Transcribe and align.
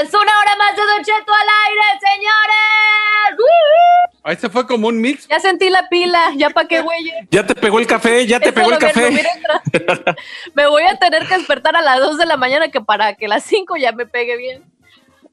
¡Es 0.00 0.14
una 0.14 0.38
hora 0.40 0.56
más 0.56 0.76
de 0.76 0.82
Don 0.82 1.02
Cheto 1.02 1.32
al 1.34 1.48
aire, 1.66 1.82
señores! 2.00 2.38
Ahí 4.22 4.36
se 4.36 4.48
fue 4.48 4.66
como 4.66 4.88
un 4.88 5.00
mix. 5.00 5.26
Ya 5.26 5.40
sentí 5.40 5.70
la 5.70 5.88
pila, 5.88 6.32
ya 6.36 6.50
pa' 6.50 6.68
qué 6.68 6.82
güey. 6.82 6.98
Ya 7.30 7.44
te 7.44 7.54
pegó 7.54 7.80
el 7.80 7.86
café, 7.86 8.26
ya 8.26 8.38
te 8.38 8.50
Eso 8.50 8.54
pegó 8.54 8.72
el 8.72 8.78
café. 8.78 9.26
Me 10.54 10.68
voy 10.68 10.84
a 10.84 10.96
tener 10.98 11.26
que 11.26 11.38
despertar 11.38 11.74
a 11.74 11.82
las 11.82 11.98
2 11.98 12.18
de 12.18 12.26
la 12.26 12.36
mañana 12.36 12.68
que 12.68 12.80
para 12.80 13.14
que 13.14 13.26
las 13.26 13.42
5 13.44 13.76
ya 13.76 13.92
me 13.92 14.06
pegue 14.06 14.36
bien. 14.36 14.62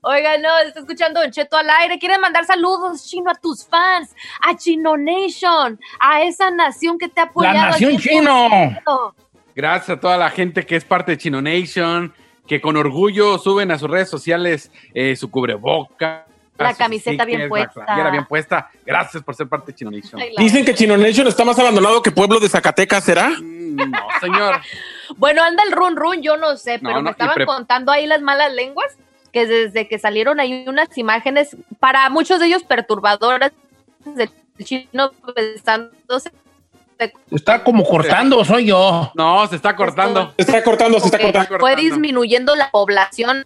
Oigan, 0.08 0.39
no, 0.39 0.56
está 0.59 0.81
escuchando 0.81 1.20
Don 1.20 1.31
Cheto 1.31 1.58
al 1.58 1.67
aire. 1.67 1.98
Quieren 1.98 2.22
mandar 2.22 2.45
saludos, 2.45 3.08
Chino, 3.08 3.31
a 3.31 3.34
tus 3.34 3.66
fans, 3.66 4.16
a 4.39 4.56
Chino 4.56 4.97
Nation, 4.97 5.80
a 6.00 6.22
esa 6.22 6.52
nación 6.52 7.00
que 7.00 7.09
te 7.09 7.22
ha 7.22 7.23
apoyado. 7.23 7.56
¡La 7.56 7.70
nación 7.72 7.97
chino! 7.97 8.47
100%. 8.50 9.14
Gracias 9.56 9.97
a 9.97 10.00
toda 10.00 10.17
la 10.17 10.30
gente 10.30 10.64
que 10.64 10.75
es 10.75 10.86
parte 10.86 11.14
de 11.14 11.17
Chino 11.17 11.42
Nation, 11.42 12.14
que 12.45 12.62
con 12.62 12.78
orgullo 12.78 13.39
suben 13.39 13.72
a 13.72 13.80
sus 13.80 13.89
redes 13.89 14.08
sociales 14.08 14.72
eh, 14.94 15.16
su 15.16 15.31
cubreboca. 15.31 16.28
La 16.56 16.75
camiseta 16.75 17.25
bien 17.25 17.50
puesta. 17.50 17.84
La 17.88 18.12
bien 18.12 18.25
puesta. 18.25 18.69
Gracias 18.86 19.23
por 19.23 19.34
ser 19.34 19.50
parte 19.50 19.72
de 19.72 19.75
Chino 19.75 19.90
Nation. 19.90 20.22
Dicen 20.38 20.64
que 20.64 20.75
Chino 20.75 20.95
Nation 20.97 21.25
está 21.25 21.44
más 21.44 21.58
abandonado 21.58 22.03
que 22.03 22.12
Pueblo 22.12 22.40
de 22.40 22.47
Zacatecas, 22.47 23.03
¿será? 23.03 23.30
Mm, 23.30 23.90
No, 23.90 24.08
señor. 24.22 24.62
Bueno, 25.17 25.44
anda 25.44 25.64
el 25.64 25.72
run 25.72 25.95
run, 25.95 26.22
yo 26.23 26.36
no 26.36 26.58
sé, 26.58 26.80
pero 26.80 26.94
No, 26.94 26.95
no, 26.95 27.02
me 27.03 27.12
estaban 27.12 27.45
contando 27.45 27.92
ahí 27.92 28.08
las 28.08 28.22
malas 28.22 28.52
lenguas 28.53 28.97
que 29.36 29.45
desde 29.45 29.86
que 29.89 30.00
salieron 30.00 30.39
ahí 30.39 30.64
unas 30.66 30.97
imágenes 30.97 31.58
para 31.81 32.09
muchos 32.09 32.39
de 32.39 32.45
ellos 32.45 32.64
perturbadoras 32.64 33.52
del 34.05 34.30
chino 34.64 35.11
besándose. 35.36 36.31
Está 37.29 37.62
como 37.62 37.84
cortando, 37.84 38.46
soy 38.46 38.68
yo. 38.68 39.12
No, 39.13 39.46
se 39.47 39.57
está 39.57 39.75
cortando. 39.75 40.34
Se 40.38 40.44
está 40.44 40.63
cortando, 40.63 40.97
se 41.01 41.07
está 41.07 41.19
cortando. 41.19 41.59
Fue 41.59 41.75
disminuyendo 41.75 42.56
la 42.56 42.72
población. 42.72 43.46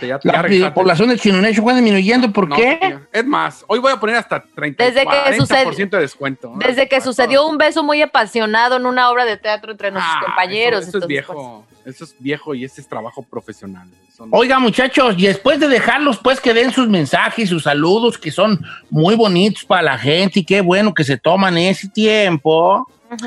Ya- 0.00 0.18
La 0.24 0.48
ya 0.48 0.74
población 0.74 1.10
de 1.10 1.18
Chinonecho 1.18 1.62
fue 1.62 1.74
disminuyendo. 1.74 2.32
¿Por 2.32 2.48
No, 2.48 2.56
qué? 2.56 2.98
Es 3.12 3.24
más, 3.24 3.64
hoy 3.68 3.78
voy 3.78 3.92
a 3.92 4.00
poner 4.00 4.16
hasta 4.16 4.42
30 4.42 4.82
Desde 4.84 5.02
que 5.02 5.06
40% 5.06 5.90
de 5.90 6.00
descuento. 6.00 6.52
Desde 6.56 6.88
que 6.88 7.00
sucedió 7.00 7.46
un 7.46 7.58
beso 7.58 7.84
muy 7.84 8.02
apasionado 8.02 8.76
en 8.76 8.86
una 8.86 9.08
obra 9.08 9.24
de 9.24 9.36
teatro 9.36 9.70
entre 9.70 9.92
nuestros 9.92 10.16
Ah, 10.18 10.24
compañeros. 10.26 10.80
Eso, 10.80 10.88
eso 10.88 10.98
es 10.98 11.04
entonces, 11.04 11.08
viejo. 11.08 11.64
Eso 11.88 12.04
es 12.04 12.14
viejo 12.18 12.54
y 12.54 12.64
ese 12.64 12.82
es 12.82 12.88
trabajo 12.88 13.22
profesional. 13.22 13.88
No- 14.18 14.26
Oiga, 14.32 14.58
muchachos, 14.58 15.14
y 15.16 15.26
después 15.26 15.58
de 15.58 15.68
dejarlos, 15.68 16.18
pues 16.18 16.38
que 16.38 16.52
den 16.52 16.70
sus 16.70 16.86
mensajes, 16.88 17.48
sus 17.48 17.62
saludos, 17.62 18.18
que 18.18 18.30
son 18.30 18.60
muy 18.90 19.14
bonitos 19.14 19.64
para 19.64 19.82
la 19.82 19.98
gente, 19.98 20.40
y 20.40 20.44
qué 20.44 20.60
bueno 20.60 20.92
que 20.92 21.04
se 21.04 21.16
toman 21.16 21.56
ese 21.56 21.88
tiempo. 21.88 22.86
ujú. 23.10 23.26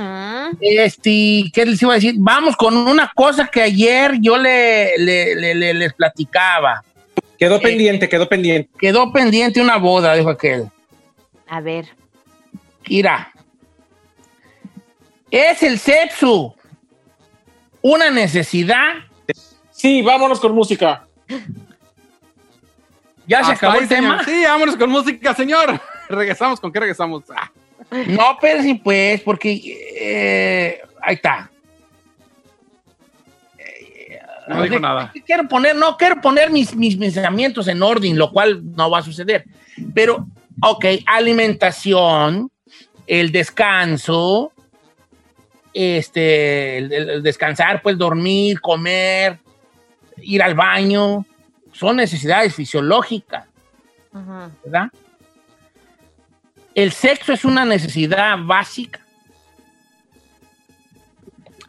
Este, 0.59 1.45
¿qué 1.51 1.65
les 1.65 1.81
iba 1.81 1.93
a 1.93 1.95
decir? 1.95 2.13
Vamos 2.19 2.55
con 2.55 2.77
una 2.77 3.11
cosa 3.15 3.47
que 3.47 3.63
ayer 3.63 4.17
yo 4.21 4.37
le, 4.37 4.95
le- 4.99 5.33
le- 5.35 5.55
le- 5.55 5.73
les 5.73 5.93
platicaba. 5.93 6.83
Quedó 7.39 7.59
pendiente, 7.59 8.07
quedó 8.07 8.29
pendiente. 8.29 8.69
Quedó 8.77 9.11
pendiente 9.11 9.59
una 9.59 9.77
boda, 9.77 10.13
dijo 10.13 10.29
aquel. 10.29 10.65
A 11.47 11.59
ver. 11.61 11.85
Mira, 12.87 13.31
es 15.31 15.63
el 15.63 15.79
sexo 15.79 16.55
una 17.81 18.09
necesidad. 18.09 18.93
Sí, 19.71 20.01
vámonos 20.01 20.39
con 20.39 20.53
música. 20.53 21.05
Ya 23.27 23.43
se 23.43 23.53
acabó 23.53 23.73
ahí, 23.73 23.83
el 23.83 23.87
señor. 23.89 24.19
tema. 24.19 24.23
Sí, 24.25 24.43
vámonos 24.43 24.75
con 24.77 24.89
música, 24.89 25.33
señor. 25.33 25.79
Regresamos. 26.09 26.59
¿Con 26.59 26.71
qué 26.71 26.79
regresamos? 26.79 27.23
Ah, 27.35 27.51
No, 28.07 28.37
pero 28.41 28.61
sí, 28.61 28.75
pues, 28.75 29.21
porque 29.21 29.61
eh, 29.99 30.81
ahí 31.01 31.15
está. 31.15 31.49
no 34.47 34.61
dijo 34.63 34.75
De- 34.75 34.81
nada. 34.81 35.13
Quiero 35.25 35.47
poner, 35.47 35.75
no, 35.75 35.95
quiero 35.97 36.19
poner 36.19 36.49
mis, 36.51 36.75
mis 36.75 36.97
pensamientos 36.97 37.67
en 37.67 37.81
orden, 37.81 38.17
lo 38.17 38.31
cual 38.31 38.61
no 38.75 38.89
va 38.89 38.99
a 38.99 39.03
suceder. 39.03 39.45
Pero, 39.93 40.27
ok, 40.61 40.85
alimentación, 41.05 42.51
el 43.07 43.31
descanso, 43.31 44.51
este, 45.73 46.77
el, 46.77 47.23
descansar, 47.23 47.81
pues 47.81 47.97
dormir, 47.97 48.59
comer, 48.61 49.39
ir 50.17 50.43
al 50.43 50.55
baño, 50.55 51.25
son 51.71 51.97
necesidades 51.97 52.55
fisiológicas. 52.55 53.45
¿verdad? 54.63 54.89
El 56.75 56.91
sexo 56.91 57.33
es 57.33 57.45
una 57.45 57.65
necesidad 57.65 58.37
básica. 58.39 58.99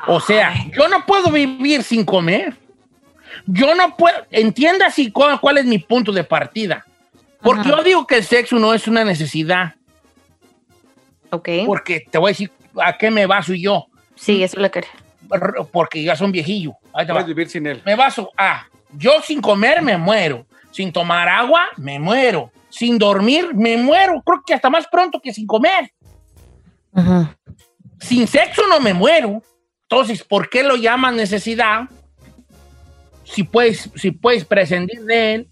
O 0.06 0.20
sea, 0.20 0.52
yo 0.76 0.88
no 0.88 1.06
puedo 1.06 1.30
vivir 1.30 1.82
sin 1.84 2.04
comer. 2.04 2.56
Yo 3.46 3.74
no 3.74 3.96
puedo, 3.96 4.16
entienda 4.30 4.90
si 4.90 5.10
cuál, 5.10 5.40
cuál 5.40 5.58
es 5.58 5.64
mi 5.64 5.78
punto 5.78 6.12
de 6.12 6.24
partida. 6.24 6.84
Porque 7.40 7.62
Ajá. 7.62 7.70
yo 7.70 7.82
digo 7.82 8.06
que 8.06 8.16
el 8.16 8.24
sexo 8.24 8.58
no 8.58 8.74
es 8.74 8.86
una 8.86 9.04
necesidad. 9.04 9.74
Ok. 11.30 11.48
Porque 11.66 12.06
te 12.08 12.18
voy 12.18 12.28
a 12.28 12.32
decir 12.32 12.52
a 12.80 12.96
qué 12.96 13.10
me 13.10 13.26
baso 13.26 13.54
yo. 13.54 13.86
Sí, 14.22 14.42
eso 14.44 14.60
lo 14.60 14.70
quería. 14.70 14.90
R- 15.32 15.64
Porque 15.72 16.02
ya 16.02 16.14
son 16.14 16.30
viejillo. 16.30 16.74
Ahí 16.92 17.04
te 17.04 17.12
va. 17.12 17.18
Puedes 17.20 17.34
vivir 17.34 17.48
sin 17.50 17.66
él. 17.66 17.82
Me 17.84 17.96
baso 17.96 18.30
a, 18.38 18.66
yo 18.96 19.20
sin 19.20 19.40
comer 19.40 19.82
me 19.82 19.96
muero. 19.96 20.46
Sin 20.70 20.92
tomar 20.92 21.28
agua, 21.28 21.62
me 21.76 21.98
muero. 21.98 22.50
Sin 22.70 22.98
dormir, 22.98 23.52
me 23.54 23.76
muero. 23.76 24.22
Creo 24.24 24.42
que 24.46 24.54
hasta 24.54 24.70
más 24.70 24.86
pronto 24.86 25.20
que 25.20 25.34
sin 25.34 25.46
comer. 25.46 25.92
Sin 28.00 28.26
sexo 28.26 28.62
no 28.68 28.80
me 28.80 28.94
muero. 28.94 29.42
Entonces, 29.82 30.22
¿por 30.24 30.48
qué 30.48 30.62
lo 30.62 30.76
llaman 30.76 31.16
necesidad? 31.16 31.82
Si 33.24 33.42
puedes, 33.42 33.90
si 33.96 34.10
puedes 34.12 34.44
prescindir 34.44 35.02
de 35.04 35.34
él 35.34 35.48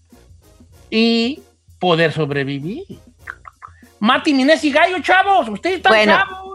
y 0.89 1.41
poder 1.79 2.11
sobrevivir. 2.11 2.83
Mati, 3.99 4.33
Minés 4.33 4.63
y 4.63 4.71
Gallo, 4.71 4.99
chavos. 5.01 5.47
Ustedes 5.49 5.77
están 5.77 5.91
Bueno, 5.91 6.13
chavos. 6.13 6.50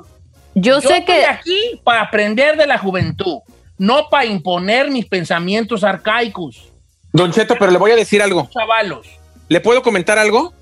Yo, 0.58 0.80
sé 0.80 0.98
estoy 0.98 1.04
que. 1.04 1.26
aquí 1.26 1.80
para 1.84 2.00
aprender 2.00 2.56
de 2.56 2.66
la 2.66 2.78
juventud, 2.78 3.40
no 3.76 4.08
para 4.08 4.24
imponer 4.24 4.90
mis 4.90 5.04
pensamientos 5.04 5.84
arcaicos. 5.84 6.72
Don 7.12 7.30
Cheto, 7.30 7.56
pero 7.58 7.70
le 7.70 7.76
voy 7.76 7.90
a 7.90 7.96
decir 7.96 8.22
algo. 8.22 8.48
Chavalos. 8.50 9.06
¿Le 9.48 9.60
puedo 9.60 9.82
comentar 9.82 10.18
algo? 10.18 10.54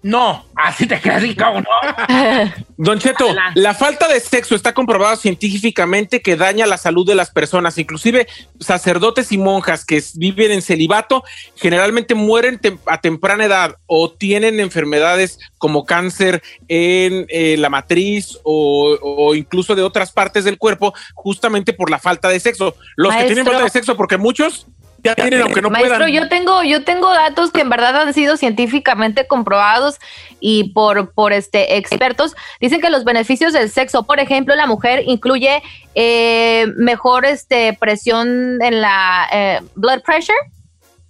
No, 0.00 0.46
así 0.54 0.86
te 0.86 1.00
quedas 1.00 1.24
cabrón, 1.36 1.64
no. 1.64 2.52
Don 2.76 3.00
Cheto, 3.00 3.24
Adelante. 3.24 3.60
la 3.60 3.74
falta 3.74 4.06
de 4.06 4.20
sexo 4.20 4.54
está 4.54 4.72
comprobado 4.72 5.16
científicamente 5.16 6.22
que 6.22 6.36
daña 6.36 6.66
la 6.66 6.78
salud 6.78 7.04
de 7.04 7.16
las 7.16 7.30
personas, 7.30 7.76
inclusive 7.78 8.28
sacerdotes 8.60 9.32
y 9.32 9.38
monjas 9.38 9.84
que 9.84 10.02
viven 10.14 10.52
en 10.52 10.62
celibato 10.62 11.24
generalmente 11.56 12.14
mueren 12.14 12.60
tem- 12.60 12.78
a 12.86 13.00
temprana 13.00 13.44
edad 13.46 13.76
o 13.86 14.12
tienen 14.12 14.60
enfermedades 14.60 15.40
como 15.58 15.84
cáncer 15.84 16.42
en 16.68 17.26
eh, 17.28 17.56
la 17.58 17.68
matriz 17.68 18.38
o, 18.44 18.96
o 19.02 19.34
incluso 19.34 19.74
de 19.74 19.82
otras 19.82 20.12
partes 20.12 20.44
del 20.44 20.58
cuerpo 20.58 20.94
justamente 21.14 21.72
por 21.72 21.90
la 21.90 21.98
falta 21.98 22.28
de 22.28 22.38
sexo. 22.38 22.76
Los 22.94 23.14
que 23.16 23.24
tienen 23.24 23.44
falta 23.44 23.64
de 23.64 23.70
sexo, 23.70 23.96
porque 23.96 24.16
muchos 24.16 24.68
Ya 25.00 25.14
tienen, 25.14 25.42
aunque 25.42 25.62
no 25.62 25.70
Maestro, 25.70 25.98
puedan. 25.98 26.12
yo 26.12 26.28
tengo, 26.28 26.62
yo 26.64 26.82
tengo 26.84 27.08
datos 27.14 27.52
que 27.52 27.60
en 27.60 27.70
verdad 27.70 27.96
han 28.02 28.12
sido 28.14 28.36
científicamente 28.36 29.26
comprobados 29.28 29.98
y 30.40 30.72
por, 30.72 31.12
por 31.12 31.32
este 31.32 31.76
expertos. 31.76 32.34
Dicen 32.60 32.80
que 32.80 32.90
los 32.90 33.04
beneficios 33.04 33.52
del 33.52 33.70
sexo, 33.70 34.02
por 34.04 34.18
ejemplo, 34.18 34.56
la 34.56 34.66
mujer 34.66 35.04
incluye 35.06 35.62
eh, 35.94 36.66
mejor 36.76 37.24
este 37.26 37.76
presión 37.78 38.60
en 38.60 38.80
la 38.80 39.28
eh, 39.32 39.60
blood 39.76 40.02
pressure, 40.02 40.36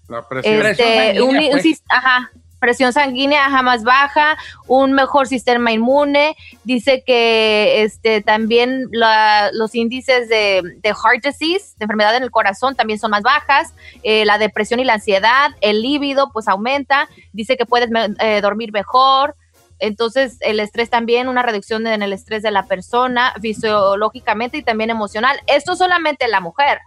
La 0.09 0.27
presión. 0.29 0.67
Este, 0.67 0.85
sanguínea, 1.17 1.23
un- 1.25 1.37
un 1.57 1.61
pues. 1.63 1.83
ajá, 1.89 2.31
presión 2.59 2.93
sanguínea 2.93 3.47
ajá, 3.47 3.63
más 3.63 3.85
baja, 3.85 4.37
un 4.67 4.93
mejor 4.93 5.27
sistema 5.27 5.73
inmune. 5.73 6.37
Dice 6.65 7.03
que 7.07 7.83
este 7.83 8.21
también 8.23 8.87
la- 8.91 9.51
los 9.53 9.75
índices 9.75 10.29
de, 10.29 10.63
de 10.83 10.89
heart 10.89 11.25
disease, 11.25 11.75
de 11.79 11.85
enfermedad 11.85 12.17
en 12.17 12.23
el 12.23 12.31
corazón, 12.31 12.75
también 12.75 12.99
son 12.99 13.11
más 13.11 13.23
bajas. 13.23 13.75
Eh, 14.03 14.25
la 14.25 14.39
depresión 14.39 14.81
y 14.81 14.85
la 14.85 14.95
ansiedad, 14.95 15.51
el 15.61 15.83
líbido, 15.83 16.31
pues 16.33 16.49
aumenta. 16.49 17.09
Dice 17.33 17.57
que 17.57 17.67
puedes 17.67 17.91
me- 17.91 18.15
eh, 18.21 18.41
dormir 18.41 18.73
mejor. 18.73 19.37
Entonces, 19.81 20.39
el 20.41 20.59
estrés 20.59 20.91
también, 20.91 21.29
una 21.29 21.43
reducción 21.43 21.87
en 21.87 22.03
el 22.03 22.13
estrés 22.13 22.43
de 22.43 22.51
la 22.51 22.65
persona, 22.65 23.33
fisiológicamente 23.41 24.59
y 24.59 24.63
también 24.65 24.91
emocional. 24.91 25.41
Esto 25.47 25.77
solamente 25.77 26.27
la 26.27 26.41
mujer. 26.41 26.81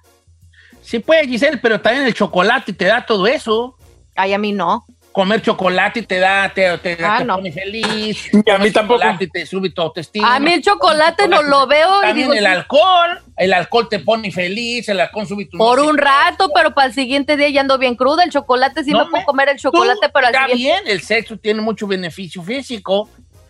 Sí 0.81 0.99
puede, 0.99 1.25
Giselle, 1.27 1.57
pero 1.57 1.79
también 1.79 2.05
el 2.05 2.13
chocolate 2.13 2.73
te 2.73 2.85
da 2.85 3.05
todo 3.05 3.27
eso. 3.27 3.77
Ay, 4.15 4.33
a 4.33 4.37
mí 4.37 4.51
no. 4.51 4.85
Comer 5.11 5.41
chocolate 5.41 6.03
te 6.03 6.19
da, 6.19 6.49
te, 6.53 6.77
te, 6.77 6.97
Ah, 7.03 7.17
te 7.17 7.25
no. 7.25 7.35
pone 7.35 7.51
feliz. 7.51 8.29
Y 8.33 8.49
a 8.49 8.57
mí 8.57 8.71
tampoco. 8.71 8.99
chocolate 9.01 9.27
te 9.27 9.45
sube 9.45 9.69
tu 9.69 9.81
autoestima. 9.81 10.35
A 10.35 10.39
mí 10.39 10.53
el 10.53 10.61
chocolate 10.61 11.27
no 11.27 11.41
lo 11.43 11.67
veo 11.67 11.99
y 12.03 12.07
También 12.07 12.27
digo, 12.29 12.33
el 12.33 12.39
sí, 12.39 12.45
alcohol, 12.45 13.21
el 13.35 13.53
alcohol 13.53 13.89
te 13.89 13.99
pone 13.99 14.31
feliz, 14.31 14.87
el 14.87 15.01
alcohol 15.01 15.27
sube 15.27 15.45
tu 15.47 15.57
por 15.57 15.81
un 15.81 15.97
rato, 15.97 16.49
pero 16.55 16.73
para 16.73 16.87
el 16.87 16.93
siguiente 16.93 17.35
día 17.35 17.49
ya 17.49 17.59
ando 17.61 17.77
bien 17.77 17.95
cruda. 17.95 18.23
El 18.23 18.31
chocolate 18.31 18.85
sí 18.85 18.91
No 18.91 18.99
me 18.99 19.05
puedo 19.11 19.21
me- 19.21 19.25
comer 19.25 19.49
el 19.49 19.57
chocolate, 19.57 20.09
pero 20.13 20.27
al 20.27 20.33
está 20.33 20.47
siguiente. 20.47 20.83
bien, 20.85 20.95
el 20.97 21.01
sexo 21.01 21.37
tiene 21.37 21.59
mucho 21.61 21.87
beneficio 21.87 22.41
físico, 22.41 23.09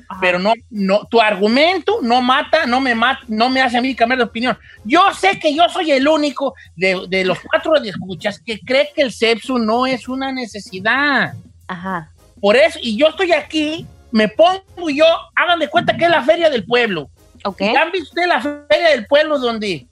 Ajá. 0.09 0.19
pero 0.19 0.39
no, 0.39 0.53
no, 0.71 1.05
tu 1.05 1.21
argumento 1.21 1.99
no 2.01 2.23
mata, 2.23 2.65
no 2.65 2.81
me 2.81 2.95
mata, 2.95 3.21
no 3.27 3.49
me 3.49 3.61
hace 3.61 3.77
a 3.77 3.81
mí 3.81 3.93
cambiar 3.93 4.17
de 4.17 4.23
opinión. 4.25 4.57
Yo 4.83 5.03
sé 5.13 5.37
que 5.39 5.53
yo 5.55 5.69
soy 5.69 5.91
el 5.91 6.07
único 6.07 6.55
de, 6.75 7.05
de 7.07 7.23
los 7.23 7.37
cuatro 7.39 7.75
escuchas 7.75 8.41
que 8.43 8.59
cree 8.59 8.89
que 8.95 9.03
el 9.03 9.11
sexo 9.13 9.59
no 9.59 9.85
es 9.85 10.07
una 10.09 10.31
necesidad. 10.31 11.33
Ajá. 11.71 12.11
Por 12.41 12.55
eso, 12.55 12.79
y 12.81 12.97
yo 12.97 13.07
estoy 13.07 13.31
aquí, 13.33 13.85
me 14.11 14.27
pongo 14.27 14.89
yo, 14.93 15.05
hagan 15.35 15.59
de 15.59 15.67
cuenta 15.69 15.95
que 15.95 16.05
es 16.05 16.09
la 16.11 16.21
feria 16.23 16.49
del 16.49 16.65
pueblo. 16.65 17.09
Ok. 17.45 17.61
¿Ya 17.73 17.81
han 17.83 17.91
visto 17.91 18.09
ustedes 18.09 18.27
la 18.27 18.41
feria 18.41 18.89
del 18.89 19.05
pueblo 19.07 19.39
donde 19.39 19.87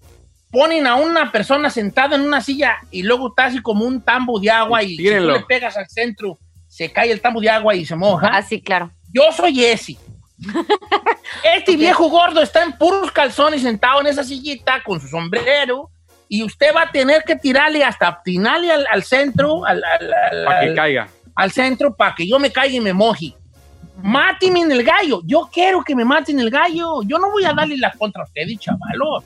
ponen 0.52 0.88
a 0.88 0.96
una 0.96 1.32
persona 1.32 1.70
sentada 1.70 2.16
en 2.16 2.22
una 2.22 2.42
silla 2.42 2.78
y 2.92 3.04
luego 3.04 3.30
está 3.30 3.46
así 3.46 3.62
como 3.62 3.86
un 3.86 4.02
tambo 4.02 4.40
de 4.40 4.50
agua 4.52 4.82
y 4.84 4.98
si 4.98 5.04
tú 5.06 5.10
le 5.34 5.40
pegas 5.42 5.78
al 5.78 5.88
centro, 5.88 6.38
se 6.68 6.92
cae 6.92 7.12
el 7.12 7.22
tambo 7.22 7.40
de 7.40 7.50
agua 7.50 7.76
y 7.76 7.86
se 7.86 7.96
moja? 7.96 8.30
Ah, 8.34 8.42
sí, 8.42 8.62
claro. 8.62 8.92
Yo 9.14 9.24
soy 9.32 9.64
ese. 9.64 9.96
Este 11.44 11.76
viejo 11.78 12.10
gordo 12.10 12.42
está 12.42 12.64
en 12.64 12.74
puros 12.74 13.12
calzones 13.12 13.62
sentado 13.62 14.02
en 14.02 14.08
esa 14.08 14.24
sillita 14.24 14.82
con 14.84 15.00
su 15.00 15.08
sombrero 15.08 15.90
y 16.28 16.44
usted 16.44 16.68
va 16.76 16.84
a 16.84 16.92
tener 16.92 17.24
que 17.24 17.36
tirarle 17.36 17.84
hasta 17.84 18.22
tirarle 18.24 18.72
al, 18.72 18.86
al 18.92 19.04
centro, 19.04 19.66
al, 19.66 19.82
al- 19.84 20.14
al- 20.14 20.46
Para 20.46 20.60
que 20.62 20.68
al- 20.70 20.76
caiga. 20.76 21.08
Al 21.40 21.52
centro 21.52 21.96
para 21.96 22.14
que 22.16 22.28
yo 22.28 22.38
me 22.38 22.52
caiga 22.52 22.76
y 22.76 22.82
me 22.82 22.94
moje. 22.94 23.34
Máteme 24.02 24.60
en 24.60 24.72
el 24.72 24.84
gallo. 24.84 25.22
Yo 25.26 25.50
quiero 25.52 25.84
que 25.84 25.96
me 25.96 26.04
maten 26.04 26.40
el 26.40 26.50
gallo. 26.50 27.02
Yo 27.04 27.18
no 27.18 27.32
voy 27.32 27.46
a 27.46 27.54
darle 27.54 27.78
la 27.78 27.92
contra 27.94 28.24
a 28.24 28.26
ustedes, 28.26 28.60
chavalos. 28.60 29.24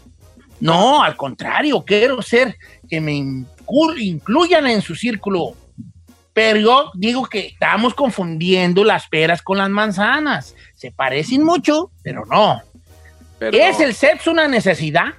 No, 0.60 1.04
al 1.04 1.16
contrario, 1.16 1.84
quiero 1.86 2.22
ser 2.22 2.56
que 2.90 3.02
me 3.02 3.14
inclu- 3.14 4.00
incluyan 4.00 4.68
en 4.68 4.82
su 4.82 4.96
círculo. 4.96 5.56
Pero 6.34 6.60
yo 6.60 6.92
digo 6.94 7.26
que 7.26 7.48
estamos 7.48 7.94
confundiendo 7.94 8.84
las 8.84 9.08
peras 9.08 9.42
con 9.42 9.58
las 9.58 9.70
manzanas. 9.70 10.56
Se 10.76 10.92
parecen 10.92 11.44
mucho, 11.44 11.92
pero 12.04 12.26
no. 12.26 12.62
Pero 13.40 13.58
¿Es 13.58 13.80
el 13.80 13.94
sexo 13.94 14.32
una 14.32 14.48
necesidad? 14.48 15.14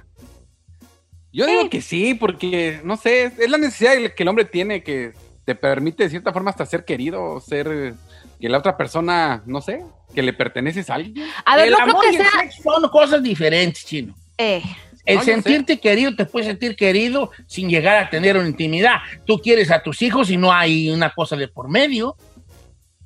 Yo 1.31 1.45
digo 1.45 1.69
que 1.69 1.81
sí, 1.81 2.13
porque, 2.13 2.79
no 2.85 2.95
sé, 2.95 3.25
es 3.37 3.49
la 3.49 3.57
necesidad 3.57 3.93
que 4.15 4.23
el 4.23 4.29
hombre 4.29 4.45
tiene 4.45 4.83
que 4.83 5.13
te 5.45 5.55
permite 5.55 6.03
de 6.03 6.09
cierta 6.09 6.33
forma 6.33 6.49
hasta 6.49 6.65
ser 6.65 6.83
querido, 6.85 7.39
ser 7.39 7.93
que 8.39 8.49
la 8.49 8.57
otra 8.57 8.75
persona, 8.77 9.43
no 9.45 9.61
sé, 9.61 9.83
que 10.13 10.21
le 10.23 10.33
perteneces 10.33 10.89
a 10.89 10.95
alguien. 10.95 11.27
A 11.45 11.55
ver, 11.55 11.65
el 11.67 11.71
no 11.71 11.77
creo 11.77 11.89
amor 11.91 12.03
que 12.03 12.11
y 12.11 12.15
el 12.15 12.21
sea. 12.21 12.31
sexo 12.41 12.63
son 12.63 12.89
cosas 12.89 13.21
diferentes, 13.23 13.85
chino. 13.85 14.15
eh, 14.37 14.61
El 15.05 15.17
No, 15.17 15.23
sentirte 15.23 15.79
querido 15.79 16.15
te 16.15 16.25
puede 16.25 16.45
sentir 16.47 16.75
querido 16.75 17.29
sin 17.45 17.69
llegar 17.69 17.97
a 17.97 18.09
tener 18.09 18.35
una 18.37 18.47
intimidad. 18.47 18.95
Tú 19.25 19.39
quieres 19.39 19.69
a 19.69 19.83
tus 19.83 20.01
hijos 20.01 20.31
y 20.31 20.37
no 20.37 20.51
hay 20.51 20.89
una 20.89 21.11
cosa 21.13 21.35
de 21.35 21.47
por 21.47 21.69
medio. 21.69 22.15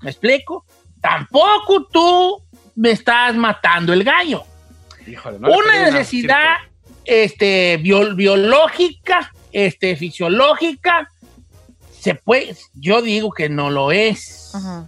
¿Me 0.01 0.09
explico? 0.11 0.65
Tampoco 1.01 1.87
tú 1.91 2.41
me 2.75 2.91
estás 2.91 3.35
matando 3.35 3.91
el 3.91 4.05
gallo. 4.05 4.43
Híjole, 5.05 5.39
no 5.39 5.49
una 5.51 5.83
necesidad 5.91 6.55
este, 7.03 7.77
bio- 7.81 8.15
biológica, 8.15 9.33
este, 9.51 9.95
fisiológica, 9.97 11.09
se 11.99 12.15
puede, 12.15 12.55
yo 12.73 13.01
digo 13.01 13.31
que 13.31 13.49
no 13.49 13.69
lo 13.69 13.91
es. 13.91 14.53
ajá. 14.55 14.87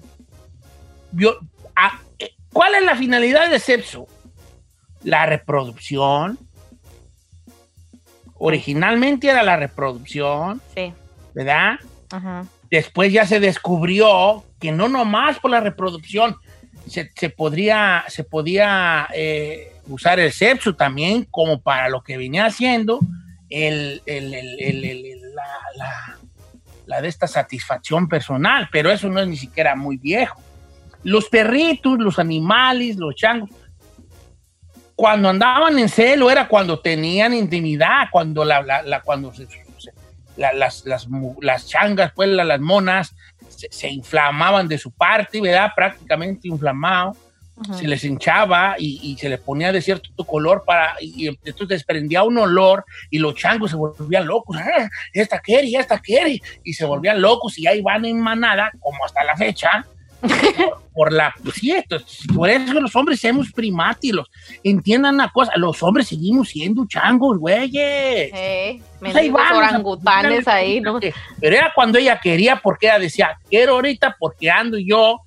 A- 1.75 1.99
eh, 2.19 2.31
¿Cuál 2.53 2.75
es 2.75 2.83
la 2.83 2.95
finalidad 2.95 3.49
del 3.49 3.59
sexo? 3.59 4.07
La 5.03 5.25
reproducción. 5.25 6.37
Originalmente 8.35 9.27
era 9.29 9.43
la 9.43 9.55
reproducción, 9.57 10.61
Sí. 10.75 10.93
¿verdad? 11.33 11.75
Ajá. 12.11 12.45
Después 12.69 13.11
ya 13.13 13.25
se 13.25 13.39
descubrió 13.39 14.43
que 14.59 14.71
no 14.71 14.87
nomás 14.87 15.39
por 15.39 15.51
la 15.51 15.59
reproducción 15.59 16.35
se, 16.87 17.11
se 17.15 17.29
podría, 17.29 18.03
se 18.07 18.23
podía 18.23 19.07
eh, 19.13 19.75
usar 19.87 20.19
el 20.19 20.31
sexo 20.31 20.75
también 20.75 21.27
como 21.29 21.61
para 21.61 21.89
lo 21.89 22.01
que 22.01 22.17
venía 22.17 22.45
haciendo 22.47 22.99
el, 23.49 24.01
el- 24.05 24.33
el- 24.33 24.59
el- 24.59 24.85
el- 24.85 25.05
el- 25.05 25.35
la, 25.35 25.43
la- 25.75 26.10
la 26.85 27.01
de 27.01 27.07
esta 27.07 27.27
satisfacción 27.27 28.07
personal, 28.07 28.67
pero 28.71 28.91
eso 28.91 29.09
no 29.09 29.19
es 29.19 29.27
ni 29.27 29.37
siquiera 29.37 29.75
muy 29.75 29.97
viejo. 29.97 30.41
Los 31.03 31.29
perritos, 31.29 31.97
los 31.99 32.19
animales, 32.19 32.97
los 32.97 33.15
changos, 33.15 33.49
cuando 34.95 35.29
andaban 35.29 35.79
en 35.79 35.89
celo 35.89 36.29
era 36.29 36.47
cuando 36.47 36.79
tenían 36.79 37.33
intimidad, 37.33 38.07
cuando 38.11 38.45
la, 38.45 39.01
cuando 39.03 39.33
las, 40.37 40.85
las, 40.85 41.07
las 41.41 41.67
changas, 41.67 42.11
pues 42.13 42.29
la- 42.29 42.43
las 42.43 42.59
monas, 42.59 43.15
se, 43.49 43.67
se 43.71 43.89
inflamaban 43.89 44.67
de 44.67 44.77
su 44.77 44.91
parte, 44.91 45.41
¿verdad? 45.41 45.71
Prácticamente 45.75 46.47
inflamado, 46.47 47.15
Ajá. 47.63 47.73
se 47.75 47.87
les 47.87 48.03
hinchaba 48.03 48.75
y, 48.79 48.99
y 49.03 49.17
se 49.17 49.29
les 49.29 49.39
ponía 49.39 49.71
de 49.71 49.81
cierto 49.81 50.09
color 50.25 50.63
para, 50.65 50.95
y, 51.01 51.27
entonces 51.27 51.67
desprendía 51.67 52.23
un 52.23 52.37
olor 52.37 52.85
y 53.09 53.19
los 53.19 53.35
changos 53.35 53.71
se 53.71 53.77
volvían 53.77 54.25
locos, 54.27 54.57
¡Ah! 54.57 54.89
esta 55.13 55.39
quiere, 55.39 55.69
esta 55.77 55.99
quiere, 55.99 56.41
y 56.63 56.73
se 56.73 56.85
volvían 56.85 57.21
locos 57.21 57.57
y 57.57 57.67
ahí 57.67 57.81
van 57.81 58.05
en 58.05 58.19
manada, 58.19 58.71
como 58.79 59.03
hasta 59.05 59.23
la 59.23 59.35
fecha, 59.35 59.85
por, 60.21 60.31
por 60.93 61.13
la, 61.13 61.33
pues 61.43 61.55
sí, 61.55 61.71
esto, 61.71 61.97
por 62.35 62.47
eso 62.49 62.73
los 62.79 62.95
hombres 62.95 63.19
somos 63.19 63.51
primátilos, 63.51 64.29
entiendan 64.63 65.15
una 65.15 65.29
cosa, 65.29 65.51
los 65.55 65.81
hombres 65.81 66.07
seguimos 66.07 66.49
siendo 66.49 66.85
changos, 66.87 67.39
güeyes. 67.39 68.29
Eh, 68.33 68.79
Pues 68.99 69.15
ahí 69.15 69.29
vamos, 69.29 69.57
orangutanes 69.57 70.47
a- 70.47 70.55
ahí, 70.55 70.79
¿no? 70.79 70.99
Pero 70.99 71.55
era 71.55 71.71
cuando 71.73 71.97
ella 71.97 72.19
quería, 72.21 72.57
porque 72.57 72.85
ella 72.87 72.99
decía, 72.99 73.39
quiero 73.49 73.73
ahorita 73.73 74.15
porque 74.19 74.51
ando 74.51 74.77
yo 74.77 75.21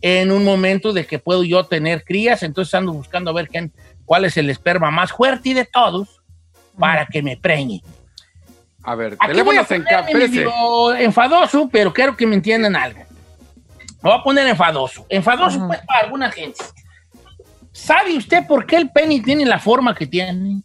en 0.00 0.30
un 0.30 0.44
momento 0.44 0.92
de 0.92 1.06
que 1.06 1.18
puedo 1.18 1.44
yo 1.44 1.64
tener 1.64 2.04
crías, 2.04 2.42
entonces 2.42 2.74
ando 2.74 2.92
buscando 2.92 3.30
a 3.30 3.34
ver 3.34 3.48
quién, 3.48 3.72
cuál 4.04 4.24
es 4.24 4.36
el 4.36 4.50
esperma 4.50 4.90
más 4.90 5.12
fuerte 5.12 5.54
de 5.54 5.64
todos 5.64 6.20
para 6.78 7.06
que 7.06 7.22
me 7.22 7.36
preñe. 7.36 7.82
A 8.82 8.94
ver, 8.94 9.16
Aquí 9.18 9.40
voy 9.42 9.56
a 9.56 9.64
teléfonos 9.64 10.94
en 10.96 11.02
enfadoso, 11.02 11.68
pero 11.70 11.92
quiero 11.92 12.16
que 12.16 12.26
me 12.26 12.36
entiendan 12.36 12.74
algo. 12.76 13.00
Me 14.02 14.10
voy 14.10 14.18
a 14.18 14.22
poner 14.22 14.46
enfadoso. 14.46 15.04
Enfadoso, 15.08 15.66
pues, 15.66 15.80
para 15.86 16.00
alguna 16.00 16.30
gente. 16.30 16.64
¿Sabe 17.72 18.16
usted 18.16 18.46
por 18.46 18.64
qué 18.64 18.76
el 18.76 18.90
pene 18.90 19.20
tiene 19.20 19.44
la 19.44 19.58
forma 19.58 19.94
que 19.94 20.06
tiene? 20.06 20.62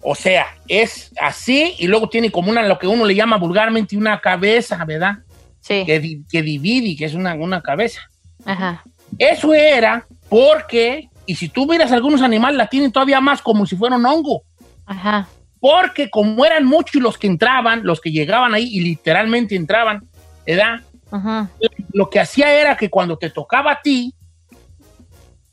O 0.00 0.14
sea, 0.14 0.46
es 0.66 1.12
así 1.20 1.74
y 1.78 1.86
luego 1.86 2.08
tiene 2.08 2.30
como 2.30 2.50
una, 2.50 2.62
lo 2.64 2.78
que 2.78 2.88
uno 2.88 3.04
le 3.04 3.14
llama 3.14 3.38
vulgarmente 3.38 3.96
una 3.96 4.20
cabeza, 4.20 4.84
¿verdad? 4.84 5.18
Sí. 5.62 5.84
Que, 5.86 5.98
di- 6.00 6.24
que 6.30 6.42
divide, 6.42 6.94
que 6.96 7.06
es 7.06 7.14
una, 7.14 7.34
una 7.34 7.62
cabeza. 7.62 8.02
Ajá. 8.44 8.84
Eso 9.18 9.54
era 9.54 10.06
porque, 10.28 11.08
y 11.24 11.34
si 11.36 11.48
tú 11.48 11.66
miras 11.66 11.90
algunos 11.92 12.20
animales, 12.20 12.58
la 12.58 12.66
tienen 12.66 12.92
todavía 12.92 13.20
más 13.20 13.40
como 13.40 13.64
si 13.64 13.76
fuera 13.76 13.96
un 13.96 14.04
hongo. 14.04 14.42
Ajá. 14.84 15.26
Porque 15.60 16.10
como 16.10 16.44
eran 16.44 16.66
muchos 16.66 17.00
los 17.00 17.16
que 17.16 17.28
entraban, 17.28 17.84
los 17.84 18.00
que 18.00 18.10
llegaban 18.10 18.52
ahí 18.52 18.68
y 18.70 18.80
literalmente 18.80 19.54
entraban, 19.54 20.06
¿verdad? 20.44 20.80
Ajá. 21.10 21.48
Lo 21.92 22.10
que 22.10 22.18
hacía 22.20 22.52
era 22.52 22.76
que 22.76 22.90
cuando 22.90 23.16
te 23.16 23.30
tocaba 23.30 23.72
a 23.72 23.80
ti, 23.80 24.12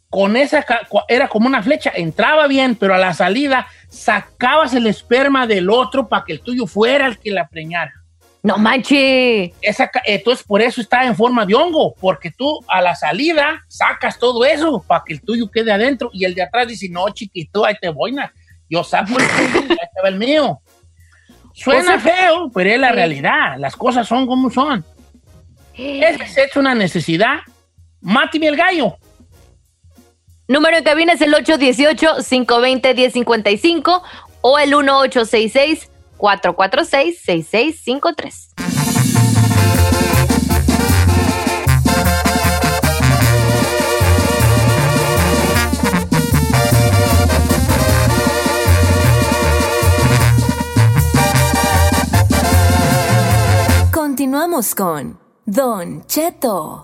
con 0.09 0.35
esa 0.35 0.65
era 1.07 1.27
como 1.27 1.45
una 1.47 1.61
flecha, 1.61 1.91
entraba 1.95 2.47
bien, 2.47 2.75
pero 2.75 2.95
a 2.95 2.97
la 2.97 3.13
salida 3.13 3.67
sacabas 3.89 4.73
el 4.73 4.87
esperma 4.87 5.45
del 5.45 5.69
otro 5.69 6.07
para 6.07 6.23
que 6.25 6.33
el 6.33 6.41
tuyo 6.41 6.65
fuera 6.65 7.05
el 7.05 7.19
que 7.19 7.29
la 7.29 7.47
preñara. 7.47 7.93
No 8.41 8.57
manches. 8.57 9.51
Esa, 9.61 9.91
entonces, 10.05 10.45
por 10.45 10.61
eso 10.61 10.79
está 10.79 11.05
en 11.05 11.15
forma 11.15 11.45
de 11.45 11.55
hongo, 11.55 11.93
porque 11.99 12.31
tú 12.31 12.59
a 12.67 12.81
la 12.81 12.95
salida 12.95 13.61
sacas 13.67 14.17
todo 14.17 14.45
eso 14.45 14.81
para 14.87 15.03
que 15.05 15.13
el 15.13 15.21
tuyo 15.21 15.49
quede 15.51 15.71
adentro 15.71 16.09
y 16.13 16.23
el 16.23 16.33
de 16.33 16.43
atrás 16.43 16.67
dice, 16.67 16.87
no, 16.89 17.09
chiquito, 17.09 17.65
ahí 17.65 17.75
te 17.81 17.89
voy, 17.89 18.13
na. 18.13 18.31
yo 18.69 18.83
saco 18.83 19.19
el 19.19 19.27
tuyo 19.27 19.65
y 19.67 19.71
ahí 19.71 19.87
te 19.93 20.01
va 20.01 20.09
el 20.09 20.17
mío. 20.17 20.61
Suena 21.53 21.95
O 21.95 21.99
sea, 21.99 22.01
feo, 22.15 22.49
pero 22.53 22.69
es 22.69 22.79
la 22.79 22.89
sí. 22.89 22.95
realidad. 22.95 23.57
Las 23.57 23.75
cosas 23.75 24.07
son 24.07 24.25
como 24.25 24.49
son. 24.49 24.85
Es 25.73 26.37
es 26.37 26.55
una 26.55 26.73
necesidad. 26.73 27.39
Mátime 28.01 28.47
el 28.47 28.55
gallo. 28.55 28.97
Número 30.47 30.77
en 30.77 30.83
cabina 30.83 31.13
es 31.13 31.21
el 31.21 31.33
818-520-1055 31.33 34.01
o 34.41 34.57
el 34.57 34.73
1866-446-6653. 36.19 38.49
Continuamos 53.91 54.75
con 54.75 55.19
Don 55.45 56.05
Cheto. 56.05 56.81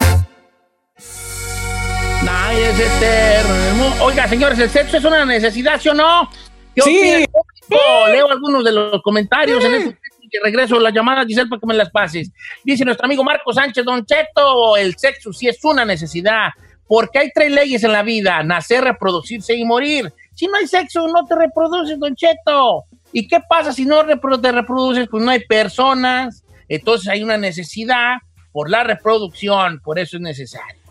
Ay, 2.28 2.58
es 2.62 2.80
eterno. 2.80 4.04
Oiga, 4.04 4.28
señores, 4.28 4.58
¿el 4.60 4.70
sexo 4.70 4.98
es 4.98 5.04
una 5.04 5.26
necesidad, 5.26 5.80
sí 5.80 5.90
o 5.90 5.94
no? 5.94 6.30
Yo 6.76 6.84
Sí. 6.86 7.26
Opino, 7.66 8.08
yo 8.08 8.14
leo 8.14 8.32
algunos 8.32 8.64
de 8.64 8.72
los 8.72 9.02
comentarios 9.02 9.64
en 9.64 9.74
este 9.76 9.98
y 10.32 10.38
regreso 10.44 10.80
la 10.80 10.90
llamada, 10.90 11.26
Giselle, 11.26 11.50
para 11.50 11.60
que 11.60 11.68
me 11.68 11.74
las 11.74 11.90
pases. 11.90 12.32
Dice 12.64 12.86
nuestro 12.86 13.06
amigo 13.06 13.24
Marco 13.24 13.54
Sánchez 13.54 13.86
Don 13.86 14.06
Cheto, 14.06 14.78
el 14.78 14.98
sexo 14.98 15.32
sí 15.32 15.48
es 15.48 15.64
una 15.64 15.86
necesidad, 15.86 16.50
porque 16.88 17.20
hay 17.20 17.32
tres 17.34 17.52
leyes 17.52 17.84
en 17.84 17.92
la 17.92 18.04
vida, 18.04 18.42
nacer, 18.44 18.84
reproducirse 18.84 19.56
y 19.56 19.64
morir. 19.66 20.12
Si 20.34 20.48
no 20.48 20.58
hay 20.58 20.68
sexo, 20.68 21.08
no 21.08 21.26
te 21.26 21.36
reproduces, 21.36 22.00
Don 22.00 22.16
Cheto. 22.16 22.86
¿Y 23.12 23.28
qué 23.28 23.40
pasa 23.48 23.72
si 23.72 23.86
no 23.86 24.04
te 24.06 24.52
reproduces? 24.52 25.08
Pues 25.10 25.24
no 25.24 25.32
hay 25.32 25.40
personas, 25.46 26.44
entonces 26.68 27.08
hay 27.08 27.24
una 27.24 27.38
necesidad 27.38 28.18
por 28.52 28.70
la 28.70 28.84
reproducción, 28.84 29.80
por 29.84 30.00
eso 30.00 30.18
es 30.18 30.22
necesario. 30.22 30.82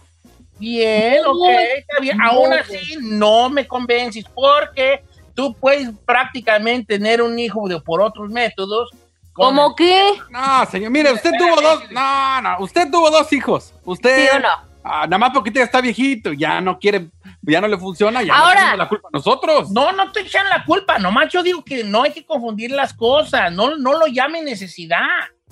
Bien, 0.58 1.18
ok, 1.26 1.48
está 1.76 2.00
bien. 2.00 2.20
Aún 2.22 2.52
así, 2.52 2.96
no 3.00 3.50
me 3.50 3.66
convences 3.66 4.24
porque 4.34 5.02
tú 5.34 5.54
puedes 5.54 5.90
prácticamente 6.06 6.96
tener 6.98 7.22
un 7.22 7.38
hijo 7.38 7.68
de, 7.68 7.80
por 7.80 8.00
otros 8.00 8.30
métodos. 8.30 8.90
¿Cómo 9.32 9.68
el- 9.70 9.74
qué? 9.76 10.12
No, 10.30 10.64
señor, 10.66 10.90
mire, 10.90 11.12
usted 11.12 11.32
tuvo 11.38 11.60
dos. 11.60 11.90
No, 11.90 12.40
no, 12.42 12.56
usted 12.60 12.90
tuvo 12.90 13.10
dos 13.10 13.32
hijos. 13.32 13.74
Usted. 13.84 14.30
¿Sí 14.30 14.36
o 14.36 14.40
no? 14.40 14.48
Ah, 14.86 15.06
nada 15.06 15.16
más 15.18 15.30
porque 15.32 15.50
ya 15.50 15.62
está 15.64 15.80
viejito, 15.80 16.34
ya 16.34 16.60
no 16.60 16.78
quiere, 16.78 17.08
ya 17.40 17.58
no 17.60 17.66
le 17.68 17.78
funciona, 17.78 18.22
ya 18.22 18.34
Ahora- 18.36 18.54
no 18.54 18.60
tenemos 18.60 18.78
la 18.78 18.88
culpa 18.88 19.08
nosotros. 19.14 19.70
No, 19.70 19.92
no 19.92 20.12
te 20.12 20.20
echan 20.20 20.46
la 20.50 20.62
culpa, 20.64 20.98
nomás 20.98 21.32
yo 21.32 21.42
digo 21.42 21.64
que 21.64 21.82
no 21.84 22.02
hay 22.02 22.12
que 22.12 22.24
confundir 22.26 22.70
las 22.70 22.92
cosas, 22.92 23.50
no, 23.50 23.76
no 23.76 23.94
lo 23.94 24.06
llame 24.08 24.42
necesidad. 24.42 25.00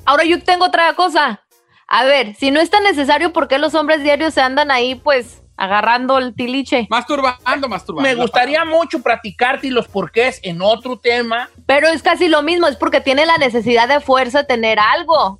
Ahora 0.04 0.24
yo 0.24 0.42
tengo 0.42 0.66
otra 0.66 0.92
cosa. 0.94 1.40
A 1.88 2.04
ver, 2.04 2.34
si 2.34 2.50
no 2.50 2.60
es 2.60 2.68
tan 2.68 2.82
necesario, 2.82 3.32
¿por 3.32 3.48
qué 3.48 3.58
los 3.58 3.74
hombres 3.74 4.02
diarios 4.02 4.34
se 4.34 4.42
andan 4.42 4.70
ahí, 4.70 4.96
pues, 4.96 5.42
agarrando 5.62 6.18
el 6.18 6.34
tiliche? 6.34 6.86
Masturbando, 6.90 7.68
masturbando. 7.68 8.08
Me 8.08 8.14
gustaría 8.16 8.64
mucho 8.64 9.00
platicarte 9.00 9.70
los 9.70 9.86
porqués 9.86 10.40
en 10.42 10.60
otro 10.60 10.98
tema. 10.98 11.48
Pero 11.66 11.86
es 11.88 12.02
casi 12.02 12.26
lo 12.28 12.42
mismo, 12.42 12.66
es 12.66 12.76
porque 12.76 13.00
tiene 13.00 13.26
la 13.26 13.38
necesidad 13.38 13.86
de 13.88 14.00
fuerza 14.00 14.38
de 14.40 14.44
tener 14.44 14.78
algo. 14.80 15.38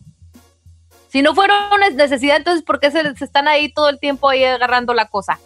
Si 1.09 1.23
no 1.23 1.35
fuera 1.35 1.69
una 1.75 1.91
necesidad, 1.91 2.37
entonces 2.37 2.63
¿por 2.63 2.79
qué 2.81 2.91
se, 2.91 3.17
se 3.17 3.25
están 3.25 3.49
ahí 3.49 3.73
todo 3.73 3.89
el 3.89 3.99
tiempo 3.99 4.29
ahí 4.29 4.45
agarrando 4.45 4.95
la 4.95 5.07
cosa? 5.07 5.39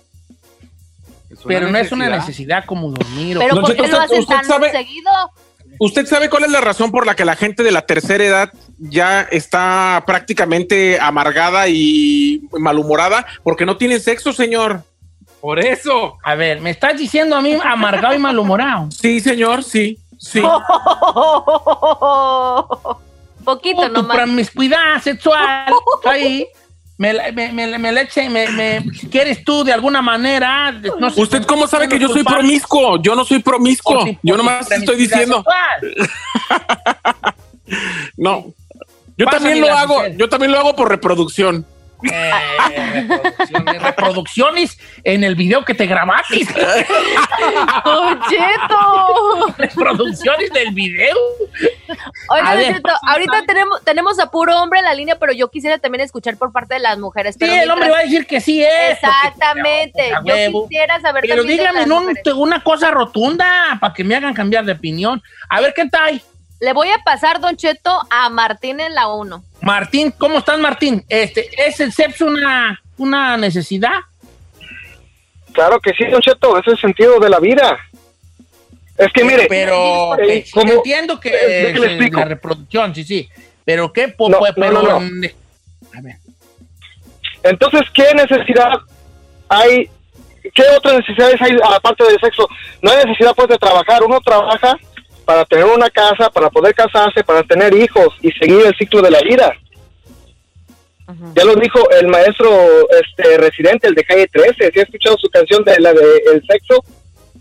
Pero 1.46 1.70
no 1.70 1.78
es 1.78 1.90
una 1.92 2.08
necesidad. 2.08 2.64
como 2.66 2.90
dormir. 2.90 3.36
o- 3.36 3.40
Pero 3.40 3.60
¿por 3.60 3.74
qué 3.76 3.88
lo 3.88 3.98
hacen 4.00 4.24
tan 4.26 4.44
sabe- 4.44 4.70
seguido? 4.70 5.10
¿Usted 5.78 6.06
sabe 6.06 6.30
cuál 6.30 6.44
es 6.44 6.50
la 6.50 6.60
razón 6.60 6.90
por 6.90 7.06
la 7.06 7.14
que 7.14 7.24
la 7.24 7.36
gente 7.36 7.62
de 7.62 7.70
la 7.72 7.82
tercera 7.82 8.24
edad 8.24 8.52
ya 8.78 9.22
está 9.30 10.02
prácticamente 10.06 10.98
amargada 11.00 11.68
y 11.68 12.42
malhumorada? 12.58 13.26
Porque 13.42 13.66
no 13.66 13.76
tienen 13.76 14.00
sexo, 14.00 14.32
señor. 14.32 14.82
Por 15.40 15.58
eso. 15.60 16.18
A 16.24 16.34
ver, 16.34 16.60
¿me 16.60 16.70
estás 16.70 16.98
diciendo 16.98 17.36
a 17.36 17.42
mí 17.42 17.56
amargado 17.62 18.14
y 18.14 18.18
malhumorado? 18.18 18.88
Sí, 19.00 19.20
señor, 19.20 19.62
sí, 19.62 19.98
sí. 20.18 20.42
Poquito 23.44 23.86
tu 23.86 23.92
nomás. 23.92 24.16
promiscuidad 24.16 25.00
sexual 25.02 25.72
ahí 26.04 26.46
me, 26.98 27.12
me, 27.32 27.52
me, 27.52 27.78
me, 27.78 27.92
la 27.92 28.02
eche- 28.02 28.30
me, 28.30 28.48
me- 28.50 28.84
quieres 29.10 29.44
tú 29.44 29.64
de 29.64 29.72
alguna 29.72 30.00
manera 30.00 30.72
no 30.98 31.10
sé, 31.10 31.20
¿Usted 31.20 31.44
cómo 31.44 31.66
sabe 31.66 31.88
que 31.88 31.98
yo 31.98 32.08
soy 32.08 32.24
promiscuo? 32.24 33.00
Yo 33.02 33.14
no 33.14 33.24
soy 33.24 33.40
promiscuo. 33.40 33.98
O 34.02 34.04
si- 34.06 34.18
Yo 34.22 34.36
nomás 34.36 34.70
estoy 34.70 34.96
diciendo. 34.96 35.44
No. 38.16 38.46
Yo 39.18 39.24
Pásame 39.26 39.44
también 39.46 39.60
lo 39.60 39.72
hago, 39.74 40.06
yo 40.16 40.28
también 40.28 40.52
lo 40.52 40.58
hago 40.58 40.76
por 40.76 40.88
reproducción. 40.88 41.66
Eh, 42.02 42.30
reproducciones, 43.08 43.82
reproducciones 43.82 44.78
en 45.04 45.24
el 45.24 45.34
video 45.34 45.64
que 45.64 45.74
te 45.74 45.86
grabaste. 45.86 46.40
¡Don 47.84 48.20
Cheto! 48.28 49.54
reproducciones 49.56 50.50
del 50.52 50.72
video. 50.72 51.16
Oiga, 52.28 52.56
Cheto, 52.60 52.90
ahorita 53.08 53.44
tenemos, 53.46 53.82
tenemos 53.84 54.18
a 54.18 54.30
puro 54.30 54.60
hombre 54.60 54.80
en 54.80 54.84
la 54.84 54.94
línea, 54.94 55.18
pero 55.18 55.32
yo 55.32 55.48
quisiera 55.50 55.78
también 55.78 56.02
escuchar 56.02 56.36
por 56.36 56.52
parte 56.52 56.74
de 56.74 56.80
las 56.80 56.98
mujeres. 56.98 57.34
Sí, 57.34 57.38
pero 57.40 57.62
el 57.62 57.70
hombre 57.70 57.90
va 57.90 57.98
a 57.98 58.02
decir 58.02 58.26
que 58.26 58.40
sí 58.40 58.62
es. 58.62 58.98
porque- 59.00 59.06
Exactamente. 59.28 60.12
a 60.14 60.22
Yo 60.24 60.62
quisiera 60.68 61.00
saber 61.00 61.24
Pero 61.26 61.42
no, 61.86 62.00
mujeres. 62.02 62.34
una 62.34 62.62
cosa 62.62 62.90
rotunda 62.90 63.78
para 63.80 63.94
que 63.94 64.04
me 64.04 64.16
hagan 64.16 64.34
cambiar 64.34 64.64
de 64.64 64.72
opinión. 64.72 65.22
A 65.48 65.60
ver 65.60 65.72
qué 65.74 65.86
tal. 65.86 66.20
Le 66.60 66.72
voy 66.72 66.88
a 66.88 66.98
pasar, 67.04 67.40
Don 67.40 67.56
Cheto, 67.56 68.00
a 68.10 68.28
Martín 68.30 68.80
en 68.80 68.94
la 68.94 69.08
1. 69.08 69.42
Martín, 69.62 70.12
¿cómo 70.16 70.38
estás, 70.38 70.58
Martín? 70.58 71.04
Este, 71.08 71.48
¿Es 71.66 71.80
el 71.80 71.92
sexo 71.92 72.26
una, 72.26 72.80
una 72.96 73.36
necesidad? 73.36 73.92
Claro 75.52 75.80
que 75.80 75.92
sí, 75.92 76.04
Don 76.06 76.20
Cheto, 76.20 76.58
es 76.58 76.66
el 76.66 76.78
sentido 76.78 77.18
de 77.20 77.28
la 77.30 77.38
vida. 77.40 77.78
Es 78.96 79.12
que 79.12 79.24
mire, 79.24 79.46
Pero 79.48 80.18
eh, 80.18 80.42
sí, 80.46 80.50
como- 80.52 80.72
entiendo 80.72 81.20
que 81.20 81.28
eh, 81.28 81.70
es 81.72 81.76
eh, 81.78 82.10
la 82.10 82.24
reproducción, 82.24 82.94
sí, 82.94 83.04
sí. 83.04 83.28
Pero 83.64 83.92
qué, 83.92 84.08
po- 84.08 84.28
No, 84.30 84.38
no, 84.40 84.46
pero 84.54 84.70
no, 84.72 84.82
no. 84.82 84.96
A 84.96 86.00
ver. 86.00 86.16
entonces, 87.42 87.82
¿qué 87.92 88.14
necesidad 88.14 88.70
hay? 89.48 89.90
¿Qué 90.54 90.62
otras 90.76 90.98
necesidades 90.98 91.40
hay 91.42 91.52
aparte 91.74 92.04
del 92.04 92.18
sexo? 92.20 92.48
No 92.80 92.90
hay 92.90 93.04
necesidad 93.04 93.34
pues 93.34 93.48
de 93.48 93.58
trabajar. 93.58 94.02
Uno 94.04 94.20
trabaja 94.20 94.78
para 95.26 95.44
tener 95.44 95.66
una 95.66 95.90
casa, 95.90 96.30
para 96.30 96.48
poder 96.48 96.74
casarse, 96.74 97.22
para 97.22 97.42
tener 97.42 97.74
hijos 97.74 98.14
y 98.22 98.30
seguir 98.30 98.64
el 98.64 98.74
ciclo 98.76 99.02
de 99.02 99.10
la 99.10 99.20
vida. 99.20 99.52
Ya 101.34 101.44
lo 101.44 101.54
dijo 101.56 101.90
el 101.90 102.08
maestro 102.08 102.48
este 102.90 103.36
residente, 103.38 103.88
el 103.88 103.94
de 103.94 104.04
calle 104.04 104.26
13. 104.28 104.70
Si 104.72 104.80
ha 104.80 104.82
escuchado 104.82 105.16
su 105.18 105.28
canción 105.28 105.62
de 105.64 105.78
la 105.78 105.92
de 105.92 106.22
el 106.32 106.44
sexo, 106.46 106.82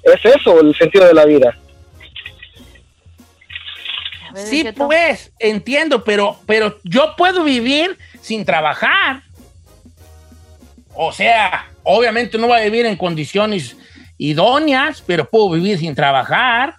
es 0.04 0.36
eso, 0.36 0.60
el 0.62 0.76
sentido 0.76 1.06
de 1.06 1.14
la 1.14 1.26
vida. 1.26 1.58
Sí, 4.36 4.66
pues, 4.76 5.32
entiendo, 5.40 6.04
pero, 6.04 6.38
pero 6.46 6.78
yo 6.84 7.16
puedo 7.16 7.44
vivir 7.44 7.98
sin 8.22 8.46
trabajar. 8.46 9.22
O 10.94 11.12
sea, 11.12 11.72
obviamente 11.84 12.38
no 12.38 12.48
voy 12.48 12.60
a 12.60 12.64
vivir 12.66 12.86
en 12.86 12.98
condiciones 12.98 13.78
idóneas, 14.18 15.02
pero 15.06 15.30
puedo 15.30 15.52
vivir 15.52 15.80
sin 15.80 15.96
trabajar. 15.96 16.76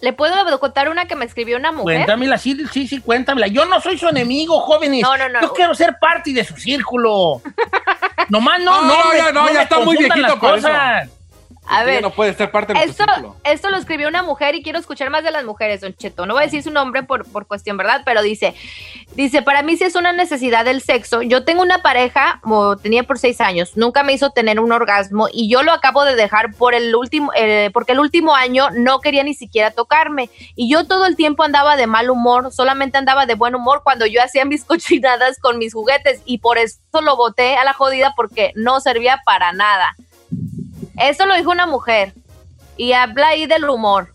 ¿Le 0.00 0.12
puedo 0.12 0.60
contar 0.60 0.88
una 0.88 1.06
que 1.06 1.16
me 1.16 1.24
escribió 1.24 1.56
una 1.56 1.72
mujer? 1.72 1.96
Cuéntamela, 1.96 2.38
sí, 2.38 2.56
sí, 2.72 2.86
sí, 2.86 3.00
cuéntamela. 3.00 3.48
Yo 3.48 3.64
no 3.64 3.80
soy 3.80 3.98
su 3.98 4.08
enemigo, 4.08 4.60
jóvenes. 4.60 5.02
No, 5.02 5.16
no, 5.16 5.28
no. 5.28 5.40
Yo 5.40 5.52
quiero 5.52 5.74
ser 5.74 5.96
parte 6.00 6.32
de 6.32 6.44
su 6.44 6.56
círculo. 6.56 7.42
Nomás 8.28 8.60
no, 8.60 8.82
No, 8.82 8.88
no, 8.88 9.04
no, 9.04 9.14
ya, 9.16 9.32
no, 9.32 9.52
ya 9.52 9.62
está 9.62 9.80
muy 9.80 9.96
viejito 9.96 10.26
las 10.26 10.36
para 10.36 11.02
eso. 11.02 11.17
A 11.70 11.84
ver, 11.84 12.02
no 12.02 12.10
puede 12.10 12.34
ser 12.34 12.50
parte 12.50 12.72
de 12.72 12.78
nuestro 12.78 13.06
esto, 13.14 13.36
esto 13.44 13.70
lo 13.70 13.76
escribió 13.76 14.08
una 14.08 14.22
mujer 14.22 14.54
y 14.54 14.62
quiero 14.62 14.78
escuchar 14.78 15.10
más 15.10 15.22
de 15.22 15.30
las 15.30 15.44
mujeres, 15.44 15.82
Don 15.82 15.94
Cheto. 15.94 16.24
No 16.24 16.34
voy 16.34 16.42
a 16.42 16.46
decir 16.46 16.62
su 16.62 16.70
nombre 16.70 17.02
por, 17.02 17.30
por 17.30 17.46
cuestión, 17.46 17.76
¿verdad? 17.76 18.02
Pero 18.04 18.22
dice, 18.22 18.54
dice, 19.14 19.42
para 19.42 19.62
mí 19.62 19.76
sí 19.76 19.84
es 19.84 19.94
una 19.94 20.12
necesidad 20.12 20.64
del 20.64 20.80
sexo. 20.80 21.20
Yo 21.20 21.44
tengo 21.44 21.62
una 21.62 21.82
pareja, 21.82 22.40
como 22.42 22.76
tenía 22.78 23.02
por 23.02 23.18
seis 23.18 23.40
años, 23.40 23.76
nunca 23.76 24.02
me 24.02 24.14
hizo 24.14 24.30
tener 24.30 24.60
un 24.60 24.72
orgasmo 24.72 25.28
y 25.30 25.50
yo 25.50 25.62
lo 25.62 25.72
acabo 25.72 26.04
de 26.04 26.14
dejar 26.14 26.54
por 26.54 26.74
el 26.74 26.94
último, 26.94 27.32
eh, 27.36 27.70
porque 27.74 27.92
el 27.92 28.00
último 28.00 28.34
año 28.34 28.70
no 28.70 29.00
quería 29.00 29.22
ni 29.22 29.34
siquiera 29.34 29.70
tocarme. 29.70 30.30
Y 30.54 30.70
yo 30.70 30.86
todo 30.86 31.04
el 31.04 31.16
tiempo 31.16 31.42
andaba 31.42 31.76
de 31.76 31.86
mal 31.86 32.08
humor, 32.08 32.50
solamente 32.52 32.96
andaba 32.96 33.26
de 33.26 33.34
buen 33.34 33.54
humor 33.54 33.82
cuando 33.84 34.06
yo 34.06 34.22
hacía 34.22 34.44
mis 34.44 34.64
cochinadas 34.68 35.38
con 35.38 35.58
mis 35.58 35.74
juguetes 35.74 36.22
y 36.24 36.38
por 36.38 36.56
eso 36.56 36.78
lo 37.02 37.16
boté 37.16 37.56
a 37.56 37.64
la 37.64 37.74
jodida 37.74 38.14
porque 38.16 38.52
no 38.54 38.80
servía 38.80 39.20
para 39.24 39.52
nada. 39.52 39.94
Eso 41.00 41.26
lo 41.26 41.34
dijo 41.36 41.50
una 41.50 41.66
mujer. 41.66 42.12
Y 42.76 42.92
habla 42.92 43.28
ahí 43.28 43.46
del 43.46 43.68
humor. 43.68 44.14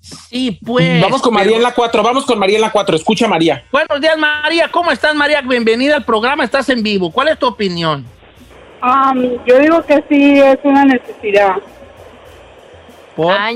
Sí, 0.00 0.58
pues. 0.64 1.00
vamos 1.02 1.20
con 1.20 1.34
María 1.34 1.56
en 1.56 1.62
la 1.62 1.74
4, 1.74 2.02
vamos 2.02 2.24
con 2.24 2.38
María 2.38 2.56
en 2.56 2.62
la 2.62 2.72
4. 2.72 2.96
Escucha, 2.96 3.28
María. 3.28 3.64
Buenos 3.70 4.00
días, 4.00 4.16
María. 4.16 4.68
¿Cómo 4.70 4.90
estás, 4.90 5.14
María? 5.14 5.40
Bienvenida 5.42 5.96
al 5.96 6.04
programa. 6.04 6.44
Estás 6.44 6.68
en 6.70 6.82
vivo. 6.82 7.10
¿Cuál 7.10 7.28
es 7.28 7.38
tu 7.38 7.46
opinión? 7.46 8.06
Um, 8.82 9.44
yo 9.44 9.58
digo 9.58 9.82
que 9.84 10.02
sí 10.08 10.38
es 10.40 10.58
una 10.62 10.84
necesidad. 10.84 11.56
¿Por, 13.16 13.32
Ah. 13.36 13.50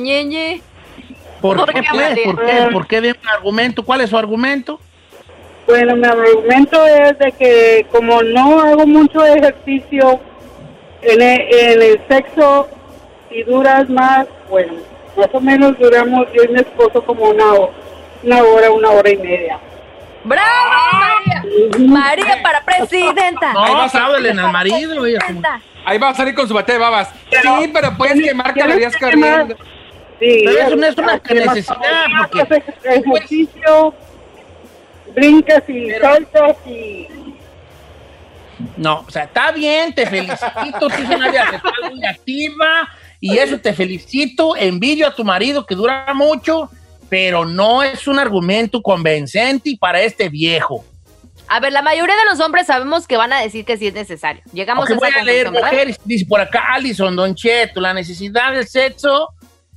¿por 1.40 1.56
¿por 1.56 1.72
qué, 1.72 1.80
qué, 1.80 1.86
pues? 1.90 2.18
¿Por 2.24 2.44
qué? 2.44 2.68
¿Por 2.72 2.86
qué 2.86 3.00
de 3.00 3.10
un 3.12 3.28
argumento? 3.28 3.84
¿Cuál 3.84 4.00
es 4.00 4.10
su 4.10 4.18
argumento? 4.18 4.80
Bueno, 5.66 5.94
mi 5.94 6.04
argumento 6.04 6.84
es 6.86 7.18
de 7.18 7.32
que 7.32 7.86
como 7.92 8.22
no 8.22 8.60
hago 8.60 8.86
mucho 8.86 9.24
ejercicio 9.24 10.20
en 11.02 11.20
el, 11.22 11.40
en 11.54 11.82
el 11.82 12.00
sexo 12.08 12.68
y 13.30 13.42
duras 13.44 13.88
más, 13.88 14.26
bueno, 14.48 14.74
más 15.16 15.28
o 15.32 15.40
menos 15.40 15.78
duramos 15.78 16.26
yo 16.32 16.42
y 16.44 16.48
mi 16.48 16.60
esposo 16.60 17.02
como 17.02 17.24
una, 17.30 17.52
ho- 17.54 17.70
una 18.22 18.42
hora, 18.42 18.70
una 18.70 18.90
hora 18.90 19.10
y 19.10 19.16
media. 19.16 19.58
¡Bravo, 20.24 20.48
María! 20.92 21.42
María 21.78 22.42
para 22.42 22.64
presidenta. 22.64 23.52
No, 23.52 23.64
Ahí 23.64 23.74
vas 23.74 23.94
a- 23.94 23.98
apláudele 23.98 24.30
al 24.30 24.52
marido. 24.52 25.04
ella 25.06 25.18
como-. 25.26 25.42
Ahí 25.84 25.98
va 25.98 26.10
a 26.10 26.14
salir 26.14 26.34
con 26.34 26.46
su 26.46 26.54
bate 26.54 26.72
de 26.72 26.78
babas. 26.78 27.12
Pero- 27.30 27.60
sí, 27.60 27.68
pero 27.74 27.96
puedes 27.96 28.14
¿Tienes- 28.14 28.30
quemar 28.30 28.54
tienes 28.54 28.68
calorías 28.70 28.96
que 28.96 29.10
quemar? 29.10 29.30
corriendo. 29.40 29.56
Sí, 30.20 30.42
Pero 30.44 30.60
eso 30.60 30.76
no 30.76 30.86
es 30.86 30.96
una 30.98 31.06
más- 31.06 31.22
necesidad, 31.30 31.76
porque- 32.30 32.40
haces 32.42 32.62
ejercicio, 32.84 33.94
brincas 35.14 35.68
y 35.68 35.90
saltas 36.00 36.56
y... 36.66 37.08
No, 38.76 39.04
o 39.06 39.10
sea, 39.10 39.24
está 39.24 39.52
bien, 39.52 39.94
te 39.94 40.06
felicito, 40.06 40.78
tú 40.80 40.94
eres 40.94 41.10
una 41.10 41.30
vida 41.30 41.62
muy 41.90 42.04
activa 42.04 42.88
y 43.20 43.38
eso 43.38 43.58
te 43.58 43.72
felicito, 43.72 44.56
envidio 44.56 45.06
a 45.06 45.14
tu 45.14 45.24
marido 45.24 45.64
que 45.64 45.74
dura 45.74 46.12
mucho, 46.14 46.70
pero 47.08 47.44
no 47.44 47.82
es 47.82 48.06
un 48.06 48.18
argumento 48.18 48.82
convincente 48.82 49.76
para 49.78 50.00
este 50.00 50.28
viejo. 50.28 50.84
A 51.48 51.60
ver, 51.60 51.72
la 51.72 51.82
mayoría 51.82 52.16
de 52.16 52.24
los 52.30 52.40
hombres 52.40 52.66
sabemos 52.66 53.06
que 53.06 53.16
van 53.16 53.32
a 53.32 53.40
decir 53.40 53.64
que 53.64 53.76
sí 53.76 53.88
es 53.88 53.94
necesario. 53.94 54.42
Llegamos 54.54 54.88
Aunque 54.88 54.94
a 54.94 54.96
voy 54.96 55.08
esa 55.10 55.20
a 55.20 55.24
leer 55.24 55.50
mujeres, 55.50 56.00
dice 56.04 56.24
por 56.24 56.40
acá 56.40 56.64
Alison 56.72 57.14
Don 57.14 57.34
Cheto, 57.34 57.80
la 57.80 57.92
necesidad 57.92 58.52
del 58.52 58.66
sexo 58.66 59.28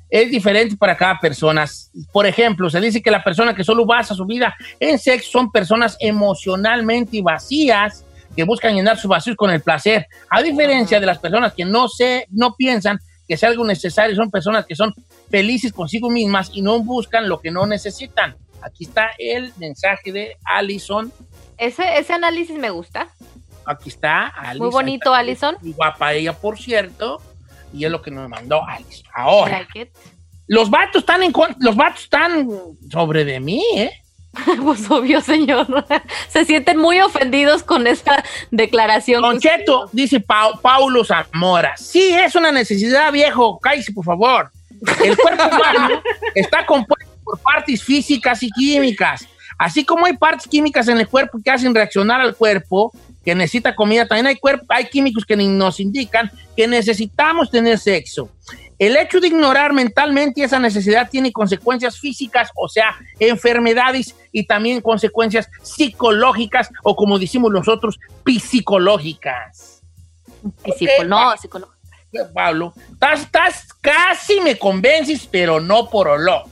es 0.10 0.32
diferente 0.32 0.78
para 0.78 0.96
cada 0.96 1.20
persona. 1.20 1.66
Por 2.14 2.26
ejemplo, 2.26 2.70
se 2.70 2.80
dice 2.80 3.02
que 3.02 3.12
la 3.12 3.24
persona 3.24 3.54
que 3.54 3.66
solo 3.66 3.86
basa 3.86 4.16
su 4.16 4.26
vida 4.26 4.56
en 4.80 4.98
sexo 4.98 5.32
son 5.32 5.52
personas 5.52 5.98
emocionalmente 6.00 7.22
vacías 7.22 8.05
que 8.36 8.44
buscan 8.44 8.76
llenar 8.76 8.98
sus 8.98 9.10
vacíos 9.10 9.36
con 9.36 9.52
el 9.52 9.62
placer. 9.62 10.08
A 10.30 10.42
diferencia 10.42 11.00
de 11.00 11.06
las 11.06 11.20
personas 11.20 11.54
que 11.54 11.66
no 11.66 11.88
se, 11.88 12.28
no 12.30 12.56
piensan 12.56 13.00
que 13.28 13.38
sea 13.38 13.50
algo 13.50 13.66
necesario, 13.66 14.16
son 14.16 14.30
personas 14.30 14.66
que 14.66 14.76
son 14.76 14.94
felices 15.30 15.74
consigo 15.74 16.10
mismas 16.10 16.52
y 16.54 16.62
no 16.62 16.80
buscan 16.80 17.28
lo 17.28 17.40
que 17.40 17.52
no 17.52 17.66
necesitan. 17.66 18.36
Aquí 18.62 18.86
está 18.86 19.12
el 19.18 19.54
mensaje 19.58 20.12
de 20.12 20.38
Alison. 20.44 21.12
Ese, 21.58 21.98
ese 21.98 22.14
análisis 22.14 22.58
me 22.58 22.70
gusta. 22.70 23.08
Aquí 23.66 23.90
está 23.90 24.28
Alison. 24.28 24.68
Muy 24.68 24.72
bonito, 24.72 25.14
Alison. 25.14 25.56
Muy 25.62 25.74
guapa 25.74 26.14
ella, 26.14 26.34
por 26.34 26.60
cierto. 26.60 27.22
Y 27.74 27.86
es 27.86 27.92
lo 27.92 28.02
que 28.02 28.12
nos 28.12 28.30
mandó 28.30 28.64
Alison. 28.64 29.08
Ahora, 29.14 29.60
Like 29.74 29.92
los 30.48 30.70
vatos 30.70 31.00
están 31.00 31.24
en 31.24 31.34
los 31.60 31.76
vatos 31.76 32.04
están 32.04 32.48
sobre 32.92 33.26
de 33.26 33.40
mí, 33.40 33.64
¿eh? 33.76 33.92
Pues 34.64 34.90
obvio, 34.90 35.22
señor. 35.22 35.68
Se 36.30 36.46
sienten 36.46 36.78
muy 36.78 37.00
ofendidos 37.00 37.64
con 37.64 37.88
esa 37.88 38.24
declaración. 38.52 39.22
que 39.22 39.28
Don 39.28 39.36
usted 39.38 39.50
Cheto, 39.60 39.90
dice 39.92 40.20
Pau- 40.20 40.60
Paulo 40.62 41.04
Zamora. 41.04 41.76
Sí, 41.78 42.10
es 42.14 42.36
una 42.36 42.52
necesidad, 42.52 43.12
viejo. 43.12 43.60
Cállese, 43.60 43.92
por 43.94 44.06
favor. 44.06 44.52
El 45.04 45.18
cuerpo 45.18 45.44
humano 45.56 46.02
está 46.34 46.66
compuesto 46.66 47.12
por 47.24 47.40
partes 47.40 47.84
físicas 47.84 48.42
y 48.44 48.50
químicas. 48.52 49.28
Así 49.58 49.86
como 49.86 50.06
hay 50.06 50.18
partes 50.18 50.48
químicas 50.48 50.88
en 50.90 50.98
el 51.00 51.08
cuerpo 51.08 51.40
que 51.44 51.50
hacen 51.50 51.74
reaccionar 51.74 52.20
al 52.20 52.36
cuerpo, 52.36 52.92
que 53.24 53.34
necesita 53.34 53.74
comida, 53.74 54.06
también 54.06 54.28
hay, 54.28 54.38
hay 54.70 54.86
químicos 54.90 55.26
que 55.26 55.36
nos 55.38 55.80
indican 55.80 56.30
que 56.58 56.68
necesitamos 56.68 57.50
tener 57.50 57.80
sexo. 57.80 58.30
El 58.78 58.98
hecho 58.98 59.20
de 59.22 59.28
ignorar 59.28 59.72
mentalmente 59.74 60.44
esa 60.44 60.60
necesidad 60.60 61.10
tiene 61.10 61.32
consecuencias 61.32 61.98
físicas, 62.00 62.50
o 62.56 62.68
sea, 62.68 62.96
enfermedades 63.20 64.16
y 64.32 64.46
también 64.46 64.82
consecuencias 64.82 65.50
psicológicas 65.64 66.70
o 66.84 66.96
como 66.96 67.18
decimos 67.18 67.52
nosotros, 67.52 67.98
psicológicas. 68.40 69.82
Y 70.66 70.72
psico- 70.74 71.04
no. 71.06 71.34
Pablo, 72.34 72.74
estás, 72.94 73.22
estás- 73.22 73.68
casi 73.82 74.40
me 74.40 74.58
convences, 74.58 75.28
pero 75.30 75.60
no 75.60 75.90
por 75.90 76.08
olor. 76.08 76.44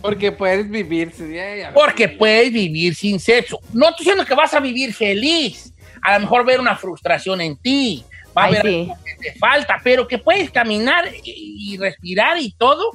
Porque 0.00 0.30
puedes 0.32 0.68
vivir. 0.68 1.12
ya, 1.12 1.56
ya. 1.56 1.74
Porque 1.74 2.08
puedes 2.08 2.52
vivir 2.52 2.94
sin 2.94 3.18
sexo. 3.18 3.58
No 3.72 3.88
estoy 3.88 4.04
diciendo 4.04 4.24
que 4.24 4.34
vas 4.34 4.54
a 4.54 4.60
vivir 4.60 4.92
feliz. 4.94 5.72
A 6.02 6.14
lo 6.14 6.20
mejor 6.20 6.44
ver 6.44 6.60
una 6.60 6.76
frustración 6.76 7.40
en 7.40 7.56
ti. 7.56 8.04
Va 8.36 8.44
a 8.44 8.46
haber 8.46 8.62
sí. 8.62 8.80
algo 8.80 9.04
que 9.04 9.30
te 9.30 9.38
falta, 9.38 9.80
pero 9.82 10.06
que 10.06 10.18
puedes 10.18 10.50
caminar 10.50 11.08
y, 11.24 11.72
y 11.72 11.76
respirar 11.76 12.38
y 12.38 12.52
todo, 12.52 12.90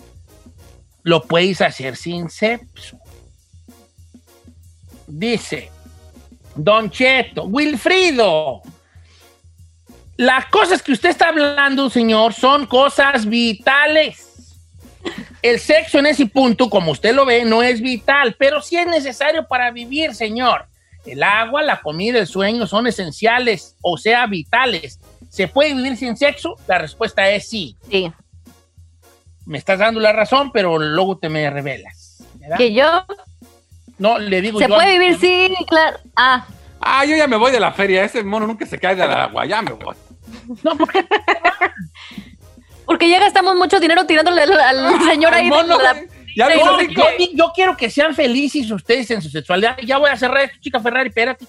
lo 1.03 1.21
puedes 1.23 1.61
hacer 1.61 1.95
sin 1.95 2.29
sexo. 2.29 2.97
Dice 5.07 5.69
Don 6.55 6.89
Cheto, 6.89 7.43
Wilfrido, 7.43 8.61
las 10.17 10.45
cosas 10.45 10.83
que 10.83 10.91
usted 10.91 11.09
está 11.09 11.29
hablando, 11.29 11.89
señor, 11.89 12.33
son 12.33 12.67
cosas 12.67 13.25
vitales. 13.25 14.29
El 15.41 15.59
sexo 15.59 15.99
en 15.99 16.05
ese 16.05 16.27
punto, 16.27 16.69
como 16.69 16.91
usted 16.91 17.13
lo 17.13 17.25
ve, 17.25 17.43
no 17.43 17.63
es 17.63 17.81
vital, 17.81 18.35
pero 18.37 18.61
sí 18.61 18.77
es 18.77 18.87
necesario 18.87 19.47
para 19.47 19.71
vivir, 19.71 20.13
señor. 20.13 20.67
El 21.05 21.23
agua, 21.23 21.63
la 21.63 21.81
comida, 21.81 22.19
el 22.19 22.27
sueño 22.27 22.65
son 22.67 22.87
esenciales, 22.87 23.75
o 23.81 23.97
sea, 23.97 24.25
vitales. 24.27 24.99
¿Se 25.33 25.47
puede 25.47 25.73
vivir 25.73 25.97
sin 25.97 26.15
sexo? 26.15 26.55
La 26.67 26.77
respuesta 26.77 27.27
es 27.27 27.49
sí. 27.49 27.75
Sí. 27.89 28.11
Me 29.47 29.57
estás 29.57 29.79
dando 29.79 29.99
la 29.99 30.13
razón, 30.13 30.51
pero 30.51 30.77
luego 30.77 31.17
te 31.17 31.27
me 31.27 31.49
revelas. 31.49 32.23
¿verdad? 32.35 32.57
Que 32.57 32.71
yo. 32.71 33.03
No, 33.97 34.19
le 34.19 34.41
digo 34.41 34.59
Se 34.59 34.67
yo 34.67 34.75
a- 34.75 34.77
puede 34.77 34.99
vivir, 34.99 35.17
sí, 35.19 35.51
claro. 35.67 35.97
Ah, 36.15 36.45
Ah, 36.85 37.03
yo 37.05 37.15
ya 37.15 37.25
me 37.27 37.37
voy 37.37 37.51
de 37.51 37.59
la 37.59 37.71
feria. 37.71 38.03
Ese 38.03 38.23
mono 38.23 38.45
nunca 38.45 38.65
se 38.67 38.77
cae 38.77 38.93
del 38.95 39.09
agua. 39.09 39.45
Ya 39.47 39.61
me 39.63 39.71
voy. 39.71 39.95
No, 40.63 40.77
porque 40.77 41.03
porque 42.85 43.09
ya 43.09 43.19
gastamos 43.19 43.55
mucho 43.55 43.79
dinero 43.79 44.05
tirándole 44.05 44.41
al, 44.43 44.51
al 44.59 45.01
señor 45.03 45.33
ahí. 45.33 45.47
Mono, 45.47 45.77
de 45.79 45.83
la-. 45.83 46.01
Ya 46.35 46.49
No, 46.49 46.79
yo, 46.81 47.03
yo 47.33 47.51
quiero 47.55 47.75
que 47.77 47.89
sean 47.89 48.13
felices 48.13 48.69
ustedes 48.69 49.09
en 49.11 49.21
su 49.21 49.29
sexualidad. 49.29 49.77
Ya 49.83 49.97
voy 49.97 50.09
a 50.11 50.17
cerrar 50.17 50.43
esto, 50.43 50.57
chica 50.61 50.79
Ferrari, 50.79 51.09
espérate. 51.09 51.45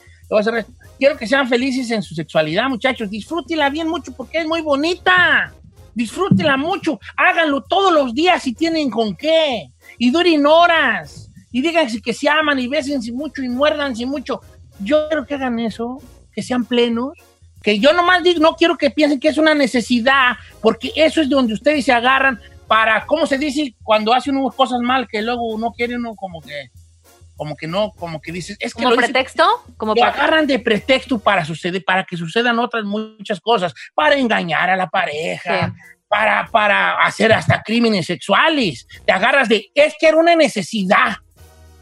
Quiero 0.98 1.16
que 1.16 1.26
sean 1.26 1.48
felices 1.48 1.90
en 1.90 2.02
su 2.02 2.14
sexualidad, 2.14 2.68
muchachos. 2.68 3.10
Disfrútela 3.10 3.70
bien 3.70 3.88
mucho 3.88 4.12
porque 4.12 4.38
es 4.38 4.46
muy 4.46 4.62
bonita. 4.62 5.52
Disfrútela 5.94 6.56
mucho. 6.56 6.98
Háganlo 7.16 7.62
todos 7.62 7.92
los 7.92 8.14
días 8.14 8.42
si 8.42 8.52
tienen 8.52 8.90
con 8.90 9.14
qué. 9.14 9.70
Y 9.98 10.10
duren 10.10 10.46
horas. 10.46 11.30
Y 11.52 11.62
díganse 11.62 12.00
que 12.00 12.12
se 12.12 12.28
aman 12.28 12.58
y 12.58 12.66
bésense 12.66 13.12
mucho 13.12 13.42
y 13.42 13.48
muérdanse 13.48 14.06
mucho. 14.06 14.40
Yo 14.80 15.06
quiero 15.08 15.24
que 15.24 15.34
hagan 15.34 15.60
eso, 15.60 16.00
que 16.32 16.42
sean 16.42 16.64
plenos. 16.64 17.12
Que 17.62 17.78
yo 17.78 17.92
nomás 17.92 18.22
digo, 18.22 18.40
no 18.40 18.56
quiero 18.56 18.76
que 18.76 18.90
piensen 18.90 19.20
que 19.20 19.28
es 19.28 19.38
una 19.38 19.54
necesidad, 19.54 20.32
porque 20.60 20.92
eso 20.96 21.22
es 21.22 21.30
donde 21.30 21.54
ustedes 21.54 21.84
se 21.84 21.92
agarran 21.92 22.38
para, 22.66 23.06
¿cómo 23.06 23.26
se 23.26 23.38
dice? 23.38 23.74
Cuando 23.82 24.12
hacen 24.12 24.36
uno 24.36 24.50
cosas 24.50 24.80
mal, 24.80 25.08
que 25.08 25.22
luego 25.22 25.56
no 25.58 25.72
quiere 25.72 25.96
uno 25.96 26.14
como 26.14 26.42
que, 26.42 26.70
como 27.36 27.56
que 27.56 27.66
no, 27.66 27.90
como 27.92 28.20
que 28.20 28.32
dices, 28.32 28.56
es 28.60 28.74
que 28.74 28.82
¿Como 28.82 28.90
lo 28.94 28.96
pretexto? 28.96 29.44
Como 29.76 29.92
lo 29.94 30.00
pre- 30.00 30.04
agarran 30.10 30.46
de 30.46 30.58
pretexto 30.58 31.18
para 31.18 31.44
suceder, 31.44 31.84
para 31.84 32.04
que 32.04 32.16
sucedan 32.16 32.58
otras 32.58 32.84
muchas 32.84 33.40
cosas, 33.40 33.74
para 33.94 34.16
engañar 34.16 34.70
a 34.70 34.76
la 34.76 34.88
pareja, 34.88 35.74
para, 36.08 36.48
para 36.50 36.98
hacer 37.04 37.32
hasta 37.32 37.62
crímenes 37.62 38.06
sexuales. 38.06 38.86
Te 39.04 39.12
agarras 39.12 39.48
de, 39.48 39.70
es 39.74 39.94
que 39.98 40.06
era 40.08 40.16
una 40.16 40.36
necesidad. 40.36 41.16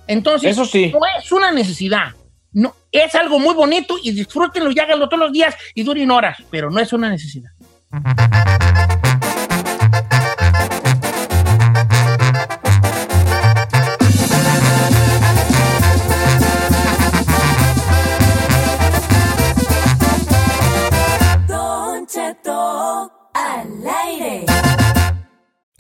Entonces, 0.07 0.53
Eso 0.53 0.65
sí. 0.65 0.91
no 0.93 1.01
es 1.19 1.31
una 1.33 1.53
necesidad. 1.53 2.13
No, 2.55 2.75
es 2.91 3.15
algo 3.15 3.39
muy 3.39 3.55
bonito 3.55 3.97
y 4.03 4.13
disfrútenlo 4.13 4.71
y 4.71 4.79
háganlo 4.79 5.09
todos 5.09 5.21
los 5.25 5.33
días 5.33 5.55
y 5.75 5.83
duren 5.83 6.11
horas, 6.11 6.37
pero 6.51 6.71
no 6.71 6.81
es 6.81 6.93
una 6.93 7.09
necesidad. 7.09 7.51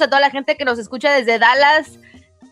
A 0.00 0.08
toda 0.08 0.20
la 0.20 0.30
gente 0.30 0.56
que 0.56 0.64
nos 0.64 0.78
escucha 0.78 1.12
desde 1.12 1.38
Dallas, 1.38 1.98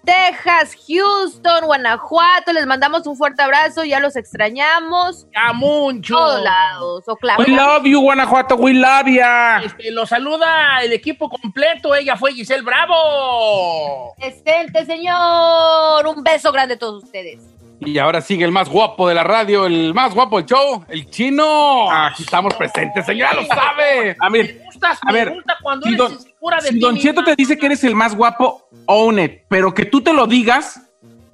Texas, 0.05 0.77
Houston, 0.89 1.65
Guanajuato. 1.65 2.53
Les 2.53 2.67
mandamos 2.67 3.07
un 3.07 3.17
fuerte 3.17 3.43
abrazo, 3.43 3.85
ya 3.85 4.01
los 4.01 4.17
extrañamos. 4.17 5.27
A 5.35 5.53
mucho. 5.53 6.17
Todos 6.17 6.43
lados. 6.43 7.05
Oklahoma. 7.07 7.45
We 7.47 7.55
love 7.55 7.85
you, 7.85 8.01
Guanajuato. 8.01 8.57
We 8.57 8.75
love 8.75 9.07
ya. 9.07 9.63
Este, 9.65 9.91
lo 9.91 10.07
saluda 10.07 10.83
el 10.83 10.93
equipo 10.93 11.29
completo. 11.29 11.95
Ella 11.95 12.17
fue 12.17 12.33
Giselle 12.33 12.63
Bravo. 12.63 14.15
Excelente, 14.19 14.85
señor. 14.85 16.07
Un 16.07 16.23
beso 16.23 16.51
grande 16.51 16.75
a 16.75 16.79
todos 16.79 17.05
ustedes. 17.05 17.52
Y 17.85 17.99
ahora 17.99 18.21
sigue 18.21 18.45
el 18.45 18.53
más 18.53 18.69
guapo 18.69 19.09
de 19.09 19.15
la 19.15 19.25
radio, 19.25 19.67
el 19.67 19.93
más 19.95 20.15
guapo 20.15 20.39
del 20.39 20.47
show, 20.47 20.85
el 20.89 21.09
chino. 21.11 21.91
Aquí 21.91 22.23
estamos 22.23 22.55
presentes, 22.55 23.05
señora, 23.07 23.35
lo 23.35 23.45
sabe. 23.47 24.17
A 24.21 24.29
ver, 24.29 24.57
Me 24.59 24.65
gustas, 24.65 24.99
A 25.07 25.13
ver, 25.13 25.31
gusta 25.31 25.57
cuando 25.63 25.87
si 25.87 25.95
eres 25.95 25.99
don- 25.99 26.19
de 26.63 26.69
si 26.69 26.79
Don. 26.79 26.97
Cheto 26.99 27.25
te 27.25 27.35
dice 27.37 27.57
que 27.59 27.67
eres 27.67 27.85
el 27.85 27.95
más 27.95 28.15
guapo, 28.17 28.69
own 28.87 29.19
it. 29.19 29.43
Pero 29.49 29.75
que 29.75 29.85
tú 29.85 30.01
te 30.01 30.13
lo 30.13 30.27
digas, 30.27 30.81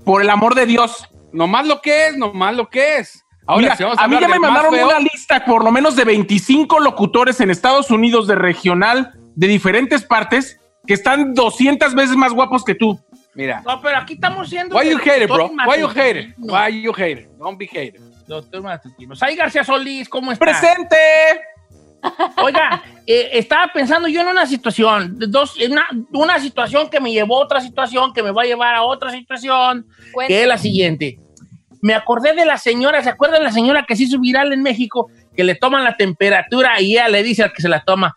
por 0.05 0.23
el 0.23 0.31
amor 0.31 0.55
de 0.55 0.67
Dios. 0.67 1.07
Nomás 1.33 1.67
lo 1.67 1.81
que 1.83 2.09
es, 2.09 2.17
nomás 2.17 2.55
lo 2.57 2.69
que 2.69 2.97
es. 2.99 3.23
Ahora, 3.47 3.63
Mira, 3.63 3.77
si 3.77 3.83
vamos 3.83 3.99
a 3.99 4.09
mí 4.09 4.17
ya 4.21 4.29
me 4.29 4.39
mandaron 4.39 4.75
feo, 4.75 4.87
una 4.89 4.99
lista 5.01 5.45
por 5.45 5.65
lo 5.65 5.71
menos 5.73 5.97
de 5.97 6.05
25 6.05 6.81
locutores 6.81 7.41
en 7.41 7.51
Estados 7.51 7.91
Unidos 7.91 8.27
de 8.27 8.35
regional 8.35 9.13
de 9.37 9.47
diferentes 9.47 10.03
partes 10.05 10.61
que 10.87 10.95
están 10.95 11.35
200 11.35 11.95
veces 11.95 12.17
más 12.17 12.33
guapos 12.33 12.65
que 12.65 12.75
tú. 12.75 12.99
Mira. 13.35 13.63
No, 13.65 13.81
pero 13.81 13.99
aquí 13.99 14.15
estamos 14.15 14.49
siendo. 14.49 14.77
Why 14.77 14.91
you 14.91 14.99
hate 14.99 15.25
it, 15.25 15.31
bro? 15.31 15.51
Why 15.67 15.81
you 15.81 15.89
hate 15.89 16.21
it? 16.21 16.35
Why 16.39 16.83
you 16.83 16.93
hate 16.93 17.21
it? 17.23 17.29
Don't 17.39 17.59
be 17.59 17.67
hated. 17.67 18.01
Doctor 18.27 18.63
Matutino. 18.63 19.15
Say 19.17 19.37
García 19.37 19.65
Solís, 19.65 20.09
¿cómo 20.09 20.33
está? 20.33 20.45
¡Presente! 20.45 20.97
Oiga, 22.37 22.83
eh, 23.07 23.31
estaba 23.33 23.73
pensando 23.73 24.07
yo 24.09 24.21
en 24.21 24.29
una 24.29 24.47
situación, 24.47 25.17
dos, 25.19 25.57
una, 25.57 25.87
una 26.13 26.39
situación 26.39 26.89
que 26.91 27.01
me 27.01 27.11
llevó 27.11 27.39
a 27.39 27.45
otra 27.45 27.61
situación, 27.61 28.13
que 28.13 28.23
me 28.23 28.31
va 28.31 28.43
a 28.43 28.47
llevar 28.47 28.75
a 28.75 28.83
otra 28.83 29.11
situación, 29.11 29.87
Cuente. 30.13 30.33
que 30.33 30.43
es 30.43 30.49
la 30.49 30.59
siguiente. 30.59 31.19
Me 31.81 31.95
acordé 31.95 32.35
de 32.35 32.45
la 32.45 32.59
señora, 32.59 33.03
¿se 33.03 33.11
acuerdan 33.11 33.41
de 33.41 33.45
la 33.47 33.53
señora 33.53 33.85
que 33.87 33.97
se 33.97 34.05
hizo 34.05 34.19
viral 34.19 34.53
en 34.53 34.63
México? 34.63 35.11
Que 35.35 35.45
le 35.45 35.55
toman 35.55 35.85
la 35.85 35.97
temperatura 35.97 36.81
y 36.81 36.93
ella 36.93 37.09
le 37.09 37.23
dice 37.23 37.43
al 37.43 37.53
que 37.53 37.63
se 37.63 37.69
la 37.69 37.83
toma, 37.85 38.15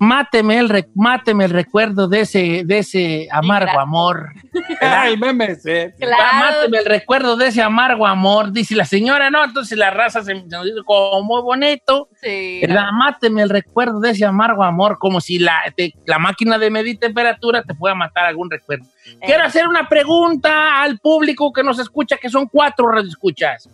máteme 0.00 0.58
el, 0.58 0.68
re- 0.68 0.88
máteme 0.94 1.44
el 1.44 1.50
recuerdo 1.50 2.08
de 2.08 2.20
ese, 2.20 2.62
de 2.64 2.78
ese 2.78 3.28
amargo 3.30 3.66
gracias. 3.66 3.82
amor. 3.82 4.32
Ay, 4.80 5.16
meme, 5.16 5.54
sí. 5.54 5.70
Claro. 5.98 6.24
Máteme 6.38 6.78
el 6.78 6.84
recuerdo 6.86 7.36
de 7.36 7.46
ese 7.48 7.62
amargo 7.62 8.06
amor. 8.06 8.50
Dice 8.50 8.74
la 8.74 8.84
señora, 8.86 9.30
no, 9.30 9.44
entonces 9.44 9.78
la 9.78 9.90
raza 9.90 10.22
se 10.24 10.34
me 10.34 10.40
dice 10.42 10.82
como 10.84 11.22
muy 11.22 11.42
bonito. 11.42 12.08
Sí. 12.20 12.60
¿verdad? 12.62 12.86
Máteme 12.92 13.42
el 13.42 13.50
recuerdo 13.50 14.00
de 14.00 14.10
ese 14.10 14.24
amargo 14.24 14.64
amor, 14.64 14.98
como 14.98 15.20
si 15.20 15.38
la, 15.38 15.60
te- 15.76 15.94
la 16.06 16.18
máquina 16.18 16.58
de 16.58 16.70
medir 16.70 16.98
temperatura 16.98 17.62
te 17.62 17.74
pueda 17.74 17.94
matar 17.94 18.24
algún 18.24 18.50
recuerdo. 18.50 18.86
Quiero 19.24 19.44
hacer 19.44 19.68
una 19.68 19.88
pregunta 19.88 20.82
al 20.82 20.98
público 20.98 21.52
que 21.52 21.62
nos 21.62 21.78
escucha, 21.78 22.16
que 22.16 22.30
son 22.30 22.46
cuatro 22.46 22.98
escuchas. 23.00 23.68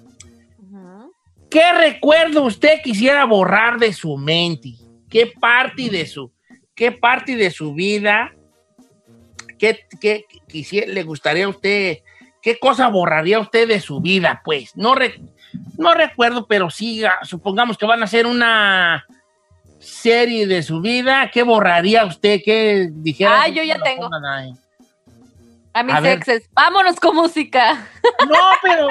¿Qué 1.49 1.73
recuerdo 1.73 2.43
usted 2.43 2.81
quisiera 2.83 3.25
borrar 3.25 3.79
de 3.79 3.93
su 3.93 4.17
mente? 4.17 4.71
¿Qué 5.17 5.33
parte 5.41 5.89
de 5.89 6.05
su, 6.05 6.31
qué 6.75 6.93
parte 6.93 7.37
de 7.37 7.51
su 7.51 7.73
vida, 7.73 8.35
qué, 9.59 9.87
qué 9.99 10.27
quisiera, 10.47 10.93
le 10.93 11.05
gustaría 11.05 11.47
a 11.47 11.49
usted, 11.49 12.01
qué 12.43 12.59
cosa 12.59 12.89
borraría 12.89 13.39
usted 13.41 13.67
de 13.67 13.81
su 13.81 14.03
vida? 14.03 14.43
Pues 14.45 14.77
no, 14.77 14.95
re- 14.95 15.19
no 15.79 15.95
recuerdo, 15.95 16.47
pero 16.47 16.69
sí, 16.69 17.03
ah, 17.03 17.21
supongamos 17.23 17.79
que 17.79 17.87
van 17.87 18.03
a 18.03 18.05
hacer 18.05 18.27
una 18.27 19.07
serie 19.79 20.47
de 20.47 20.63
su 20.63 20.83
vida. 20.83 21.31
¿Qué 21.33 21.43
borraría 21.43 22.05
usted? 22.05 22.43
¿Qué 22.45 22.91
dijera? 22.93 23.41
Ah, 23.45 23.49
yo 23.49 23.63
ya 23.63 23.79
tengo. 23.79 24.11
A 25.73 25.83
mis 25.83 25.95
A 25.95 26.01
ver. 26.01 26.19
exes. 26.19 26.51
Vámonos 26.53 27.01
con 27.01 27.17
música. 27.17 27.89
No, 28.29 28.37
pero 28.63 28.89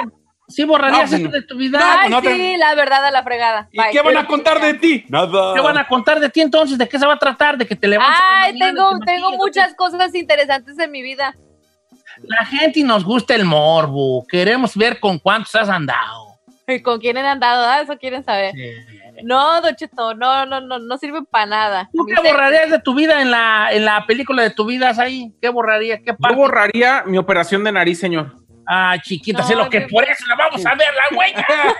sí 0.48 0.64
borrarías 0.64 1.10
No, 1.10 1.16
eso 1.16 1.26
no. 1.26 1.30
de 1.32 1.42
tu 1.42 1.56
vida. 1.56 1.78
Ay, 1.82 2.10
no 2.10 2.22
te- 2.22 2.34
sí, 2.34 2.56
la 2.56 2.74
verdad 2.74 3.04
a 3.04 3.10
la 3.10 3.22
fregada. 3.22 3.68
¿Y 3.72 3.78
Bye. 3.78 3.88
qué 3.92 4.00
van 4.02 4.16
a 4.16 4.26
contar 4.26 4.60
de 4.60 4.74
ti? 4.74 5.04
Nada. 5.08 5.54
¿Qué 5.54 5.60
van 5.60 5.78
a 5.78 5.86
contar 5.86 6.20
de 6.20 6.28
ti 6.28 6.40
entonces? 6.40 6.78
¿De 6.78 6.88
qué 6.88 6.98
se 6.98 7.06
va 7.06 7.14
a 7.14 7.18
tratar? 7.18 7.56
¿De 7.58 7.66
que 7.66 7.74
te 7.76 7.86
la 7.88 7.96
Ay, 8.00 8.52
mañana, 8.52 8.66
tengo, 8.74 8.98
te 9.00 9.06
tengo 9.06 9.30
muchas 9.32 9.74
cosas 9.74 10.14
interesantes 10.14 10.78
en 10.78 10.90
mi 10.90 11.02
vida. 11.02 11.34
La 12.22 12.44
gente 12.46 12.82
nos 12.82 13.04
gusta 13.04 13.34
el 13.34 13.44
morbo. 13.44 14.26
Queremos 14.26 14.76
ver 14.76 15.00
con 15.00 15.18
cuántos 15.18 15.54
has 15.54 15.68
andado. 15.68 16.26
¿Y 16.68 16.80
con 16.82 16.98
quién 17.00 17.16
han 17.18 17.26
andado? 17.26 17.64
Ah, 17.66 17.80
eso 17.80 17.96
quieren 17.98 18.24
saber. 18.24 18.54
No, 19.22 19.60
Don 19.62 19.74
Cheto, 19.74 20.14
no, 20.14 20.44
no, 20.46 20.60
no, 20.60 20.78
no 20.78 20.98
sirve 20.98 21.22
para 21.22 21.46
nada. 21.46 21.90
¿Tú 21.92 22.04
qué 22.04 22.14
borrarías 22.22 22.70
de 22.70 22.78
tu 22.80 22.94
vida 22.94 23.22
en 23.22 23.30
la, 23.30 23.68
en 23.72 23.84
la 23.84 24.04
película 24.06 24.42
de 24.42 24.50
tu 24.50 24.66
vida 24.66 24.92
ahí? 24.98 25.32
¿Qué 25.40 25.48
borrarías? 25.48 26.00
¿Qué 26.04 26.14
Yo 26.18 26.34
borraría 26.34 27.02
mi 27.06 27.16
operación 27.16 27.64
de 27.64 27.72
nariz, 27.72 27.98
señor. 27.98 28.34
Ah, 28.66 28.96
chiquita, 29.02 29.40
No, 29.42 29.46
sé 29.46 29.54
lo 29.54 29.68
que 29.70 29.82
por 29.82 30.04
eso 30.04 30.26
la 30.26 30.34
vamos 30.36 30.64
a 30.66 30.74
ver, 30.74 30.88
la 30.94 31.16
huella. 31.16 31.46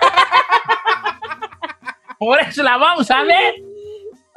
por 2.19 2.41
eso 2.41 2.63
la 2.63 2.77
vamos 2.77 3.11
a 3.11 3.23
ver. 3.23 3.55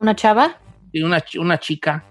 ¿Una 0.00 0.16
chava? 0.16 0.56
una, 0.94 1.22
una 1.38 1.58
chica. 1.58 2.04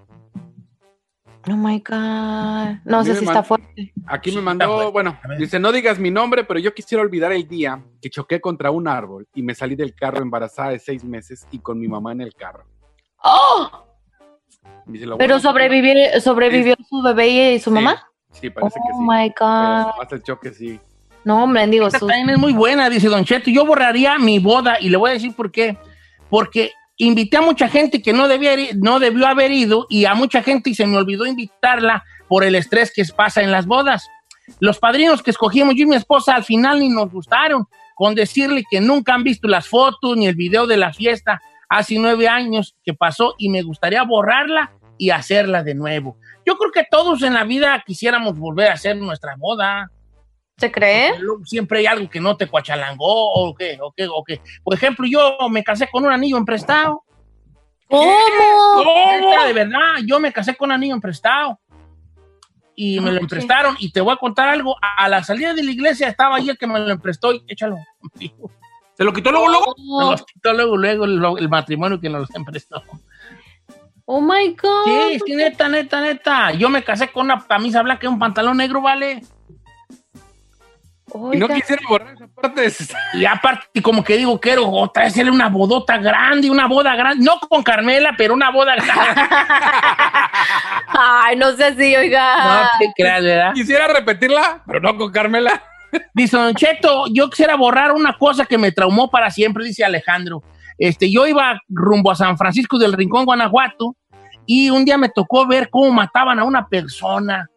Oh 1.49 1.55
my 1.55 1.79
God. 1.79 2.77
No 2.85 3.03
sé 3.03 3.15
si 3.15 3.25
está 3.25 3.41
fuerte. 3.41 3.91
Aquí 4.05 4.31
me 4.31 4.41
mandó, 4.41 4.91
bueno. 4.91 5.19
dice, 5.39 5.59
no 5.59 5.71
digas 5.71 5.97
mi 5.97 6.11
nombre, 6.11 6.43
pero 6.43 6.59
yo 6.59 6.73
quisiera 6.73 7.01
olvidar 7.01 7.31
el 7.31 7.47
día 7.47 7.81
que 8.01 8.09
choqué 8.09 8.39
contra 8.39 8.69
un 8.69 8.87
árbol 8.87 9.27
y 9.33 9.41
me 9.41 9.55
salí 9.55 9.75
del 9.75 9.95
carro 9.95 10.21
embarazada 10.21 10.69
de 10.69 10.79
seis 10.79 11.03
meses 11.03 11.47
y 11.51 11.59
con 11.59 11.79
mi 11.79 11.87
mamá 11.87 12.11
en 12.11 12.21
el 12.21 12.33
carro. 12.35 12.65
¡Oh! 13.23 13.85
Dice, 14.85 15.05
¿Pero 15.17 15.39
sobrevivió, 15.39 16.19
sobrevivió 16.21 16.75
su 16.87 17.01
bebé 17.01 17.53
y 17.53 17.59
su 17.59 17.69
Sí, 17.71 17.73
mamá? 17.75 18.07
Sí, 18.31 18.49
parece 18.49 18.75
que 18.79 18.89
Oh 18.93 18.97
sí. 18.99 19.03
my 19.07 19.27
God. 19.29 19.85
Pero 19.85 19.97
más 19.97 20.11
el 20.11 20.23
choque 20.23 20.51
sí. 20.53 20.79
No, 21.23 21.43
hombre, 21.43 21.65
digo, 21.67 21.87
Esta 21.87 21.99
sus- 21.99 22.07
también 22.07 22.29
es 22.31 22.37
muy 22.39 22.53
buena, 22.53 22.89
dice 22.89 23.07
Don 23.07 23.23
Cheto. 23.25 23.49
Yo 23.49 23.65
borraría 23.65 24.17
mi 24.19 24.39
boda 24.39 24.79
y 24.79 24.89
le 24.89 24.97
voy 24.97 25.11
a 25.11 25.13
decir 25.13 25.35
por 25.35 25.51
qué. 25.51 25.77
Porque 26.29 26.71
invité 27.05 27.37
a 27.37 27.41
mucha 27.41 27.67
gente 27.67 28.01
que 28.01 28.13
no, 28.13 28.27
debía, 28.27 28.55
no 28.75 28.99
debió 28.99 29.27
haber 29.27 29.51
ido 29.51 29.87
y 29.89 30.05
a 30.05 30.13
mucha 30.13 30.43
gente 30.43 30.69
y 30.69 30.75
se 30.75 30.85
me 30.85 30.97
olvidó 30.97 31.25
invitarla 31.25 32.03
por 32.27 32.43
el 32.43 32.55
estrés 32.55 32.93
que 32.93 33.03
pasa 33.15 33.41
en 33.41 33.51
las 33.51 33.65
bodas. 33.65 34.07
Los 34.59 34.79
padrinos 34.79 35.23
que 35.23 35.31
escogimos 35.31 35.75
yo 35.75 35.83
y 35.83 35.87
mi 35.87 35.95
esposa 35.95 36.35
al 36.35 36.43
final 36.43 36.79
ni 36.79 36.89
nos 36.89 37.11
gustaron, 37.11 37.65
con 37.95 38.13
decirle 38.13 38.63
que 38.69 38.81
nunca 38.81 39.13
han 39.13 39.23
visto 39.23 39.47
las 39.47 39.67
fotos 39.67 40.15
ni 40.15 40.27
el 40.27 40.35
video 40.35 40.67
de 40.67 40.77
la 40.77 40.93
fiesta 40.93 41.41
hace 41.69 41.97
nueve 41.97 42.27
años 42.27 42.75
que 42.83 42.93
pasó 42.93 43.33
y 43.37 43.49
me 43.49 43.63
gustaría 43.63 44.03
borrarla 44.03 44.71
y 44.97 45.09
hacerla 45.09 45.63
de 45.63 45.73
nuevo. 45.73 46.17
Yo 46.45 46.55
creo 46.57 46.71
que 46.71 46.85
todos 46.89 47.23
en 47.23 47.33
la 47.33 47.45
vida 47.45 47.83
quisiéramos 47.85 48.37
volver 48.37 48.69
a 48.69 48.73
hacer 48.73 48.97
nuestra 48.97 49.35
boda. 49.37 49.89
¿Se 50.61 50.71
cree? 50.71 51.17
Luego 51.17 51.43
Siempre 51.43 51.79
hay 51.79 51.87
algo 51.87 52.07
que 52.07 52.19
no 52.19 52.37
te 52.37 52.45
cuachalangó 52.45 53.33
o 53.33 53.55
qué, 53.55 53.79
o 53.81 53.91
qué, 53.97 54.07
o 54.07 54.23
qué. 54.23 54.39
Por 54.63 54.75
ejemplo, 54.75 55.07
yo 55.09 55.35
me 55.49 55.63
casé 55.63 55.89
con 55.91 56.05
un 56.05 56.11
anillo 56.11 56.37
emprestado. 56.37 57.03
¿Cómo? 57.87 58.05
Neta, 58.05 59.47
De 59.47 59.53
verdad, 59.53 59.95
yo 60.05 60.19
me 60.19 60.31
casé 60.31 60.55
con 60.55 60.69
un 60.69 60.73
anillo 60.73 60.93
emprestado. 60.93 61.59
Y 62.75 62.99
me 62.99 63.11
lo 63.11 63.21
emprestaron. 63.21 63.75
Y 63.79 63.91
te 63.91 64.01
voy 64.01 64.13
a 64.13 64.17
contar 64.17 64.49
algo. 64.49 64.75
A 64.79 65.09
la 65.09 65.23
salida 65.23 65.55
de 65.55 65.63
la 65.63 65.71
iglesia 65.71 66.07
estaba 66.07 66.35
ahí 66.35 66.49
el 66.49 66.59
que 66.59 66.67
me 66.67 66.79
lo 66.79 66.91
emprestó. 66.91 67.33
Y 67.33 67.43
échalo. 67.47 67.77
¿Se 68.93 69.03
lo 69.03 69.13
quitó 69.13 69.31
luego, 69.31 69.47
luego? 69.49 69.73
Me 69.99 70.11
los 70.11 70.23
quitó 70.27 70.53
luego, 70.53 70.77
luego 70.77 71.05
el, 71.05 71.23
el 71.39 71.49
matrimonio 71.49 71.99
que 71.99 72.07
nos 72.07 72.21
los 72.21 72.35
emprestó. 72.35 72.83
Oh 74.05 74.21
my 74.21 74.55
God. 74.61 74.85
Sí, 74.85 75.19
sí, 75.25 75.35
neta, 75.35 75.67
neta, 75.67 76.01
neta. 76.01 76.51
Yo 76.51 76.69
me 76.69 76.83
casé 76.83 77.11
con 77.11 77.25
una 77.25 77.43
camisa 77.47 77.81
blanca 77.81 78.05
y 78.05 78.09
un 78.09 78.19
pantalón 78.19 78.57
negro, 78.57 78.79
¿vale? 78.81 79.23
Y 81.33 81.37
no 81.37 81.47
quisiera 81.47 81.81
borrar 81.89 82.13
esa 82.13 82.27
parte 82.27 82.61
de... 82.61 82.73
Y 83.13 83.25
aparte, 83.25 83.81
como 83.81 84.03
que 84.03 84.17
digo, 84.17 84.39
quiero 84.39 84.69
otra 84.69 85.03
vez 85.03 85.17
una 85.17 85.49
bodota 85.49 85.97
grande, 85.97 86.49
una 86.49 86.67
boda 86.67 86.95
grande, 86.95 87.23
no 87.23 87.39
con 87.39 87.63
Carmela, 87.63 88.13
pero 88.17 88.33
una 88.33 88.51
boda 88.51 88.75
grande. 88.75 89.21
Ay, 90.87 91.35
no 91.35 91.51
sé 91.53 91.65
así, 91.65 91.95
oiga. 91.95 92.63
No 92.63 92.69
te 92.79 92.93
creas, 92.95 93.23
¿verdad? 93.23 93.53
Quisiera 93.53 93.87
repetirla, 93.87 94.63
pero 94.65 94.79
no 94.79 94.97
con 94.97 95.11
Carmela. 95.11 95.63
Dice 96.13 96.37
Don 96.37 96.55
Cheto, 96.55 97.05
yo 97.11 97.29
quisiera 97.29 97.55
borrar 97.55 97.91
una 97.91 98.17
cosa 98.17 98.45
que 98.45 98.57
me 98.57 98.71
traumó 98.71 99.09
para 99.09 99.29
siempre, 99.29 99.65
dice 99.65 99.83
Alejandro. 99.83 100.43
Este, 100.77 101.11
yo 101.11 101.27
iba 101.27 101.59
rumbo 101.69 102.11
a 102.11 102.15
San 102.15 102.37
Francisco 102.37 102.77
del 102.77 102.93
Rincón, 102.93 103.25
Guanajuato, 103.25 103.95
y 104.45 104.69
un 104.69 104.85
día 104.85 104.97
me 104.97 105.09
tocó 105.09 105.45
ver 105.45 105.69
cómo 105.69 105.91
mataban 105.91 106.39
a 106.39 106.43
una 106.43 106.67
persona. 106.67 107.47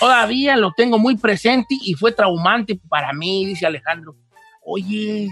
Todavía 0.00 0.56
lo 0.56 0.72
tengo 0.72 0.98
muy 0.98 1.16
presente 1.16 1.76
y 1.80 1.94
fue 1.94 2.12
traumante 2.12 2.80
para 2.88 3.12
mí, 3.12 3.46
dice 3.46 3.66
Alejandro. 3.66 4.16
Oye, 4.64 5.28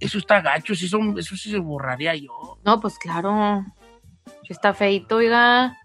eso 0.00 0.18
está 0.18 0.40
gacho, 0.40 0.72
eso, 0.72 0.86
son- 0.88 1.18
eso 1.18 1.36
sí 1.36 1.50
se 1.50 1.58
borraría 1.58 2.14
yo. 2.14 2.58
No, 2.64 2.80
pues 2.80 2.98
claro. 2.98 3.64
Está 4.48 4.74
feito, 4.74 5.16
oiga. 5.16 5.76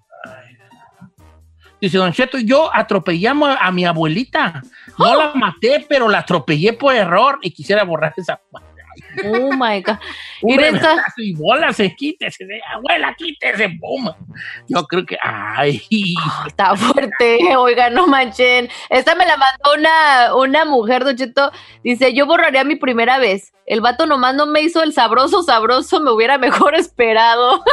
Dice 1.81 1.97
Don 1.97 2.11
Cheto, 2.11 2.37
yo 2.39 2.69
atropellé 2.75 3.29
a, 3.29 3.71
mi 3.71 3.85
abuelita. 3.85 4.61
No 4.97 5.15
la 5.15 5.33
maté, 5.33 5.85
pero 5.87 6.09
la 6.09 6.19
atropellé 6.19 6.73
por 6.73 6.93
error 6.93 7.39
y 7.41 7.51
quisiera 7.51 7.85
borrar 7.85 8.13
esa. 8.17 8.41
Oh 9.25 9.51
my 9.53 9.81
God. 9.81 9.97
Un 10.41 10.55
Mira, 10.55 10.67
esta- 10.69 11.03
y 11.17 11.33
bola, 11.35 11.73
se 11.73 11.93
quítese, 11.95 12.45
abuela, 12.73 13.13
quítese, 13.17 13.69
puma. 13.79 14.15
Yo 14.67 14.85
creo 14.85 15.05
que, 15.05 15.17
ay, 15.21 15.81
Está 16.47 16.75
fuerte, 16.75 17.39
oiga, 17.57 17.89
no 17.89 18.07
manchen. 18.07 18.69
Esta 18.89 19.15
me 19.15 19.25
la 19.25 19.35
mandó 19.37 19.73
una, 19.77 20.35
una 20.35 20.65
mujer, 20.65 21.03
Don 21.03 21.15
Cheto. 21.15 21.51
Dice, 21.83 22.13
yo 22.13 22.25
borraría 22.25 22.63
mi 22.63 22.75
primera 22.75 23.17
vez. 23.17 23.51
El 23.65 23.81
vato 23.81 24.05
nomás 24.05 24.35
no 24.35 24.45
me 24.45 24.61
hizo 24.61 24.81
el 24.83 24.93
sabroso, 24.93 25.43
sabroso, 25.43 25.99
me 25.99 26.11
hubiera 26.11 26.37
mejor 26.37 26.75
esperado. 26.75 27.63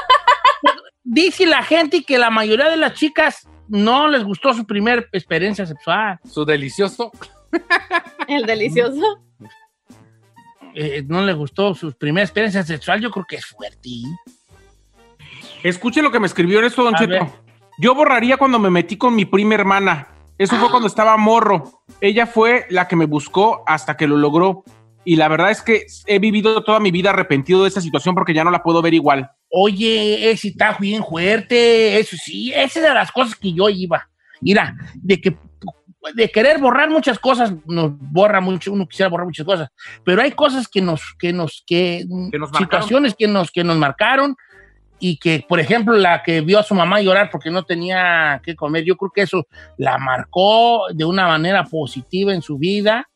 dice 1.04 1.46
la 1.46 1.62
gente 1.62 2.02
que 2.04 2.18
la 2.18 2.30
mayoría 2.30 2.68
de 2.68 2.76
las 2.76 2.94
chicas 2.94 3.48
no 3.68 4.08
les 4.08 4.24
gustó 4.24 4.54
su 4.54 4.66
primera 4.66 5.04
experiencia 5.12 5.66
sexual. 5.66 6.18
Su 6.24 6.44
delicioso. 6.44 7.10
El 8.28 8.44
delicioso. 8.46 9.20
Eh, 10.78 11.02
no 11.08 11.24
les 11.24 11.34
gustó 11.34 11.74
su 11.74 11.90
primera 11.92 12.22
experiencia 12.22 12.62
sexual, 12.62 13.00
yo 13.00 13.10
creo 13.10 13.24
que 13.26 13.36
es 13.36 13.46
fuerte. 13.46 13.88
Escuche 15.62 16.02
lo 16.02 16.12
que 16.12 16.20
me 16.20 16.26
escribió 16.26 16.58
en 16.58 16.66
esto, 16.66 16.84
Don 16.84 16.94
A 16.94 16.98
Cheto. 16.98 17.12
ver. 17.12 17.22
Yo 17.78 17.94
borraría 17.94 18.36
cuando 18.36 18.58
me 18.58 18.68
metí 18.68 18.98
con 18.98 19.16
mi 19.16 19.24
prima 19.24 19.54
hermana. 19.54 20.08
Eso 20.36 20.56
fue 20.56 20.68
cuando 20.68 20.86
estaba 20.86 21.16
morro. 21.16 21.82
Ella 22.02 22.26
fue 22.26 22.66
la 22.68 22.88
que 22.88 22.94
me 22.94 23.06
buscó 23.06 23.64
hasta 23.66 23.96
que 23.96 24.06
lo 24.06 24.18
logró. 24.18 24.64
Y 25.02 25.16
la 25.16 25.28
verdad 25.28 25.50
es 25.50 25.62
que 25.62 25.86
he 26.04 26.18
vivido 26.18 26.62
toda 26.62 26.78
mi 26.78 26.90
vida 26.90 27.08
arrepentido 27.08 27.62
de 27.62 27.68
esa 27.68 27.80
situación 27.80 28.14
porque 28.14 28.34
ya 28.34 28.44
no 28.44 28.50
la 28.50 28.62
puedo 28.62 28.82
ver 28.82 28.92
igual. 28.92 29.30
Oye, 29.48 30.30
ese 30.30 30.48
está 30.48 30.76
bien 30.78 31.02
fuerte, 31.02 31.98
eso 31.98 32.16
sí, 32.22 32.52
esa 32.52 32.80
es 32.80 32.86
de 32.86 32.92
las 32.92 33.10
cosas 33.12 33.34
que 33.34 33.52
yo 33.52 33.70
iba. 33.70 34.10
Mira, 34.42 34.76
de 34.96 35.20
que 35.20 35.38
de 36.14 36.30
querer 36.30 36.58
borrar 36.58 36.90
muchas 36.90 37.18
cosas, 37.18 37.52
nos 37.66 37.90
borra 37.98 38.40
mucho, 38.40 38.72
uno 38.72 38.86
quisiera 38.86 39.08
borrar 39.08 39.26
muchas 39.26 39.46
cosas, 39.46 39.68
pero 40.04 40.22
hay 40.22 40.32
cosas 40.32 40.68
que 40.68 40.80
nos, 40.80 41.14
que 41.18 41.32
nos, 41.32 41.62
que, 41.66 42.04
Que 42.30 42.38
nos 42.38 42.50
marcaron. 42.50 42.58
situaciones 42.58 43.14
que 43.14 43.28
nos, 43.28 43.50
que 43.50 43.64
nos 43.64 43.76
marcaron 43.76 44.36
y 44.98 45.18
que, 45.18 45.44
por 45.46 45.60
ejemplo, 45.60 45.94
la 45.94 46.22
que 46.22 46.40
vio 46.40 46.58
a 46.58 46.62
su 46.62 46.74
mamá 46.74 47.00
llorar 47.00 47.28
porque 47.30 47.50
no 47.50 47.64
tenía 47.64 48.40
que 48.44 48.56
comer, 48.56 48.84
yo 48.84 48.96
creo 48.96 49.10
que 49.14 49.22
eso 49.22 49.46
la 49.76 49.98
marcó 49.98 50.86
de 50.94 51.04
una 51.04 51.26
manera 51.26 51.64
positiva 51.64 52.32
en 52.32 52.42
su 52.42 52.56
vida. 52.58 53.08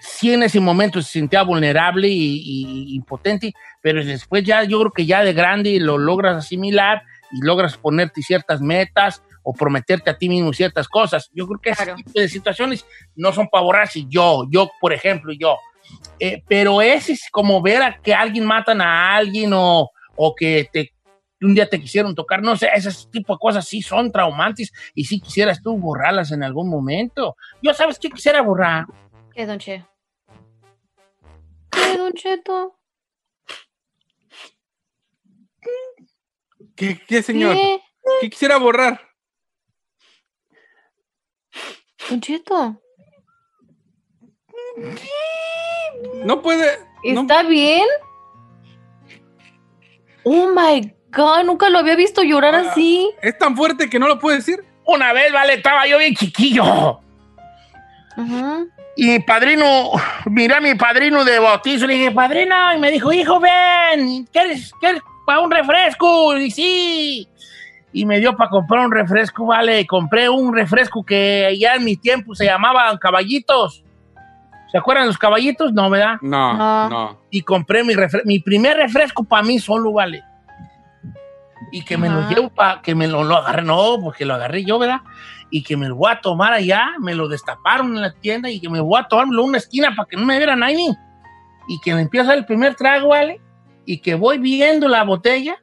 Sí, 0.00 0.32
en 0.32 0.42
ese 0.42 0.60
momento 0.60 1.00
se 1.00 1.12
sentía 1.12 1.42
vulnerable 1.42 2.08
y, 2.08 2.42
y 2.44 2.94
impotente, 2.94 3.52
pero 3.82 4.04
después 4.04 4.44
ya, 4.44 4.64
yo 4.64 4.78
creo 4.80 4.92
que 4.92 5.06
ya 5.06 5.24
de 5.24 5.32
grande 5.32 5.80
lo 5.80 5.98
logras 5.98 6.36
asimilar 6.36 7.02
y 7.32 7.44
logras 7.44 7.76
ponerte 7.76 8.22
ciertas 8.22 8.60
metas 8.60 9.22
o 9.44 9.52
prometerte 9.52 10.10
a 10.10 10.18
ti 10.18 10.28
mismo 10.28 10.52
ciertas 10.52 10.88
cosas. 10.88 11.30
Yo 11.32 11.46
creo 11.46 11.60
que 11.60 11.70
ese 11.70 11.84
Claro. 11.84 11.96
tipo 11.96 12.18
de 12.18 12.28
situaciones 12.28 12.84
no 13.14 13.32
son 13.32 13.46
para 13.48 13.62
borrarse. 13.62 14.04
Yo, 14.08 14.44
yo, 14.50 14.68
por 14.80 14.92
ejemplo, 14.92 15.32
yo. 15.32 15.56
Eh, 16.18 16.42
pero 16.48 16.80
ese 16.82 17.12
es 17.12 17.28
como 17.30 17.62
ver 17.62 17.82
a 17.82 18.00
que 18.00 18.12
alguien 18.14 18.44
matan 18.46 18.80
a 18.80 19.14
alguien 19.14 19.52
o, 19.54 19.90
o 20.16 20.34
que 20.34 20.68
te, 20.72 20.92
un 21.42 21.54
día 21.54 21.68
te 21.68 21.78
quisieron 21.78 22.14
tocar, 22.14 22.40
no 22.42 22.56
sé, 22.56 22.70
ese 22.74 22.90
tipo 23.10 23.34
de 23.34 23.38
cosas 23.38 23.68
sí 23.68 23.82
son 23.82 24.10
traumantes 24.10 24.72
y 24.94 25.04
sí 25.04 25.20
quisieras 25.20 25.62
tú 25.62 25.76
borrarlas 25.76 26.32
en 26.32 26.42
algún 26.42 26.70
momento. 26.70 27.36
Yo, 27.60 27.74
¿sabes 27.74 27.98
qué 27.98 28.08
quisiera 28.08 28.40
borrar? 28.40 28.86
¿Qué, 29.34 29.44
Don 29.44 29.58
Che? 29.58 29.84
¿Qué, 31.70 31.98
Don 31.98 32.12
Cheto? 32.14 32.78
¿Qué, 36.76 37.00
qué 37.06 37.22
señor? 37.22 37.54
¿Qué? 37.54 37.80
¿Qué 38.20 38.30
quisiera 38.30 38.58
borrar? 38.58 39.00
Don 42.10 42.20
Cheto. 42.20 42.80
No 46.24 46.42
puede. 46.42 46.78
no- 47.04 47.22
¿Está 47.22 47.42
bien? 47.42 47.86
Oh 50.24 50.48
my 50.54 50.92
God, 51.12 51.44
nunca 51.44 51.68
lo 51.68 51.78
había 51.78 51.96
visto 51.96 52.22
llorar 52.22 52.54
Ah. 52.54 52.70
así. 52.70 53.10
es 53.22 53.38
tan 53.38 53.56
fuerte 53.56 53.88
que 53.90 53.98
no 53.98 54.08
lo 54.08 54.18
puede 54.18 54.38
decir. 54.38 54.64
Una 54.86 55.12
vez, 55.12 55.32
vale, 55.32 55.54
estaba 55.54 55.86
yo 55.86 55.98
bien 55.98 56.14
chiquillo. 56.14 57.00
Y 58.96 59.06
mi 59.08 59.18
padrino, 59.20 59.90
miré 60.26 60.54
a 60.54 60.60
mi 60.60 60.74
padrino 60.74 61.24
de 61.24 61.38
bautizo, 61.38 61.86
le 61.86 61.94
dije, 61.94 62.10
padrino, 62.10 62.74
y 62.74 62.78
me 62.78 62.90
dijo, 62.90 63.12
hijo, 63.12 63.40
ven, 63.40 64.24
¿quieres, 64.26 64.72
quieres 64.80 65.02
para 65.26 65.40
un 65.40 65.50
refresco? 65.50 66.36
Y 66.36 66.50
sí. 66.50 67.28
Y 67.94 68.04
me 68.06 68.18
dio 68.18 68.36
para 68.36 68.50
comprar 68.50 68.84
un 68.84 68.90
refresco, 68.92 69.46
vale, 69.46 69.86
compré 69.86 70.28
un 70.28 70.52
refresco 70.54 71.02
que 71.04 71.56
ya 71.58 71.76
en 71.76 71.84
mi 71.84 71.96
tiempo 71.96 72.34
se 72.34 72.44
llamaban 72.44 72.98
caballitos. 72.98 73.84
¿Se 74.72 74.78
acuerdan 74.78 75.06
los 75.06 75.16
caballitos? 75.16 75.72
No, 75.72 75.88
¿verdad? 75.88 76.16
No, 76.20 76.54
No. 76.54 76.88
no. 76.90 77.20
y 77.30 77.42
compré 77.42 77.84
mi, 77.84 77.94
refre- 77.94 78.22
mi 78.24 78.40
primer 78.40 78.76
refresco 78.76 79.22
para 79.22 79.44
mí 79.44 79.60
solo, 79.60 79.92
vale. 79.92 80.22
Y 81.72 81.82
que 81.84 81.96
me 81.96 82.08
lo 82.08 82.28
llevo 82.28 82.50
para 82.50 82.82
que 82.82 82.94
me 82.94 83.06
lo, 83.08 83.24
lo 83.24 83.36
agarré, 83.36 83.62
no, 83.62 83.98
porque 84.02 84.24
lo 84.24 84.34
agarré 84.34 84.64
yo, 84.64 84.78
¿verdad? 84.78 85.00
Y 85.50 85.62
que 85.62 85.76
me 85.76 85.88
lo 85.88 85.96
voy 85.96 86.10
a 86.12 86.20
tomar 86.20 86.52
allá, 86.52 86.90
me 87.00 87.14
lo 87.14 87.28
destaparon 87.28 87.94
en 87.96 88.02
la 88.02 88.12
tienda 88.12 88.50
y 88.50 88.60
que 88.60 88.68
me 88.68 88.80
voy 88.80 89.00
a 89.00 89.04
tomármelo 89.08 89.42
en 89.42 89.48
una 89.50 89.58
esquina 89.58 89.94
para 89.96 90.08
que 90.08 90.16
no 90.16 90.24
me 90.24 90.36
viera 90.36 90.56
nadie. 90.56 90.90
Y 91.68 91.80
que 91.80 91.94
me 91.94 92.02
empieza 92.02 92.34
el 92.34 92.44
primer 92.44 92.74
trago, 92.74 93.08
¿vale? 93.08 93.40
Y 93.86 93.98
que 93.98 94.14
voy 94.16 94.38
viendo 94.38 94.88
la 94.88 95.04
botella, 95.04 95.56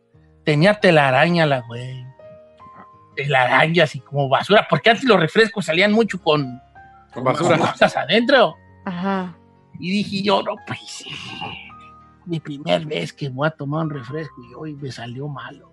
tenía 0.46 0.80
telaraña 0.80 1.46
la 1.46 1.60
güey. 1.62 2.01
Telaraña 3.23 3.84
así 3.84 3.99
como 3.99 4.29
basura, 4.29 4.67
porque 4.69 4.89
antes 4.89 5.05
los 5.05 5.19
refrescos 5.19 5.65
salían 5.65 5.91
mucho 5.91 6.21
con, 6.21 6.62
Con 7.13 7.23
basura. 7.23 7.57
cosas 7.57 7.95
adentro. 7.97 8.55
Ajá. 8.86 9.36
Y 9.79 9.91
dije 9.91 10.23
yo, 10.23 10.43
no, 10.43 10.55
pues, 10.67 11.05
mi 12.25 12.39
primer 12.39 12.86
vez 12.86 13.13
que 13.13 13.29
voy 13.29 13.47
a 13.47 13.51
tomar 13.51 13.86
un 13.86 13.89
refresco 13.89 14.36
y 14.49 14.53
hoy 14.53 14.75
me 14.75 14.91
salió 14.91 15.27
malo. 15.27 15.71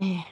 Eh, 0.00 0.24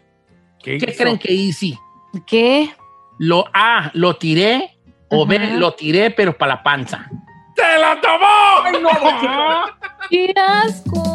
¿Qué, 0.63 0.79
creen 0.79 1.19
que 1.19 1.33
hice? 1.33 1.79
¿Qué? 2.27 2.75
Lo 3.19 3.45
A, 3.53 3.91
lo 3.95 4.17
tiré, 4.17 4.79
o 5.11 5.27
B, 5.27 5.39
lo 5.59 5.75
tiré, 5.75 6.11
pero 6.11 6.37
para 6.37 6.55
la 6.55 6.63
panza. 6.63 7.11
¡Se 7.57 7.79
la 7.79 8.01
tomó! 8.01 9.67
¡Qué 10.11 10.33
asco! 10.37 11.10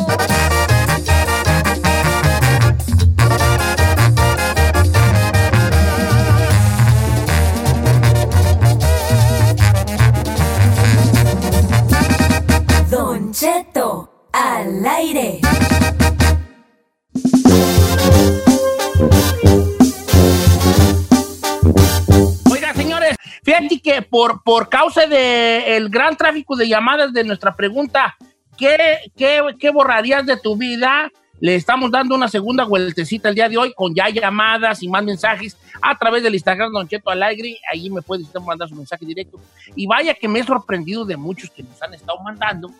Por, 24.02 24.43
por 24.43 24.69
causa 24.69 25.08
del 25.08 25.89
gran 25.89 26.15
tráfico 26.15 26.56
de 26.56 26.67
llamadas 26.67 27.13
de 27.13 27.23
nuestra 27.23 27.56
pregunta, 27.56 28.15
¿qué, 28.58 29.00
qué, 29.15 29.41
qué 29.60 29.69
borrarías 29.69 30.25
de 30.25 30.37
tu 30.37 30.56
vida? 30.56 31.12
Le 31.39 31.56
estamos 31.56 31.91
dando 31.91 32.15
una 32.15 32.29
segunda 32.29 32.63
vueltecita 32.63 33.29
el 33.29 33.35
día 33.35 33.50
de 33.50 33.58
hoy 33.58 33.73
con 33.73 33.93
ya 33.93 34.10
llamadas 34.10 34.81
y 34.81 34.87
más 34.87 35.04
mensajes 35.04 35.58
a 35.81 35.98
través 35.98 36.23
del 36.23 36.33
Instagram 36.33 36.71
Don 36.71 36.87
Cheto 36.87 37.10
Alegre. 37.10 37.58
Ahí 37.71 37.89
me 37.89 38.02
puede 38.02 38.23
usted 38.23 38.39
mandar 38.39 38.69
su 38.69 38.75
mensaje 38.75 39.06
directo. 39.06 39.39
Y 39.75 39.85
vaya 39.85 40.13
que 40.13 40.27
me 40.27 40.39
he 40.39 40.43
sorprendido 40.43 41.04
de 41.06 41.17
muchos 41.17 41.50
que 41.50 41.63
nos 41.63 41.81
han 41.81 41.93
estado 41.93 42.19
mandando, 42.19 42.71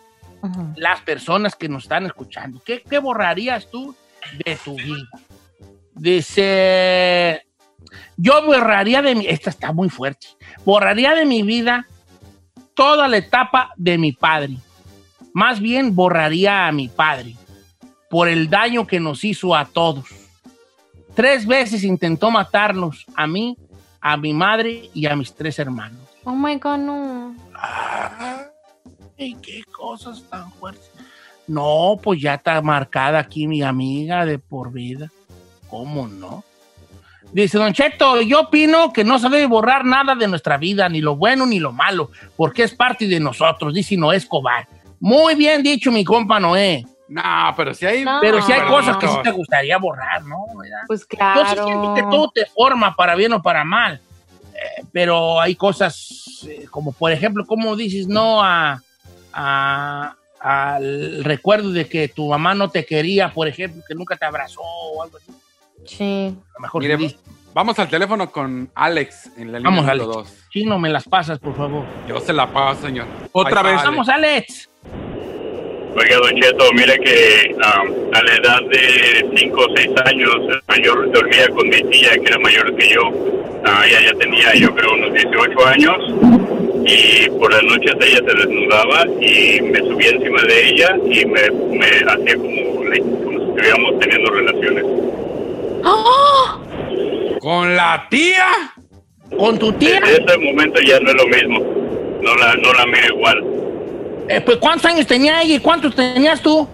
las 0.76 1.00
personas 1.00 1.54
que 1.54 1.68
nos 1.68 1.84
están 1.84 2.06
escuchando. 2.06 2.62
¿Qué, 2.64 2.82
qué 2.82 2.98
borrarías 2.98 3.70
tú 3.70 3.94
de 4.44 4.56
tu 4.56 4.74
vida? 4.76 5.08
Dice, 5.94 7.45
yo 8.16 8.44
borraría 8.44 9.02
de 9.02 9.14
mi, 9.14 9.26
esta 9.26 9.50
está 9.50 9.72
muy 9.72 9.88
fuerte, 9.88 10.26
borraría 10.64 11.14
de 11.14 11.24
mi 11.24 11.42
vida 11.42 11.86
toda 12.74 13.08
la 13.08 13.16
etapa 13.16 13.72
de 13.76 13.98
mi 13.98 14.12
padre. 14.12 14.56
Más 15.32 15.60
bien 15.60 15.94
borraría 15.94 16.66
a 16.66 16.72
mi 16.72 16.88
padre 16.88 17.36
por 18.08 18.28
el 18.28 18.48
daño 18.48 18.86
que 18.86 19.00
nos 19.00 19.24
hizo 19.24 19.54
a 19.54 19.64
todos. 19.64 20.06
tres 21.14 21.46
veces 21.46 21.82
intentó 21.82 22.30
matarnos, 22.30 23.06
a 23.14 23.26
mí, 23.26 23.56
a 24.00 24.16
mi 24.16 24.32
madre 24.32 24.90
y 24.94 25.06
a 25.06 25.16
mis 25.16 25.34
tres 25.34 25.58
hermanos. 25.58 26.00
Oh 26.24 26.32
my 26.34 26.56
God, 26.56 26.78
no. 26.78 27.36
Ay, 29.18 29.34
qué 29.42 29.64
cosas 29.64 30.22
tan 30.28 30.50
fuertes. 30.52 30.90
No, 31.46 31.98
pues 32.02 32.20
ya 32.20 32.34
está 32.34 32.60
marcada 32.60 33.18
aquí 33.18 33.46
mi 33.46 33.62
amiga 33.62 34.26
de 34.26 34.38
por 34.38 34.72
vida. 34.72 35.10
¿Cómo 35.70 36.06
no? 36.08 36.44
Dice 37.36 37.58
Don 37.58 37.74
Cheto, 37.74 38.22
yo 38.22 38.40
opino 38.40 38.94
que 38.94 39.04
no 39.04 39.18
se 39.18 39.28
debe 39.28 39.44
borrar 39.44 39.84
nada 39.84 40.14
de 40.14 40.26
nuestra 40.26 40.56
vida, 40.56 40.88
ni 40.88 41.02
lo 41.02 41.16
bueno 41.16 41.44
ni 41.44 41.60
lo 41.60 41.70
malo, 41.70 42.10
porque 42.34 42.62
es 42.62 42.74
parte 42.74 43.06
de 43.06 43.20
nosotros, 43.20 43.74
dice 43.74 43.94
Noé 43.94 44.16
Escobar. 44.16 44.66
Muy 45.00 45.34
bien 45.34 45.62
dicho, 45.62 45.92
mi 45.92 46.02
compa 46.02 46.40
Noé. 46.40 46.86
No, 47.08 47.22
pero 47.54 47.74
si 47.74 47.84
hay. 47.84 48.04
No. 48.04 48.20
Pero 48.22 48.40
si 48.40 48.52
hay 48.52 48.62
cosas 48.62 48.96
que 48.96 49.06
sí 49.06 49.16
te 49.22 49.30
gustaría 49.32 49.76
borrar, 49.76 50.24
¿no? 50.24 50.46
¿Verdad? 50.58 50.78
Pues 50.86 51.02
Yo 51.02 51.08
claro. 51.08 51.48
sí 51.66 51.70
siento 51.70 51.94
que 51.94 52.02
todo 52.04 52.30
te 52.34 52.46
forma 52.46 52.96
para 52.96 53.14
bien 53.14 53.34
o 53.34 53.42
para 53.42 53.64
mal. 53.64 54.00
Eh, 54.54 54.84
pero 54.90 55.38
hay 55.38 55.54
cosas 55.56 56.42
eh, 56.48 56.64
como, 56.70 56.92
por 56.92 57.12
ejemplo, 57.12 57.44
como 57.44 57.76
dices 57.76 58.08
no 58.08 58.42
a, 58.42 58.82
a- 59.34 60.14
al 60.40 61.22
recuerdo 61.22 61.70
de 61.70 61.86
que 61.86 62.08
tu 62.08 62.28
mamá 62.30 62.54
no 62.54 62.70
te 62.70 62.86
quería, 62.86 63.30
por 63.34 63.46
ejemplo, 63.46 63.82
que 63.86 63.94
nunca 63.94 64.16
te 64.16 64.24
abrazó 64.24 64.62
o 64.62 65.02
algo 65.02 65.18
así. 65.18 65.30
Sí. 65.86 66.34
A 66.50 66.52
lo 66.54 66.60
mejor 66.60 66.82
Mire, 66.82 66.98
sí 66.98 67.16
vamos 67.56 67.78
al 67.78 67.88
teléfono 67.88 68.30
con 68.30 68.70
Alex 68.74 69.30
en 69.38 69.50
la 69.50 69.58
línea 69.58 69.70
Vamos, 69.70 69.88
Alex. 69.88 70.06
dos. 70.06 70.34
Chino, 70.50 70.78
me 70.78 70.90
las 70.90 71.08
pasas, 71.08 71.38
por 71.38 71.56
favor. 71.56 71.84
Yo 72.06 72.20
se 72.20 72.34
la 72.34 72.46
paso, 72.52 72.82
señor. 72.82 73.06
Otra 73.32 73.60
Ahí 73.62 73.72
vez. 73.72 73.82
Vamos, 73.82 74.08
Alex. 74.10 74.68
Oiga, 75.98 76.16
Don 76.18 76.34
Cheto, 76.38 76.64
mire 76.74 76.98
que 76.98 77.54
um, 77.54 78.14
a 78.14 78.22
la 78.22 78.34
edad 78.34 78.60
de 78.70 79.26
5 79.38 79.58
o 79.58 79.74
6 79.74 79.88
años, 80.04 80.34
el 80.50 80.60
mayor 80.68 81.10
dormía 81.10 81.48
con 81.48 81.66
mi 81.70 81.82
tía, 81.84 82.10
que 82.12 82.26
era 82.26 82.38
mayor 82.40 82.76
que 82.76 82.88
yo. 82.90 83.00
Ah, 83.64 83.84
ella 83.86 84.12
ya 84.12 84.18
tenía, 84.18 84.54
yo 84.54 84.74
creo, 84.74 84.92
unos 84.92 85.14
18 85.14 85.66
años. 85.66 85.96
Y 86.84 87.30
por 87.30 87.50
las 87.50 87.62
noches 87.62 87.94
ella 88.02 88.18
se 88.18 88.36
desnudaba 88.36 89.06
y 89.18 89.62
me 89.62 89.78
subía 89.78 90.10
encima 90.10 90.42
de 90.42 90.68
ella 90.68 90.96
y 91.10 91.24
me, 91.24 91.50
me 91.50 91.86
hacía 91.86 92.36
como, 92.36 92.74
como 92.74 92.90
si 92.90 93.44
estuviéramos 93.48 93.98
teniendo 93.98 94.30
relaciones. 94.30 94.84
¡Ah! 95.86 96.58
¿Con 97.40 97.76
la 97.76 98.06
tía? 98.10 98.46
¿Con 99.38 99.58
tu 99.58 99.72
tía? 99.72 100.00
Desde 100.00 100.24
ese 100.24 100.38
momento 100.38 100.80
ya 100.80 100.98
no 101.00 101.10
es 101.10 101.16
lo 101.16 101.26
mismo. 101.28 101.60
No 102.22 102.34
la, 102.34 102.54
no 102.56 102.72
la 102.72 102.86
miro 102.86 103.14
igual. 103.14 103.44
Eh, 104.28 104.40
pues, 104.40 104.56
¿cuántos 104.56 104.86
años 104.86 105.06
tenía 105.06 105.42
ella 105.42 105.54
y 105.54 105.60
cuántos 105.60 105.94
tenías 105.94 106.40
tú? 106.40 106.66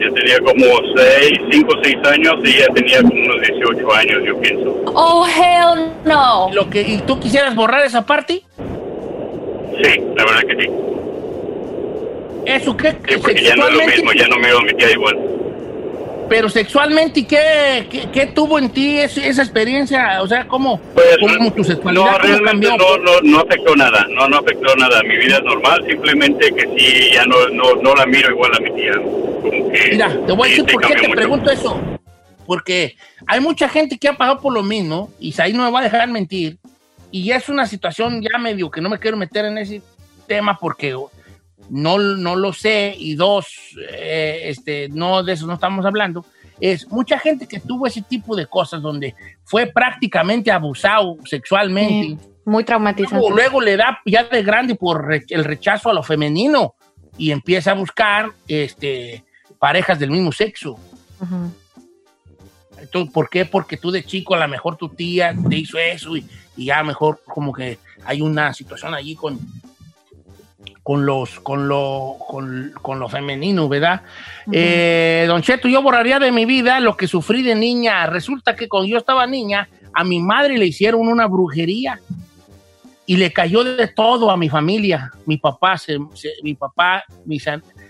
Yo 0.00 0.12
tenía 0.14 0.38
como 0.40 0.64
6, 0.96 1.40
5 1.50 1.72
o 1.72 1.84
6 1.84 1.96
años 2.04 2.34
y 2.42 2.48
ella 2.56 2.66
tenía 2.74 3.02
como 3.02 3.22
unos 3.22 3.40
18 3.42 3.94
años, 3.94 4.18
yo 4.26 4.40
pienso. 4.40 4.82
Oh, 4.86 5.26
hell 5.26 5.92
no. 6.04 6.50
Lo 6.52 6.68
que, 6.70 6.80
¿Y 6.80 6.98
tú 7.02 7.20
quisieras 7.20 7.54
borrar 7.54 7.84
esa 7.84 8.04
parte? 8.04 8.42
Sí, 9.82 10.00
la 10.16 10.24
verdad 10.24 10.40
que 10.48 10.56
sí. 10.62 10.70
¿Eso 12.46 12.76
qué? 12.76 12.90
Sí, 12.90 13.16
porque 13.20 13.42
ya 13.42 13.54
no 13.54 13.68
es 13.68 13.74
lo 13.74 13.84
mismo, 13.84 14.12
ya 14.12 14.26
no 14.26 14.36
miro 14.38 14.58
a 14.58 14.62
mi 14.62 14.72
tía 14.72 14.90
igual. 14.90 15.18
Pero 16.30 16.48
sexualmente, 16.48 17.26
¿qué, 17.26 17.88
qué, 17.90 18.08
qué 18.12 18.26
tuvo 18.26 18.56
en 18.60 18.70
ti 18.70 18.98
ese- 18.98 19.28
esa 19.28 19.42
experiencia? 19.42 20.22
O 20.22 20.28
sea, 20.28 20.46
¿cómo, 20.46 20.78
Pues, 20.94 21.16
cómo 21.20 21.52
tu 21.52 21.64
sexualidad 21.64 22.04
No, 22.12 22.18
realmente 22.18 22.68
cambió? 22.68 22.76
no, 22.78 22.98
no, 22.98 23.20
no 23.24 23.40
afectó 23.40 23.74
nada, 23.74 24.06
no, 24.10 24.28
no 24.28 24.38
afectó 24.38 24.76
nada. 24.76 25.02
Mi 25.02 25.16
vida 25.16 25.38
es 25.38 25.42
normal, 25.42 25.84
simplemente 25.88 26.52
que 26.54 26.62
sí, 26.78 27.10
ya 27.12 27.26
no, 27.26 27.48
no, 27.48 27.74
no 27.82 27.94
la 27.96 28.06
miro 28.06 28.30
igual 28.30 28.52
a 28.56 28.60
mi 28.60 28.70
tía. 28.76 28.92
Como 28.94 29.70
que 29.72 29.88
Mira, 29.90 30.08
te 30.24 30.32
voy 30.32 30.46
a 30.46 30.50
decir 30.52 30.66
por 30.72 30.82
qué 30.86 30.94
te 30.94 31.02
mucho. 31.02 31.10
pregunto 31.16 31.50
eso. 31.50 31.80
Porque 32.46 32.94
hay 33.26 33.40
mucha 33.40 33.68
gente 33.68 33.98
que 33.98 34.06
ha 34.08 34.16
pasado 34.16 34.40
por 34.40 34.52
lo 34.54 34.62
mismo, 34.62 35.10
y 35.18 35.34
ahí 35.40 35.52
no 35.52 35.64
me 35.64 35.70
va 35.72 35.80
a 35.80 35.82
dejar 35.82 36.08
mentir, 36.08 36.58
y 37.10 37.32
es 37.32 37.48
una 37.48 37.66
situación 37.66 38.22
ya 38.22 38.38
medio 38.38 38.70
que 38.70 38.80
no 38.80 38.88
me 38.88 39.00
quiero 39.00 39.16
meter 39.16 39.46
en 39.46 39.58
ese 39.58 39.82
tema 40.28 40.56
porque 40.60 40.94
no, 41.70 41.98
no 41.98 42.36
lo 42.36 42.52
sé, 42.52 42.94
y 42.98 43.14
dos, 43.14 43.76
eh, 43.90 44.42
este, 44.44 44.88
no 44.88 45.22
de 45.22 45.32
eso 45.32 45.46
no 45.46 45.54
estamos 45.54 45.86
hablando, 45.86 46.24
es 46.60 46.88
mucha 46.88 47.18
gente 47.18 47.46
que 47.46 47.60
tuvo 47.60 47.86
ese 47.86 48.02
tipo 48.02 48.36
de 48.36 48.46
cosas 48.46 48.82
donde 48.82 49.14
fue 49.44 49.66
prácticamente 49.66 50.50
abusado 50.50 51.16
sexualmente. 51.24 52.22
Muy 52.44 52.64
traumatizante. 52.64 53.16
Luego, 53.16 53.34
luego 53.34 53.60
le 53.60 53.76
da 53.76 54.00
ya 54.04 54.24
de 54.24 54.42
grande 54.42 54.74
por 54.74 55.08
el 55.28 55.44
rechazo 55.44 55.90
a 55.90 55.94
lo 55.94 56.02
femenino 56.02 56.74
y 57.16 57.30
empieza 57.30 57.70
a 57.70 57.74
buscar 57.74 58.30
este, 58.46 59.24
parejas 59.58 59.98
del 59.98 60.10
mismo 60.10 60.32
sexo. 60.32 60.72
Ujú. 61.20 61.52
Entonces, 62.78 63.12
¿Por 63.12 63.28
qué? 63.28 63.44
Porque 63.44 63.76
tú 63.76 63.90
de 63.90 64.04
chico 64.04 64.34
a 64.34 64.38
lo 64.38 64.48
mejor 64.48 64.76
tu 64.76 64.88
tía 64.88 65.34
te 65.48 65.56
hizo 65.56 65.78
eso 65.78 66.16
y, 66.16 66.26
y 66.56 66.66
ya 66.66 66.82
mejor 66.82 67.22
como 67.24 67.52
que 67.52 67.78
hay 68.04 68.22
una 68.22 68.52
situación 68.54 68.94
allí 68.94 69.14
con, 69.14 69.38
con, 70.82 71.04
los, 71.06 71.40
con, 71.40 71.68
lo, 71.68 72.16
con, 72.28 72.72
con 72.80 72.98
lo 72.98 73.08
femenino, 73.08 73.68
¿verdad? 73.68 74.02
Eh, 74.52 75.24
don 75.28 75.42
Cheto, 75.42 75.68
yo 75.68 75.82
borraría 75.82 76.18
de 76.18 76.32
mi 76.32 76.44
vida 76.46 76.80
lo 76.80 76.96
que 76.96 77.06
sufrí 77.06 77.42
de 77.42 77.54
niña. 77.54 78.06
Resulta 78.06 78.56
que 78.56 78.68
cuando 78.68 78.88
yo 78.88 78.98
estaba 78.98 79.26
niña, 79.26 79.68
a 79.94 80.04
mi 80.04 80.20
madre 80.20 80.56
le 80.58 80.66
hicieron 80.66 81.06
una 81.08 81.26
brujería 81.26 82.00
y 83.06 83.16
le 83.16 83.32
cayó 83.32 83.64
de 83.64 83.88
todo 83.88 84.30
a 84.30 84.36
mi 84.36 84.48
familia. 84.48 85.10
Mi 85.26 85.36
papá, 85.36 85.76
se, 85.76 85.98
se- 86.14 86.34
mi 86.42 86.54
papá, 86.54 87.04
mis 87.24 87.44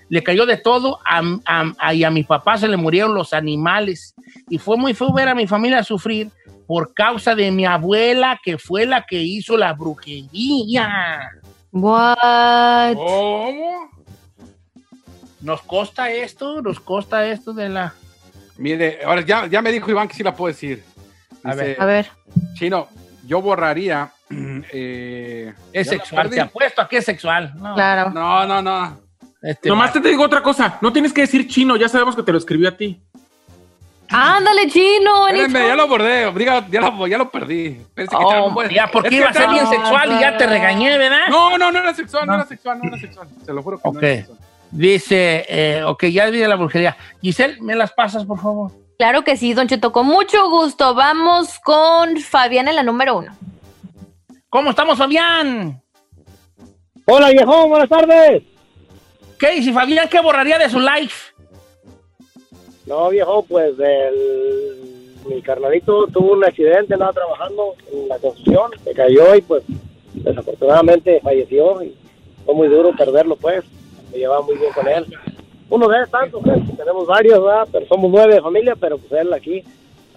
le 0.09 0.23
cayó 0.25 0.45
de 0.45 0.57
todo 0.57 0.99
a, 1.05 1.21
a- 1.45 1.73
a- 1.79 1.95
y 1.95 2.03
a 2.05 2.11
mi 2.11 2.25
papá 2.25 2.59
se 2.59 2.67
le 2.69 2.77
murieron 2.77 3.15
los 3.15 3.33
animales. 3.33 4.15
Y 4.49 4.59
fue 4.59 4.77
muy 4.77 4.95
feo 4.95 5.13
ver 5.13 5.29
a 5.29 5.35
mi 5.35 5.47
familia 5.47 5.85
sufrir 5.85 6.29
por 6.67 6.95
causa 6.95 7.35
de 7.35 7.51
mi 7.51 7.65
abuela, 7.67 8.41
que 8.43 8.57
fue 8.59 8.87
la 8.87 9.05
que 9.07 9.21
hizo 9.23 9.57
la 9.57 9.73
brujería. 9.75 11.31
What? 11.73 12.95
¿Cómo? 12.95 13.91
Nos 15.41 15.63
costa 15.63 16.11
esto, 16.11 16.61
nos 16.61 16.81
costa 16.81 17.27
esto 17.27 17.53
de 17.53 17.69
la... 17.69 17.95
Mire, 18.59 18.99
ahora 19.05 19.23
ya, 19.23 19.47
ya 19.47 19.63
me 19.63 19.73
dijo 19.73 19.91
Iván 19.91 20.07
que 20.09 20.15
sí 20.15 20.23
la 20.23 20.35
puedo 20.35 20.53
decir. 20.53 20.85
A 21.45 21.55
ver. 21.55 21.77
A 21.81 21.85
ver. 21.87 22.09
Chino, 22.55 22.89
yo 23.27 23.41
borraría. 23.41 24.11
eh, 24.31 25.55
Es 25.73 25.89
sexual, 25.89 26.29
te 26.29 26.41
apuesto 26.41 26.83
a 26.83 26.89
que 26.89 26.99
es 26.99 27.05
sexual. 27.05 27.55
No, 27.57 27.75
Claro. 27.75 28.11
No, 28.11 28.47
no, 28.47 28.61
no. 28.61 29.01
este 29.41 29.69
Nomás 29.71 29.91
va- 29.97 30.03
te 30.03 30.09
digo 30.09 30.25
otra 30.25 30.43
cosa. 30.43 30.79
No 30.83 30.93
tienes 30.93 31.13
que 31.15 31.23
decir 31.23 31.49
chino, 31.49 31.77
ya 31.77 31.89
sabemos 31.89 32.15
que 32.15 32.23
te 32.23 32.33
lo 32.33 32.39
escribió 32.39 32.69
a 32.69 32.77
ti. 32.77 33.01
Ándale, 34.13 34.67
chino. 34.69 35.29
Espérenme, 35.29 35.69
ya 35.69 35.77
lo 35.77 35.87
bordé. 35.89 36.33
Diga, 36.33 36.67
ya, 36.69 36.81
lo, 36.81 37.07
ya 37.07 37.19
lo 37.19 37.31
perdí. 37.31 37.67
Espérense 37.81 38.17
que 38.17 38.23
Oh, 38.25 38.63
ya 38.69 38.89
porque 38.91 39.15
iba 39.15 39.29
a 39.29 39.33
ser 39.33 39.49
bien 39.51 39.67
sexual 39.69 40.13
y 40.13 40.21
ya 40.21 40.37
te 40.37 40.47
regañé, 40.47 40.99
¿verdad? 40.99 41.29
No, 41.29 41.57
no, 41.57 41.71
no 41.71 41.79
era 41.79 41.95
sexual, 41.95 42.27
no, 42.27 42.33
No. 42.33 42.39
era 42.41 42.49
sexual, 42.49 42.79
no 42.83 42.89
era 42.89 42.99
sexual. 42.99 43.29
Se 43.45 43.53
lo 43.53 43.63
juro 43.63 43.79
que 43.79 43.89
Ok. 43.89 43.95
no 43.95 44.01
era 44.01 44.17
sexual. 44.17 44.39
Dice, 44.73 45.47
eh, 45.49 45.83
ok, 45.85 46.05
ya 46.07 46.27
vi 46.27 46.39
la 46.41 46.57
brujería. 46.57 46.97
Giselle, 47.21 47.61
¿me 47.61 47.75
las 47.75 47.93
pasas, 47.93 48.25
por 48.25 48.41
favor? 48.41 48.71
Claro 48.99 49.23
que 49.25 49.37
sí, 49.37 49.55
Don 49.55 49.67
Cheto, 49.67 49.93
con 49.93 50.07
mucho 50.07 50.49
gusto. 50.51 50.95
Vamos 50.95 51.59
con 51.61 52.17
Fabián 52.19 52.69
en 52.69 52.77
la 52.77 52.83
número 52.83 53.17
uno. 53.19 53.33
¿Cómo 54.49 54.71
estamos, 54.71 54.99
Fabián? 54.99 55.81
Hola, 57.07 57.31
viejo, 57.31 57.67
buenas 57.69 57.89
tardes. 57.89 58.43
¿Qué 59.39 59.51
dice 59.53 59.73
Fabián? 59.73 60.09
¿Qué 60.09 60.21
borraría 60.21 60.59
de 60.59 60.69
su 60.69 60.79
life? 60.79 61.30
No, 62.87 63.11
viejo, 63.11 63.45
pues 63.49 63.79
el, 63.79 65.15
mi 65.29 65.43
carnalito 65.43 66.07
tuvo 66.09 66.33
un 66.33 66.45
accidente, 66.45 66.95
andaba 66.95 67.13
trabajando 67.13 67.75
en 67.93 68.09
la 68.09 68.19
construcción, 68.19 68.71
se 68.83 68.93
cayó 68.93 69.35
y 69.35 69.43
pues 69.43 69.63
desafortunadamente 70.15 71.21
falleció 71.21 71.83
y 71.83 71.95
fue 72.45 72.55
muy 72.55 72.69
duro 72.69 72.93
perderlo, 72.97 73.37
pues. 73.37 73.65
Me 74.11 74.19
llevaba 74.19 74.43
muy 74.43 74.57
bien 74.57 74.73
con 74.73 74.89
él. 74.89 75.07
Uno 75.69 75.87
de 75.87 76.05
tantos, 76.09 76.43
pues, 76.43 76.77
tenemos 76.77 77.07
varios, 77.07 77.41
¿verdad? 77.41 77.69
Pero 77.71 77.87
somos 77.87 78.11
nueve 78.11 78.35
de 78.35 78.41
familia, 78.41 78.75
pero 78.75 78.99
pues 78.99 79.21
él 79.21 79.33
aquí, 79.33 79.63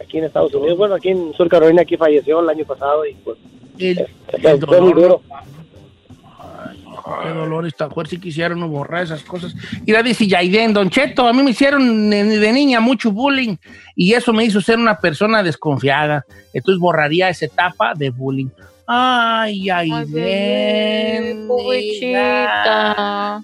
aquí 0.02 0.18
en 0.18 0.24
Estados 0.24 0.52
Unidos, 0.56 0.78
bueno, 0.78 0.96
aquí 0.96 1.10
en 1.10 1.32
Sur 1.34 1.48
Carolina, 1.48 1.84
aquí 1.84 1.96
falleció 1.96 2.40
el 2.40 2.50
año 2.50 2.66
pasado 2.66 3.06
y 3.06 3.14
pues 3.16 3.38
El, 3.78 4.08
fue, 4.42 4.52
el 4.52 4.66
fue 4.66 4.82
muy 4.82 4.94
duro. 4.94 5.22
Qué 7.22 7.30
dolor 7.30 7.66
está 7.68 7.90
fuerte 7.90 8.16
si 8.16 8.22
quisieron 8.22 8.60
no 8.60 8.70
borrar 8.70 9.04
esas 9.04 9.24
cosas. 9.24 9.54
Y 9.86 9.92
la 9.92 10.02
dice 10.02 10.26
Yaiden, 10.26 10.74
Don 10.74 10.90
Cheto, 10.90 11.28
a 11.28 11.34
mí 11.34 11.44
me 11.44 11.52
hicieron 11.52 12.10
de, 12.10 12.54
niña 12.54 12.80
mucho 12.80 13.12
bullying 13.12 13.58
y 13.96 14.14
eso 14.14 14.32
me 14.32 14.46
hizo 14.46 14.62
ser 14.62 14.80
una 14.80 14.98
persona 14.98 15.44
desconfiada. 15.44 16.26
Entonces 16.54 16.80
borraría 16.80 17.28
esa 17.30 17.46
etapa 17.46 17.94
de 17.94 18.10
bullying. 18.10 18.48
Ay, 18.88 19.66
Yaiden. 19.66 21.48
Pobrecita. 21.48 23.42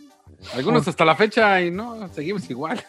Algunos 0.54 0.88
hasta 0.88 1.04
la 1.04 1.16
fecha 1.16 1.62
y 1.62 1.70
no, 1.70 2.08
seguimos 2.14 2.50
igual. 2.50 2.82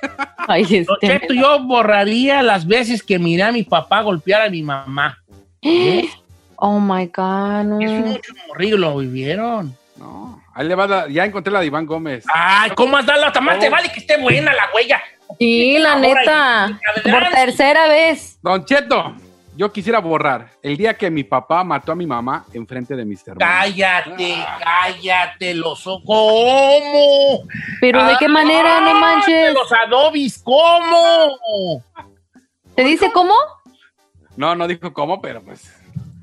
Ay, 0.48 0.84
Don 0.84 0.96
este. 1.02 1.20
Cheto, 1.20 1.34
yo 1.34 1.62
borraría 1.64 2.42
las 2.42 2.66
veces 2.66 3.02
que 3.02 3.18
miré 3.18 3.42
a 3.42 3.52
mi 3.52 3.62
papá 3.62 4.00
golpear 4.00 4.42
a 4.42 4.50
mi 4.50 4.62
mamá. 4.62 5.18
Oh 6.56 6.78
my 6.78 7.06
God. 7.06 7.64
no. 7.64 7.80
Eso 7.80 8.06
muchos 8.06 8.36
morrillos 8.48 8.78
lo 8.78 8.96
vivieron. 8.96 9.76
No, 9.96 10.42
ahí 10.54 10.66
le 10.66 10.74
va, 10.74 10.86
la- 10.86 11.08
ya 11.08 11.24
encontré 11.24 11.52
la 11.52 11.60
de 11.60 11.66
Iván 11.66 11.86
Gómez. 11.86 12.24
Ay, 12.32 12.70
¿cómo 12.74 12.96
has 12.96 13.06
dado 13.06 13.20
la 13.20 13.40
más 13.40 13.58
te 13.58 13.68
vale 13.70 13.90
que 13.92 14.00
esté 14.00 14.16
buena 14.18 14.52
la 14.52 14.68
huella? 14.74 15.00
Sí, 15.38 15.78
la 15.78 15.96
neta. 15.96 16.80
Por 17.02 17.28
tercera 17.30 17.88
vez. 17.88 18.38
Don 18.42 18.64
Cheto, 18.64 19.14
yo 19.56 19.72
quisiera 19.72 20.00
borrar 20.00 20.48
el 20.62 20.76
día 20.76 20.94
que 20.94 21.10
mi 21.10 21.24
papá 21.24 21.62
mató 21.64 21.92
a 21.92 21.94
mi 21.94 22.06
mamá 22.06 22.44
enfrente 22.52 22.94
de 22.96 23.04
mis 23.04 23.26
hermanos. 23.26 23.56
Cállate, 23.56 24.36
cállate, 24.62 25.54
los 25.54 25.86
ojos. 25.86 26.02
¿Cómo? 26.06 27.44
Pero 27.80 28.04
¿de 28.04 28.16
qué 28.18 28.28
manera? 28.28 28.80
No 28.80 28.94
manches. 28.94 29.46
de 29.48 29.52
los 29.52 29.72
adobis, 29.72 30.38
¿cómo? 30.42 31.82
¿Te 32.74 32.82
dice 32.84 33.10
cómo? 33.12 33.34
No, 34.36 34.54
no 34.56 34.66
dijo 34.66 34.92
cómo, 34.92 35.20
pero 35.22 35.40
pues. 35.42 35.72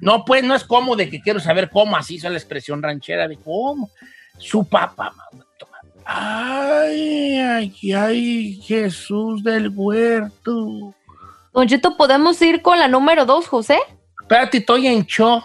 No, 0.01 0.25
pues 0.25 0.43
no 0.43 0.53
es 0.55 0.63
cómo 0.63 0.95
de 0.95 1.09
que 1.09 1.21
quiero 1.21 1.39
saber 1.39 1.69
cómo, 1.69 1.95
así 1.95 2.15
es 2.17 2.23
la 2.23 2.31
expresión 2.31 2.81
ranchera 2.81 3.27
de 3.27 3.37
cómo. 3.37 3.89
Su 4.37 4.65
papá, 4.67 5.13
mamá. 5.15 5.45
Ay, 6.03 7.37
ay, 7.39 7.93
ay, 7.93 8.61
Jesús 8.63 9.43
del 9.43 9.69
huerto. 9.73 10.93
Don 11.53 11.67
Cheto, 11.67 11.95
¿podemos 11.95 12.41
ir 12.41 12.61
con 12.61 12.79
la 12.79 12.87
número 12.87 13.25
dos, 13.25 13.47
José? 13.47 13.77
Espérate, 14.21 14.57
estoy 14.57 14.87
en 14.87 15.05
show. 15.05 15.41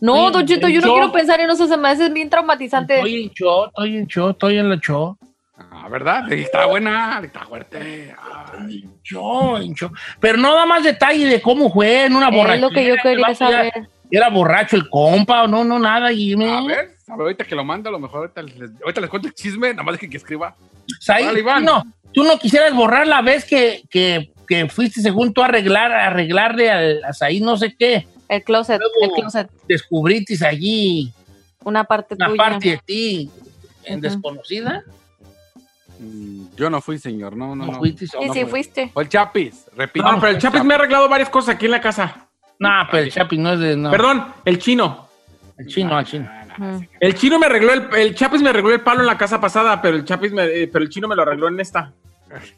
No, 0.00 0.26
Sí, 0.28 0.32
Don 0.32 0.46
Cheto, 0.46 0.68
yo 0.68 0.80
no 0.80 0.86
yo- 0.88 0.92
quiero 0.94 1.12
pensar 1.12 1.40
en 1.40 1.50
eso, 1.50 1.66
se 1.66 1.76
me 1.76 1.88
hace 1.88 2.08
bien 2.10 2.28
traumatizante. 2.28 2.96
Estoy 2.96 3.22
en 3.24 3.30
show, 3.30 3.66
estoy 3.66 3.96
en 3.96 4.06
show, 4.06 4.30
estoy 4.30 4.58
en 4.58 4.68
la 4.70 4.76
show. 4.78 5.16
Ah, 5.56 5.88
¿verdad? 5.90 6.30
Está 6.32 6.66
buena, 6.66 7.20
está 7.22 7.40
fuerte. 7.44 8.14
Ay. 8.58 8.88
Yo, 9.04 9.58
en 9.58 9.74
show. 9.74 9.90
Pero 10.18 10.38
no 10.38 10.54
da 10.54 10.64
más 10.66 10.82
detalle 10.82 11.26
de 11.26 11.40
cómo 11.40 11.70
fue 11.70 12.06
en 12.06 12.14
una 12.16 12.28
Es 12.28 12.34
borrachera. 12.34 12.66
lo 12.68 12.70
que 12.74 12.86
yo 12.86 12.94
quería 13.02 13.34
saber. 13.34 13.88
Era 14.10 14.28
borracho 14.28 14.76
el 14.76 14.88
compa 14.88 15.44
o 15.44 15.46
no, 15.46 15.62
no, 15.64 15.78
nada. 15.78 16.12
Y 16.12 16.34
me... 16.36 16.50
A 16.50 16.62
ver, 16.62 16.96
a 17.08 17.12
ver, 17.16 17.20
ahorita 17.22 17.44
que 17.44 17.54
lo 17.54 17.64
manda, 17.64 17.88
a 17.88 17.92
lo 17.92 17.98
mejor 17.98 18.20
ahorita 18.20 18.42
les, 18.42 18.70
ahorita 18.82 19.00
les 19.00 19.10
cuento 19.10 19.28
el 19.28 19.34
chisme, 19.34 19.70
nada 19.70 19.82
más 19.84 19.98
que, 19.98 20.08
que 20.10 20.16
escriba. 20.16 20.56
Saí, 21.00 21.24
Iván. 21.38 21.64
no, 21.64 21.84
tú 22.12 22.24
no 22.24 22.38
quisieras 22.38 22.74
borrar 22.74 23.06
la 23.06 23.22
vez 23.22 23.44
que, 23.44 23.82
que, 23.88 24.32
que 24.48 24.68
fuiste 24.68 25.00
según 25.00 25.32
tú 25.32 25.42
a 25.42 25.46
arreglar, 25.46 25.92
a 25.92 26.08
arreglarle 26.08 26.70
al, 26.70 27.04
a 27.04 27.12
Saí 27.12 27.40
no 27.40 27.56
sé 27.56 27.74
qué. 27.78 28.06
El 28.28 28.42
closet, 28.42 28.80
Luego- 28.80 29.14
el 29.16 29.20
closet. 29.22 29.50
Descubriste 29.68 30.36
allí 30.46 31.12
Una 31.64 31.84
parte 31.84 32.14
una 32.14 32.26
tuya. 32.28 32.36
parte 32.36 32.68
de 32.70 32.78
ti 32.84 33.30
en 33.84 34.00
desconocida. 34.00 34.82
Mm, 35.98 36.46
Yo 36.56 36.70
no 36.70 36.80
fui, 36.80 36.98
señor, 36.98 37.36
no, 37.36 37.54
no, 37.54 37.66
No 37.66 37.72
no. 37.72 37.78
fuiste. 37.78 38.06
Sí, 38.06 38.16
no 38.24 38.32
sí, 38.32 38.44
fuiste. 38.44 38.88
Fue 38.92 39.02
el 39.02 39.08
Chapis, 39.08 39.66
repito. 39.76 40.10
No, 40.10 40.18
pero 40.20 40.32
el 40.32 40.38
Chapis 40.38 40.64
me 40.64 40.74
ha 40.74 40.76
arreglado 40.78 41.08
varias 41.08 41.28
cosas 41.28 41.54
aquí 41.56 41.66
en 41.66 41.72
la 41.72 41.80
casa. 41.80 42.26
No, 42.60 42.68
pero 42.90 43.02
el 43.04 43.10
Chapi 43.10 43.38
no 43.38 43.52
es 43.54 43.58
de. 43.58 43.76
No. 43.76 43.90
Perdón, 43.90 44.26
el 44.44 44.58
chino. 44.58 45.08
El 45.58 45.66
chino, 45.66 45.98
el 45.98 46.04
chino. 46.06 46.30
Mm. 46.58 46.78
El 47.00 47.14
chino 47.14 47.38
me 47.38 47.46
arregló 47.46 47.72
el, 47.72 47.88
el 47.94 48.14
Chapis 48.14 48.42
me 48.42 48.50
arregló 48.50 48.70
el 48.72 48.80
palo 48.82 49.00
en 49.00 49.06
la 49.06 49.16
casa 49.18 49.40
pasada, 49.40 49.80
pero 49.80 49.96
el 49.96 50.04
Chapis 50.04 50.32
me, 50.32 50.44
eh, 50.44 50.68
pero 50.72 50.84
el 50.84 50.90
chino 50.90 51.08
me 51.08 51.16
lo 51.16 51.22
arregló 51.22 51.48
en 51.48 51.58
esta. 51.58 51.92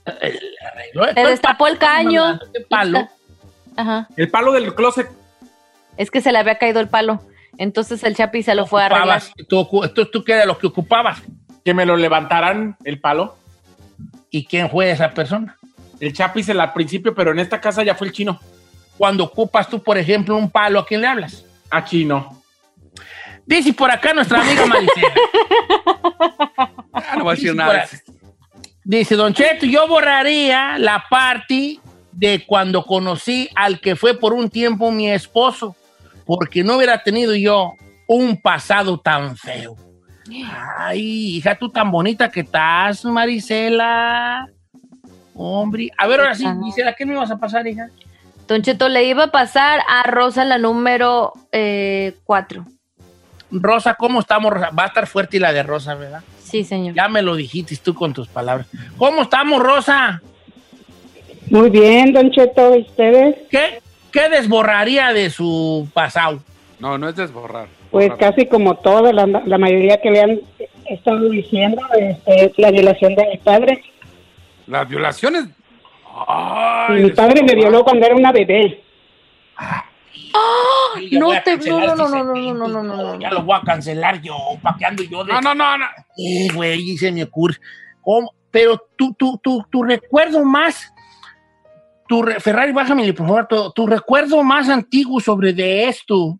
Arregló- 0.05 1.15
Te 1.15 1.25
destapó 1.27 1.67
el 1.67 1.79
caño. 1.79 2.39
¿Qué 2.53 2.61
palo? 2.69 3.09
Ajá. 3.77 4.09
El 4.17 4.29
palo 4.31 4.53
del 4.53 4.75
closet. 4.75 5.09
Es 5.97 6.11
que 6.11 6.21
se 6.21 6.33
le 6.33 6.39
había 6.39 6.59
caído 6.59 6.81
el 6.81 6.89
palo. 6.89 7.23
Entonces 7.59 8.03
el 8.05 8.17
Chapi 8.17 8.43
se 8.43 8.55
lo 8.55 8.67
fue 8.67 8.83
a 8.83 8.87
arreglar. 8.87 9.23
Tú, 9.49 9.69
tú, 9.95 10.07
tú 10.07 10.25
qué 10.25 10.33
era 10.35 10.47
lo 10.47 10.59
que 10.59 10.67
ocupabas. 10.67 11.23
Que 11.65 11.75
me 11.75 11.87
lo 11.87 11.97
levantaran 11.97 12.77
el 12.85 12.99
palo. 13.01 13.37
¿Y 14.31 14.47
quién 14.47 14.69
fue 14.71 14.91
esa 14.91 15.11
persona? 15.11 15.57
El 16.01 16.13
Chapis 16.13 16.49
el 16.49 16.59
al 16.61 16.73
principio, 16.73 17.15
pero 17.15 17.31
en 17.31 17.39
esta 17.39 17.61
casa 17.61 17.83
ya 17.85 17.95
fue 17.95 18.09
el 18.09 18.13
chino. 18.13 18.41
Cuando 19.03 19.25
ocupas 19.25 19.69
tú, 19.69 19.83
por 19.83 19.99
ejemplo, 19.99 20.37
un 20.37 20.49
palo, 20.49 20.79
¿a 20.79 20.87
quién 20.87 21.01
le 21.01 21.09
hablas? 21.09 21.45
A 21.69 21.85
chino. 21.85 22.41
Dice 23.45 23.73
por 23.73 23.91
acá 23.91 24.15
nuestra 24.15 24.41
amiga 24.41 24.65
Maricela. 24.65 25.13
Ah, 26.95 27.17
no 27.17 27.25
voy 27.25 27.33
a 27.33 27.35
decir 27.35 27.51
Dice 27.51 27.57
nada. 27.57 27.89
Dice, 28.85 29.17
Don 29.17 29.35
Cheto, 29.35 29.67
yo 29.67 29.89
borraría 29.89 30.79
la 30.79 31.03
parte 31.11 31.81
de 32.13 32.47
cuando 32.47 32.85
conocí 32.85 33.49
al 33.57 33.81
que 33.81 33.97
fue 33.97 34.17
por 34.17 34.35
un 34.35 34.49
tiempo 34.49 34.93
mi 34.93 35.11
esposo, 35.11 35.75
porque 36.25 36.63
no 36.63 36.77
hubiera 36.77 37.03
tenido 37.03 37.35
yo 37.35 37.73
un 38.07 38.41
pasado 38.41 39.01
tan 39.01 39.37
feo. 39.37 39.75
Ay, 40.79 41.39
hija, 41.39 41.57
tú 41.57 41.69
tan 41.69 41.91
bonita 41.91 42.31
que 42.31 42.43
estás, 42.43 43.05
Marisela. 43.05 44.47
Hombre, 45.35 45.91
a 45.99 46.07
ver, 46.07 46.21
ahora 46.21 46.37
sí, 46.37 46.45
Marisela, 46.45 46.93
¿qué 46.93 47.05
me 47.05 47.17
vas 47.17 47.33
a 47.33 47.37
pasar, 47.37 47.67
hija? 47.67 47.89
Don 48.53 48.61
Cheto 48.61 48.91
le 48.91 49.05
iba 49.05 49.25
a 49.25 49.31
pasar 49.31 49.81
a 49.89 50.03
Rosa 50.03 50.45
la 50.45 50.59
número 50.59 51.33
4. 52.25 52.67
Rosa, 53.51 53.95
¿cómo 53.95 54.21
estamos, 54.21 54.53
Rosa? 54.53 54.69
Va 54.79 54.85
a 54.85 54.87
estar 54.89 55.07
fuerte 55.07 55.39
y 55.39 55.41
la 55.41 55.55
de 55.55 55.63
Rosa, 55.63 55.95
¿verdad? 55.95 56.23
Sí, 56.39 56.63
señor. 56.63 56.95
Ya 56.95 57.09
me 57.09 57.23
lo 57.23 57.35
dijiste 57.35 57.75
tú 57.83 57.95
con 57.95 58.13
tus 58.13 58.29
palabras. 58.29 58.67
¿Cómo 58.99 59.23
estamos, 59.23 59.63
Rosa? 59.63 60.21
Muy 61.49 61.71
bien, 61.71 62.13
Don 62.13 62.31
Cheto, 62.31 62.77
¿y 62.77 62.83
ustedes? 62.83 63.37
¿Qué, 63.51 63.81
qué 64.13 64.29
desborraría 64.29 65.15
de 65.15 65.31
su 65.31 65.89
pasado? 65.95 66.43
No, 66.79 66.99
no 66.99 67.09
es 67.09 67.17
desborrar. 67.17 67.69
Pues 67.91 68.11
borrar. 68.11 68.35
casi 68.35 68.47
como 68.49 68.75
toda 68.75 69.15
la, 69.15 69.27
la 69.27 69.57
mayoría 69.57 69.99
que 70.03 70.11
le 70.11 70.21
han 70.21 70.41
estado 70.85 71.31
diciendo, 71.31 71.81
este, 71.99 72.45
es 72.45 72.59
la 72.59 72.71
violación 72.71 73.15
de 73.15 73.29
mi 73.29 73.39
padre. 73.39 73.83
Las 74.67 74.87
violaciones. 74.87 75.47
Ay, 76.27 77.03
mi 77.05 77.11
padre 77.11 77.43
me 77.43 77.55
violó 77.55 77.85
cuando 77.85 78.05
era 78.07 78.15
una 78.15 78.33
bebé. 78.33 78.83
Ya 81.11 81.19
No 81.19 81.29
te- 81.43 81.57
no, 81.69 81.81
no, 81.81 81.95
no, 81.97 82.09
no, 82.09 82.25
no, 82.25 82.69
no, 82.69 82.83
no, 82.83 82.83
no. 82.97 83.21
Ya 83.21 83.31
lo 83.31 83.43
voy 83.43 83.57
a 83.59 83.63
cancelar 83.65 84.21
yo, 84.21 84.37
¿para 84.63 84.77
qué 84.77 84.85
ando 84.85 85.03
yo 85.03 85.25
de...? 85.25 85.33
No, 85.33 85.41
no, 85.41 85.55
no, 85.55 85.79
no. 85.79 85.85
Eh, 86.19 86.49
güey, 86.55 86.97
se 86.97 87.11
me 87.13 87.23
ocurre. 87.25 87.57
¿Cómo? 88.03 88.33
Pero 88.51 88.79
tú, 88.97 89.15
tú, 89.15 89.39
tú, 89.43 89.65
tu 89.71 89.83
recuerdo 89.83 90.45
más... 90.45 90.93
Tu 92.09 92.23
re- 92.23 92.41
Ferrari, 92.41 92.73
bájame, 92.73 93.11
por 93.15 93.27
favor. 93.27 93.47
Tu, 93.49 93.73
tu 93.73 93.87
recuerdo 93.87 94.43
más 94.43 94.69
antiguo 94.69 95.19
sobre 95.21 95.53
de 95.55 95.85
esto. 95.89 96.39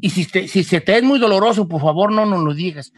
Y 0.00 0.10
si, 0.10 0.26
te- 0.26 0.48
si 0.48 0.64
se 0.64 0.80
te 0.80 0.96
es 0.96 1.02
muy 1.04 1.18
doloroso, 1.18 1.68
por 1.68 1.80
favor, 1.80 2.10
no 2.10 2.26
nos 2.26 2.42
lo 2.42 2.52
digas. 2.54 2.92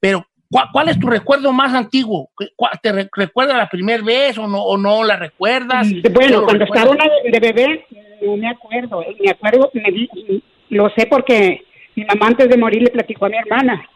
Pero, 0.00 0.26
¿cuál, 0.72 0.88
es 0.88 0.98
tu 0.98 1.06
recuerdo 1.08 1.52
más 1.52 1.74
antiguo? 1.74 2.30
¿Qué- 2.38 2.48
cuál- 2.56 2.72
¿Te 2.82 2.92
re- 2.92 3.08
recuerda 3.14 3.56
la 3.56 3.68
primera 3.68 4.02
vez 4.02 4.38
o 4.38 4.46
no, 4.46 4.62
o 4.62 4.76
no 4.76 5.02
la 5.04 5.16
recuerdas? 5.16 5.88
Bueno, 6.12 6.40
¿Lo 6.40 6.44
cuando 6.44 6.64
recuerdas? 6.64 6.90
estaba 6.90 6.90
una 6.90 7.04
de 7.30 7.40
bebé, 7.40 7.86
no 8.22 8.36
me 8.36 8.48
acuerdo. 8.48 9.04
Me 9.20 9.30
acuerdo, 9.30 9.70
me 9.74 9.90
di- 9.90 10.42
lo 10.70 10.88
sé 10.96 11.06
porque 11.06 11.62
mi 11.96 12.04
mamá 12.04 12.28
antes 12.28 12.48
de 12.48 12.56
morir 12.56 12.82
le 12.82 12.90
platicó 12.90 13.26
a 13.26 13.28
mi 13.28 13.36
hermana. 13.36 13.88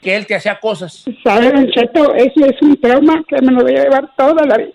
Que 0.00 0.16
él 0.16 0.26
te 0.26 0.34
hacía 0.34 0.58
cosas. 0.58 1.04
¿Sabe, 1.22 1.50
Don 1.52 1.68
Cheto? 1.70 2.14
Eso 2.14 2.46
es 2.46 2.60
un 2.62 2.80
trauma 2.80 3.22
que 3.28 3.36
me 3.42 3.52
lo 3.52 3.62
voy 3.62 3.76
a 3.76 3.82
llevar 3.84 4.10
toda 4.16 4.46
la 4.46 4.56
vida. 4.56 4.70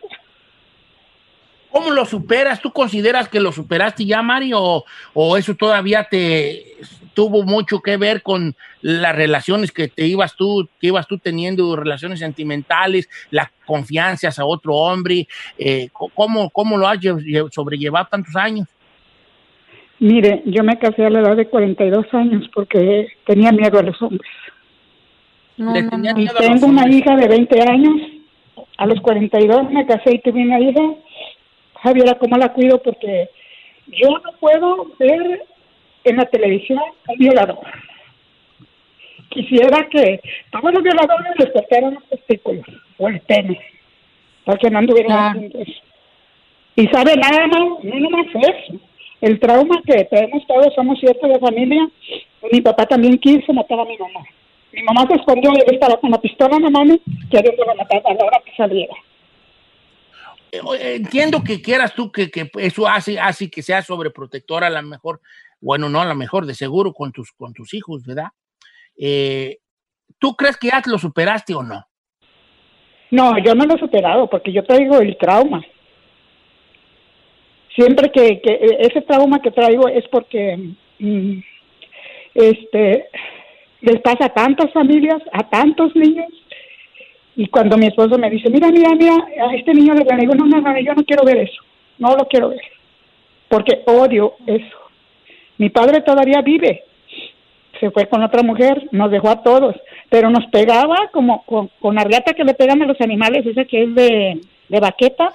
¿Cómo 1.75 1.91
lo 1.91 2.05
superas? 2.05 2.61
¿Tú 2.61 2.71
consideras 2.71 3.27
que 3.27 3.41
lo 3.41 3.51
superaste 3.51 4.05
ya, 4.05 4.21
Mari? 4.21 4.51
¿O, 4.53 4.85
o 5.13 5.35
eso 5.37 5.55
todavía 5.55 6.05
te 6.09 6.77
tuvo 7.13 7.43
mucho 7.43 7.81
que 7.81 7.97
ver 7.97 8.21
con 8.21 8.55
las 8.81 9.13
relaciones 9.13 9.73
que 9.73 9.89
te 9.89 10.07
ibas 10.07 10.37
tú, 10.37 10.69
que 10.79 10.87
ibas 10.87 11.05
tú 11.05 11.17
teniendo, 11.17 11.75
relaciones 11.75 12.19
sentimentales, 12.19 13.09
la 13.29 13.51
confianza 13.65 14.29
a 14.41 14.45
otro 14.45 14.73
hombre? 14.73 15.27
Eh, 15.57 15.89
¿cómo, 16.13 16.49
¿Cómo 16.49 16.77
lo 16.77 16.87
has 16.87 16.97
lle- 16.99 17.17
lle- 17.21 17.49
sobrellevado 17.51 18.07
tantos 18.09 18.33
años? 18.37 18.69
Mire, 19.99 20.43
yo 20.45 20.63
me 20.63 20.79
casé 20.79 21.05
a 21.05 21.09
la 21.09 21.19
edad 21.19 21.35
de 21.35 21.47
42 21.49 22.05
años 22.13 22.49
porque 22.53 23.09
tenía 23.25 23.51
miedo 23.51 23.79
a 23.79 23.83
los 23.83 24.01
hombres. 24.01 24.31
No, 25.57 25.73
no, 25.73 25.81
no. 25.81 25.97
Y 25.97 26.13
miedo 26.13 26.37
a 26.37 26.41
los 26.41 26.51
tengo 26.61 26.67
una 26.67 26.87
hija 26.89 27.17
de 27.17 27.27
20 27.27 27.61
años. 27.69 28.01
A 28.77 28.85
los 28.85 29.01
42 29.01 29.71
me 29.71 29.85
casé 29.85 30.15
y 30.15 30.21
tuve 30.21 30.41
una 30.41 30.59
hija. 30.61 30.81
Javiera, 31.85 32.15
¿cómo 32.15 32.35
la 32.37 32.51
cuido? 32.51 32.81
Porque 32.81 33.29
yo 33.87 34.09
no 34.09 34.31
puedo 34.39 34.87
ver 34.97 35.43
en 36.03 36.17
la 36.17 36.25
televisión 36.25 36.79
un 37.07 37.17
violador. 37.17 37.59
Quisiera 39.29 39.87
que 39.89 40.19
todos 40.51 40.73
los 40.73 40.81
violadores 40.81 41.33
les 41.37 41.51
cortaran 41.51 41.93
los 41.93 42.03
testículos 42.09 42.65
o 42.97 43.07
el 43.07 43.19
pene, 43.21 43.59
para 44.45 44.57
que 44.57 44.69
no 44.71 44.79
anduvieran 44.79 45.11
Claro. 45.11 45.29
haciendo 45.37 45.59
eso. 45.59 45.81
Y 46.75 46.87
sabe 46.87 47.15
nada 47.17 47.45
más, 47.47 47.83
no 47.83 47.99
nomás 47.99 48.27
eso. 48.33 48.79
El 49.21 49.39
trauma 49.39 49.79
que 49.85 50.05
tenemos 50.05 50.45
todos, 50.47 50.73
somos 50.73 50.99
siete 50.99 51.27
de 51.27 51.39
familia. 51.39 51.87
Mi 52.51 52.61
papá 52.61 52.87
también 52.87 53.17
quiso 53.19 53.53
matar 53.53 53.79
a 53.79 53.85
mi 53.85 53.97
mamá. 53.97 54.21
Mi 54.73 54.81
mamá 54.81 55.05
se 55.07 55.15
escondió 55.15 55.51
y 55.53 55.73
estaba 55.73 55.97
con 55.97 56.09
la 56.11 56.19
pistola 56.19 56.57
en 56.57 56.63
la 56.63 56.69
mano 56.71 56.97
queriendo 57.29 57.63
matar 57.77 58.01
a 58.05 58.13
la 58.13 58.25
hora 58.25 58.41
que 58.43 58.55
saliera. 58.55 58.93
Entiendo 60.79 61.43
que 61.43 61.61
quieras 61.61 61.93
tú 61.93 62.11
que, 62.11 62.29
que 62.29 62.49
eso 62.57 62.87
hace, 62.87 63.19
hace 63.19 63.49
que 63.49 63.61
seas 63.61 63.85
sobreprotectora 63.85 64.67
a 64.67 64.69
lo 64.69 64.81
mejor, 64.83 65.21
bueno, 65.59 65.89
no 65.89 66.01
a 66.01 66.05
lo 66.05 66.15
mejor, 66.15 66.45
de 66.45 66.53
seguro 66.53 66.93
con 66.93 67.11
tus, 67.11 67.31
con 67.31 67.53
tus 67.53 67.73
hijos, 67.73 68.05
¿verdad? 68.05 68.29
Eh, 68.97 69.57
¿Tú 70.19 70.35
crees 70.35 70.57
que 70.57 70.67
ya 70.67 70.81
lo 70.85 70.97
superaste 70.97 71.53
o 71.55 71.63
no? 71.63 71.85
No, 73.11 73.37
yo 73.43 73.55
no 73.55 73.65
lo 73.65 73.75
he 73.75 73.79
superado 73.79 74.29
porque 74.29 74.51
yo 74.51 74.63
traigo 74.63 74.99
el 74.99 75.17
trauma. 75.17 75.63
Siempre 77.75 78.11
que, 78.11 78.41
que 78.41 78.59
ese 78.79 79.01
trauma 79.01 79.41
que 79.41 79.51
traigo 79.51 79.87
es 79.87 80.07
porque 80.09 80.75
mm, 80.99 81.39
este 82.33 83.09
les 83.81 84.01
pasa 84.01 84.25
a 84.25 84.33
tantas 84.33 84.71
familias, 84.73 85.21
a 85.31 85.47
tantos 85.49 85.95
niños 85.95 86.31
Y 87.35 87.47
cuando 87.47 87.77
mi 87.77 87.87
esposo 87.87 88.17
me 88.17 88.29
dice, 88.29 88.49
mira, 88.49 88.69
mira, 88.71 88.95
mira, 88.95 89.15
a 89.47 89.55
este 89.55 89.73
niño 89.73 89.93
le 89.93 90.03
veo", 90.03 90.15
le 90.15 90.21
digo, 90.21 90.35
no, 90.35 90.45
no, 90.45 90.61
no, 90.61 90.79
yo 90.79 90.93
no 90.93 91.03
quiero 91.03 91.25
ver 91.25 91.37
eso, 91.37 91.61
no 91.97 92.15
lo 92.15 92.27
quiero 92.27 92.49
ver, 92.49 92.61
porque 93.49 93.83
odio 93.85 94.35
eso. 94.45 94.77
Mi 95.57 95.69
padre 95.69 96.01
todavía 96.01 96.41
vive, 96.41 96.83
se 97.79 97.91
fue 97.91 98.07
con 98.07 98.23
otra 98.23 98.41
mujer, 98.41 98.87
nos 98.91 99.11
dejó 99.11 99.29
a 99.29 99.43
todos, 99.43 99.75
pero 100.09 100.29
nos 100.29 100.45
pegaba 100.47 101.09
como 101.11 101.43
con, 101.43 101.69
con 101.79 101.95
la 101.95 102.03
riata 102.03 102.33
que 102.33 102.45
le 102.45 102.53
pegan 102.53 102.81
a 102.81 102.85
los 102.85 102.99
animales, 103.01 103.45
esa 103.45 103.65
que 103.65 103.83
es 103.83 103.95
de, 103.95 104.41
de 104.69 104.79
baqueta, 104.79 105.31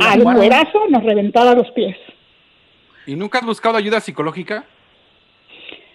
al 0.00 0.22
cuerazo 0.22 0.88
nos 0.88 1.02
reventaba 1.04 1.54
los 1.54 1.70
pies. 1.70 1.96
¿Y 3.06 3.16
nunca 3.16 3.38
has 3.38 3.46
buscado 3.46 3.76
ayuda 3.76 4.00
psicológica? 4.00 4.64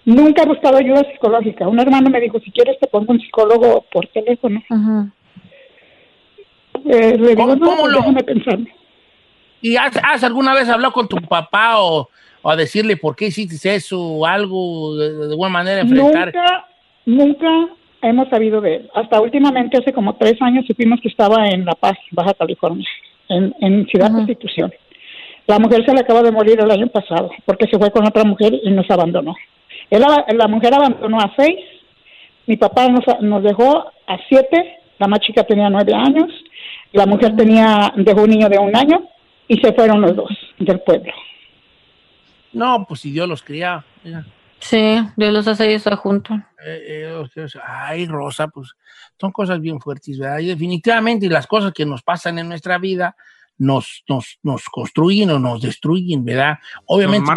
Nunca 0.05 0.43
he 0.43 0.47
buscado 0.47 0.77
ayuda 0.77 1.03
psicológica. 1.11 1.67
Un 1.67 1.79
hermano 1.79 2.09
me 2.09 2.19
dijo, 2.19 2.39
si 2.39 2.51
quieres 2.51 2.79
te 2.79 2.87
pongo 2.87 3.13
un 3.13 3.19
psicólogo 3.19 3.85
por 3.91 4.07
teléfono. 4.07 4.63
Eh, 6.85 7.17
le 7.17 7.29
digo, 7.35 7.55
no, 7.55 7.59
cómo 7.65 7.81
pues 7.81 7.91
lo- 7.93 7.97
déjame 7.99 8.23
pensar. 8.23 8.59
¿Y 9.61 9.75
has, 9.75 9.91
has 10.03 10.23
alguna 10.23 10.53
vez 10.53 10.69
hablado 10.69 10.93
con 10.93 11.07
tu 11.07 11.17
papá 11.17 11.79
o, 11.81 12.09
o 12.41 12.49
a 12.49 12.55
decirle 12.55 12.95
por 12.97 13.15
qué 13.15 13.25
hiciste 13.27 13.75
eso 13.75 13.99
o 14.01 14.25
algo 14.25 14.95
de, 14.95 15.27
de 15.27 15.35
buena 15.35 15.51
manera 15.53 15.81
enfrentar? 15.81 16.33
Nunca, 16.33 16.65
nunca 17.05 17.73
hemos 18.01 18.29
sabido 18.29 18.61
de 18.61 18.75
él. 18.77 18.89
Hasta 18.95 19.19
últimamente, 19.19 19.77
hace 19.77 19.91
como 19.91 20.15
tres 20.15 20.41
años, 20.41 20.65
supimos 20.65 20.99
que 21.01 21.09
estaba 21.09 21.47
en 21.49 21.65
La 21.65 21.73
Paz, 21.73 21.97
Baja 22.11 22.33
California, 22.33 22.87
en, 23.27 23.53
en 23.59 23.85
Ciudad 23.87 24.11
Constitución. 24.11 24.73
La 25.47 25.59
mujer 25.59 25.83
se 25.85 25.93
le 25.93 25.99
acaba 26.01 26.21
de 26.21 26.31
morir 26.31 26.59
el 26.61 26.71
año 26.71 26.87
pasado 26.87 27.29
porque 27.45 27.65
se 27.69 27.77
fue 27.77 27.91
con 27.91 28.07
otra 28.07 28.23
mujer 28.23 28.53
y 28.63 28.71
nos 28.71 28.89
abandonó. 28.89 29.35
Él, 29.89 30.03
aba- 30.03 30.25
la 30.31 30.47
mujer 30.47 30.73
abandonó 30.73 31.17
a 31.19 31.33
seis, 31.35 31.57
mi 32.45 32.55
papá 32.55 32.87
nos, 32.87 33.03
nos 33.21 33.43
dejó 33.43 33.91
a 34.07 34.17
siete, 34.29 34.78
la 34.99 35.07
más 35.07 35.19
chica 35.21 35.43
tenía 35.43 35.69
nueve 35.69 35.93
años, 35.93 36.29
la 36.91 37.05
mujer 37.05 37.35
tenía, 37.35 37.91
dejó 37.95 38.23
un 38.23 38.29
niño 38.29 38.49
de 38.49 38.59
un 38.59 38.75
año 38.75 39.07
y 39.47 39.57
se 39.59 39.73
fueron 39.73 40.01
los 40.01 40.15
dos 40.15 40.29
del 40.59 40.79
pueblo. 40.81 41.11
No, 42.53 42.85
pues 42.87 43.01
si 43.01 43.11
Dios 43.11 43.27
los 43.27 43.41
cría. 43.41 43.83
mira. 44.03 44.25
Sí, 44.59 44.99
Dios 45.15 45.33
los 45.33 45.47
hace 45.47 45.71
y 45.71 45.75
está 45.75 45.95
junto. 45.95 46.33
Eh, 46.65 47.05
eh, 47.05 47.13
o 47.13 47.47
sea, 47.47 47.61
ay, 47.65 48.05
Rosa, 48.07 48.49
pues 48.49 48.73
son 49.17 49.31
cosas 49.31 49.61
bien 49.61 49.79
fuertes, 49.79 50.19
¿verdad? 50.19 50.39
Y 50.39 50.47
definitivamente 50.47 51.29
las 51.29 51.47
cosas 51.47 51.71
que 51.71 51.85
nos 51.85 52.03
pasan 52.03 52.39
en 52.39 52.49
nuestra 52.49 52.77
vida 52.77 53.15
nos, 53.59 54.03
nos, 54.07 54.39
nos 54.41 54.63
construyen 54.65 55.29
o 55.29 55.37
nos 55.39 55.61
destruyen, 55.61 56.25
¿verdad? 56.25 56.57
Obviamente 56.85 57.25
no-. 57.25 57.35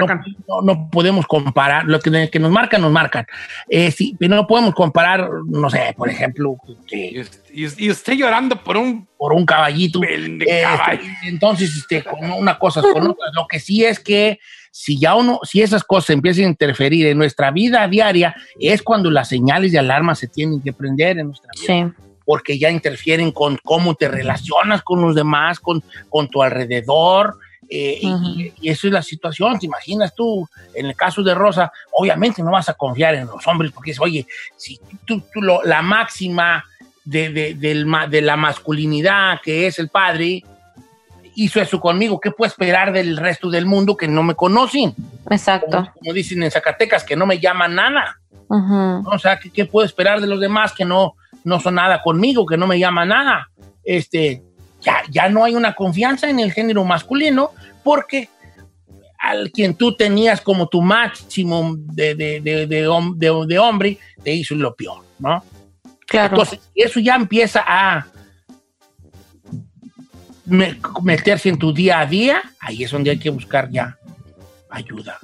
No, 0.49 0.63
no 0.63 0.89
podemos 0.91 1.27
comparar, 1.27 1.85
lo 1.85 2.01
que, 2.01 2.31
que 2.31 2.39
nos 2.39 2.51
marcan, 2.51 2.81
nos 2.81 2.93
marcan. 2.93 3.27
Eh, 3.69 3.91
sí, 3.91 4.17
pero 4.19 4.35
no 4.37 4.47
podemos 4.47 4.75
comparar, 4.75 5.29
no 5.47 5.69
sé, 5.69 5.95
por 5.97 6.09
ejemplo, 6.09 6.57
que- 6.87 7.25
Y, 7.53 7.85
y 7.85 7.91
usted 7.91 8.15
llorando 8.15 8.57
por 8.57 8.77
un... 8.79 9.07
por 9.19 9.33
un 9.35 9.45
caballito. 9.45 10.01
Eh, 10.49 10.63
este, 10.97 11.29
entonces, 11.29 11.77
este, 11.77 12.03
con 12.03 12.31
una 12.33 12.59
cosa 12.59 12.81
con 12.81 13.03
otra. 13.09 13.27
Lo 13.35 13.47
que 13.47 13.61
sí 13.61 13.85
es 13.85 14.01
que 14.01 14.39
si 14.71 14.99
ya 14.99 15.15
uno, 15.17 15.39
si 15.43 15.61
esas 15.61 15.85
cosas 15.85 16.11
empiezan 16.11 16.45
a 16.47 16.49
interferir 16.49 17.07
en 17.07 17.19
nuestra 17.19 17.51
vida 17.51 17.87
diaria, 17.89 18.35
es 18.59 18.81
cuando 18.83 19.11
las 19.11 19.29
señales 19.29 19.71
de 19.73 19.79
alarma 19.79 20.15
se 20.15 20.29
tienen 20.29 20.63
que 20.63 20.73
prender 20.73 21.19
en 21.19 21.27
nuestra 21.27 21.51
vida. 21.55 21.67
Porque 22.25 22.59
ya 22.59 22.71
interfieren 22.71 23.33
con 23.33 23.59
cómo 23.63 23.95
te 23.95 24.09
relacionas 24.09 24.83
con 24.83 25.01
los 25.03 25.15
demás, 25.15 25.59
con, 25.61 25.83
con 26.09 26.29
tu 26.29 26.43
alrededor. 26.43 27.39
eh, 27.75 27.99
y- 28.03 28.53
y, 28.61 28.69
eso 28.69 28.87
es 28.89 28.93
la 28.93 29.01
situación. 29.03 29.59
¿Te 29.59 29.65
imaginas 29.67 30.15
tú, 30.15 30.47
en 30.75 30.85
el 30.87 30.95
caso 30.95 31.23
de 31.23 31.35
Rosa, 31.35 31.73
obviamente 31.93 32.43
no 32.43 32.51
vas 32.51 32.69
a 32.69 32.75
confiar 32.75 33.15
en 33.15 33.27
los 33.27 33.47
hombres 33.47 33.73
porque 33.73 33.93
es, 33.93 34.01
oye, 34.01 34.27
si 34.57 34.79
tú, 35.07 35.23
tú 35.33 35.41
lo- 35.41 35.63
la 35.63 35.81
máxima 35.81 36.65
de, 37.05 37.31
de- 37.31 37.55
del 37.55 37.87
de 38.11 38.21
la 38.21 38.37
masculinidad 38.37 39.41
que 39.43 39.67
es 39.67 39.79
el 39.79 39.89
padre, 39.89 40.43
hizo 41.35 41.61
eso 41.63 41.81
conmigo, 41.81 42.21
¿qué 42.21 42.31
puedo 42.31 42.49
esperar 42.51 42.93
del 42.93 43.17
resto 43.17 43.49
del 43.49 43.65
mundo 43.65 43.97
que 43.97 44.07
no 44.09 44.23
me 44.23 44.35
conocen? 44.35 44.95
Exacto. 45.31 45.71
Como, 45.71 45.93
como 45.95 46.13
dicen 46.13 46.43
en 46.43 46.51
Zacatecas, 46.51 47.05
que 47.05 47.17
no 47.17 47.25
me 47.27 47.39
llaman 47.39 47.75
nada. 47.75 48.19
O 49.07 49.19
sea, 49.19 49.39
¿qué, 49.39 49.51
qué 49.51 49.65
puedo 49.65 49.87
esperar 49.87 50.21
de 50.21 50.27
los 50.27 50.41
demás 50.41 50.75
que 50.75 50.85
no, 50.85 51.15
no 51.45 51.61
son 51.61 51.75
nada 51.77 52.03
conmigo, 52.03 52.47
que 52.47 52.57
no 52.57 52.67
me 52.67 52.79
llaman 52.79 53.09
nada? 53.09 53.49
Este, 53.85 54.43
ya, 54.81 55.03
ya 55.11 55.29
no 55.29 55.45
hay 55.45 55.55
una 55.55 55.75
confianza 55.75 56.29
en 56.31 56.41
el 56.41 56.53
género 56.53 56.85
masculino 56.85 57.51
porque 57.83 58.29
al 59.19 59.51
quien 59.53 59.75
tú 59.75 59.95
tenías 59.97 60.41
como 60.41 60.67
tu 60.69 60.83
máximo 60.83 61.75
de, 61.77 62.15
de, 62.17 62.41
de, 62.41 62.67
de 62.67 62.89
hom- 62.89 63.15
de- 63.17 63.47
de 63.47 63.59
hombre, 63.59 63.99
te 64.23 64.33
hizo 64.33 64.55
lo 64.57 64.75
peor, 64.75 65.05
¿no? 65.21 65.45
Claro. 66.07 66.35
Entonces, 66.35 66.61
eso 66.75 66.99
ya 67.01 67.15
empieza 67.15 67.65
a 67.67 68.07
me- 70.45 70.77
meterse 71.03 71.49
en 71.49 71.59
tu 71.59 71.73
día 71.73 72.01
a 72.01 72.07
día, 72.07 72.43
ahí 72.61 72.83
es 72.85 72.91
donde 72.91 73.11
hay 73.13 73.19
que 73.19 73.31
buscar 73.31 73.71
ya 73.71 73.97
ayuda. 74.71 75.19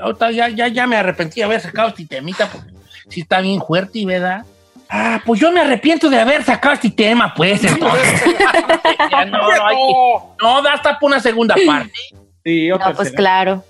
Ahorita 0.00 0.30
ya, 0.30 0.48
ya, 0.48 0.68
ya 0.68 0.86
me 0.86 0.96
arrepentí 0.96 1.40
de 1.40 1.44
haber 1.44 1.60
sacado 1.60 1.88
este 1.90 2.06
temita 2.06 2.50
porque 2.50 2.71
sí 3.12 3.20
está 3.20 3.40
bien 3.40 3.60
fuerte, 3.60 4.04
¿verdad? 4.04 4.44
Ah, 4.88 5.22
pues 5.24 5.40
yo 5.40 5.50
me 5.52 5.60
arrepiento 5.60 6.10
de 6.10 6.20
haber 6.20 6.42
sacado 6.44 6.74
este 6.74 6.90
tema, 6.90 7.32
pues, 7.34 7.64
entonces. 7.64 8.22
Ya 9.10 9.24
no, 9.24 9.38
no, 9.38 9.66
hay 9.66 9.76
que- 9.76 10.44
no, 10.44 10.62
da 10.62 10.74
hasta 10.74 10.98
por 10.98 11.10
una 11.10 11.20
segunda 11.20 11.54
parte. 11.66 11.92
Sí, 12.44 12.68
No, 12.68 12.78
pues 12.94 13.12
claro. 13.12 13.64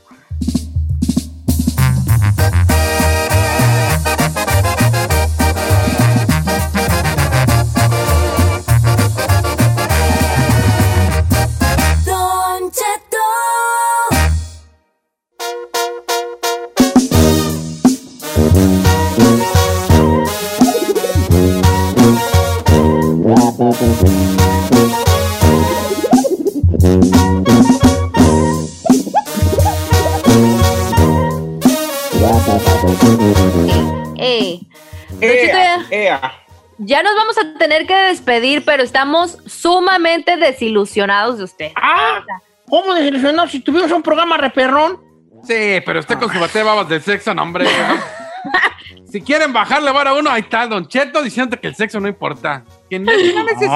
Ya 36.92 37.02
nos 37.02 37.14
vamos 37.16 37.38
a 37.38 37.58
tener 37.58 37.86
que 37.86 37.94
despedir, 37.94 38.66
pero 38.66 38.82
estamos 38.82 39.38
sumamente 39.46 40.36
desilusionados 40.36 41.38
de 41.38 41.44
usted. 41.44 41.72
Ah, 41.74 42.22
¿cómo 42.68 42.92
desilusionado 42.92 43.48
si 43.48 43.60
tuvimos 43.60 43.90
un 43.92 44.02
programa 44.02 44.36
reperrón? 44.36 45.00
Sí, 45.42 45.80
pero 45.86 46.00
usted 46.00 46.18
con 46.18 46.30
su 46.30 46.38
bate 46.38 46.58
de 46.58 46.64
babas 46.64 46.90
del 46.90 47.00
sexo, 47.00 47.32
no, 47.32 47.44
hombre. 47.44 47.64
si 49.10 49.22
quieren 49.22 49.54
bajarle 49.54 49.90
vara 49.90 50.10
a 50.10 50.14
uno, 50.18 50.28
ahí 50.28 50.42
está 50.42 50.66
Don 50.66 50.86
Cheto 50.86 51.22
diciendo 51.22 51.58
que 51.58 51.68
el 51.68 51.74
sexo 51.74 51.98
no 51.98 52.08
importa. 52.08 52.62
Que 52.90 52.98
no 52.98 53.10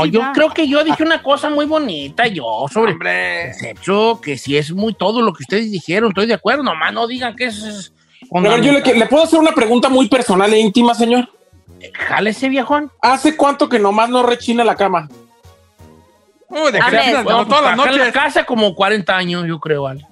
yo 0.04 0.20
creo 0.34 0.50
que 0.50 0.68
yo 0.68 0.84
dije 0.84 1.02
una 1.02 1.22
cosa 1.22 1.48
muy 1.48 1.64
bonita, 1.64 2.26
yo, 2.26 2.66
sobre 2.70 2.92
el 2.92 3.54
sexo, 3.54 4.20
que 4.20 4.36
si 4.36 4.58
es 4.58 4.72
muy 4.72 4.92
todo 4.92 5.22
lo 5.22 5.32
que 5.32 5.44
ustedes 5.44 5.72
dijeron, 5.72 6.10
estoy 6.10 6.26
de 6.26 6.34
acuerdo, 6.34 6.62
nomás 6.62 6.92
no 6.92 7.06
digan 7.06 7.34
que 7.34 7.46
es... 7.46 7.94
A 8.30 8.40
ver, 8.40 8.60
yo 8.60 8.72
le, 8.72 8.82
¿le 8.82 9.06
puedo 9.06 9.24
hacer 9.24 9.38
una 9.38 9.52
pregunta 9.52 9.88
muy 9.88 10.06
personal 10.06 10.52
e 10.52 10.58
íntima, 10.58 10.94
señor? 10.94 11.30
Jálese, 11.92 12.48
viejón. 12.48 12.90
¿Hace 13.00 13.36
cuánto 13.36 13.68
que 13.68 13.78
nomás 13.78 14.08
no 14.08 14.22
rechina 14.22 14.64
la 14.64 14.76
cama? 14.76 15.08
Uh, 16.48 16.70
de 16.70 16.80
bueno, 16.80 17.24
pues, 17.24 17.48
todas 17.48 17.62
las 17.62 17.76
la 17.76 17.84
noches. 17.86 18.12
casa 18.12 18.44
como 18.44 18.74
40 18.74 19.16
años, 19.16 19.44
yo 19.46 19.58
creo, 19.58 19.82
vale. 19.82 20.06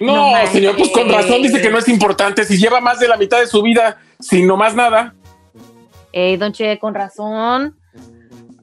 No, 0.00 0.32
señor, 0.52 0.76
pues 0.76 0.90
con 0.90 1.08
razón 1.08 1.42
dice 1.42 1.60
que 1.60 1.70
no 1.70 1.78
es 1.78 1.88
importante. 1.88 2.44
Si 2.44 2.56
lleva 2.58 2.80
más 2.80 3.00
de 3.00 3.08
la 3.08 3.16
mitad 3.16 3.40
de 3.40 3.46
su 3.46 3.62
vida 3.62 3.98
sin 4.20 4.46
nomás 4.46 4.74
nada. 4.74 5.14
Ey, 6.12 6.36
Don 6.36 6.52
Che, 6.52 6.78
con 6.78 6.94
razón. 6.94 7.76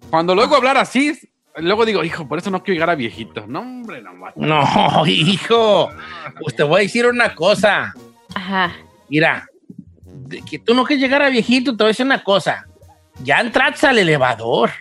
Cuando 0.09 0.33
luego 0.33 0.55
hablar 0.55 0.77
así, 0.77 1.17
luego 1.57 1.85
digo, 1.85 2.03
hijo, 2.03 2.27
por 2.27 2.37
eso 2.39 2.51
no 2.51 2.63
quiero 2.63 2.75
llegar 2.75 2.89
a 2.89 2.95
viejito. 2.95 3.45
No, 3.47 3.59
hombre, 3.59 4.01
no. 4.01 4.13
mato. 4.13 4.39
No, 4.39 5.05
hijo, 5.07 5.89
pues 6.41 6.55
te 6.55 6.63
voy 6.63 6.81
a 6.81 6.83
decir 6.83 7.05
una 7.05 7.35
cosa. 7.35 7.93
Ajá. 8.33 8.73
Mira, 9.09 9.47
que 10.49 10.59
tú 10.59 10.73
no 10.73 10.83
quieres 10.83 11.03
llegar 11.03 11.21
a 11.21 11.29
viejito, 11.29 11.71
te 11.75 11.83
voy 11.83 11.85
a 11.85 11.87
decir 11.89 12.05
una 12.05 12.23
cosa. 12.23 12.65
Ya 13.23 13.39
entraste 13.39 13.87
al 13.87 13.97
elevador. 13.97 14.71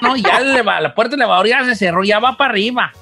no, 0.00 0.16
ya 0.16 0.38
el 0.38 0.50
eleva- 0.56 0.80
la 0.80 0.94
puerta 0.94 1.10
del 1.12 1.20
elevador 1.20 1.46
ya 1.46 1.64
se 1.64 1.74
cerró, 1.74 2.02
ya 2.04 2.18
va 2.18 2.36
para 2.36 2.50
arriba. 2.50 2.92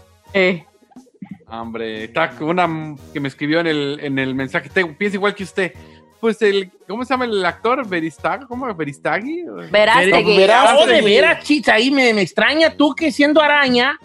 Hombre, 1.48 2.04
está 2.04 2.32
una 2.40 2.68
que 3.12 3.20
me 3.20 3.28
escribió 3.28 3.60
en 3.60 3.66
el, 3.66 4.00
en 4.02 4.18
el 4.18 4.34
mensaje. 4.34 4.68
Te- 4.68 4.84
piensa 4.86 5.16
igual 5.16 5.34
que 5.34 5.44
usted. 5.44 5.72
Pues 6.20 6.40
el, 6.42 6.70
¿cómo 6.86 7.04
se 7.04 7.14
llama 7.14 7.24
el 7.24 7.44
actor? 7.44 7.86
¿Veristag? 7.88 8.46
¿Cómo? 8.46 8.72
¿Veristagui? 8.74 9.42
Verástegui. 9.70 10.36
No, 10.80 10.86
de 10.86 11.00
veras, 11.02 11.44
chis, 11.44 11.66
ahí 11.68 11.90
me, 11.90 12.12
me 12.12 12.20
extraña 12.22 12.70
tú 12.76 12.94
que 12.94 13.10
siendo 13.10 13.40
araña, 13.40 13.98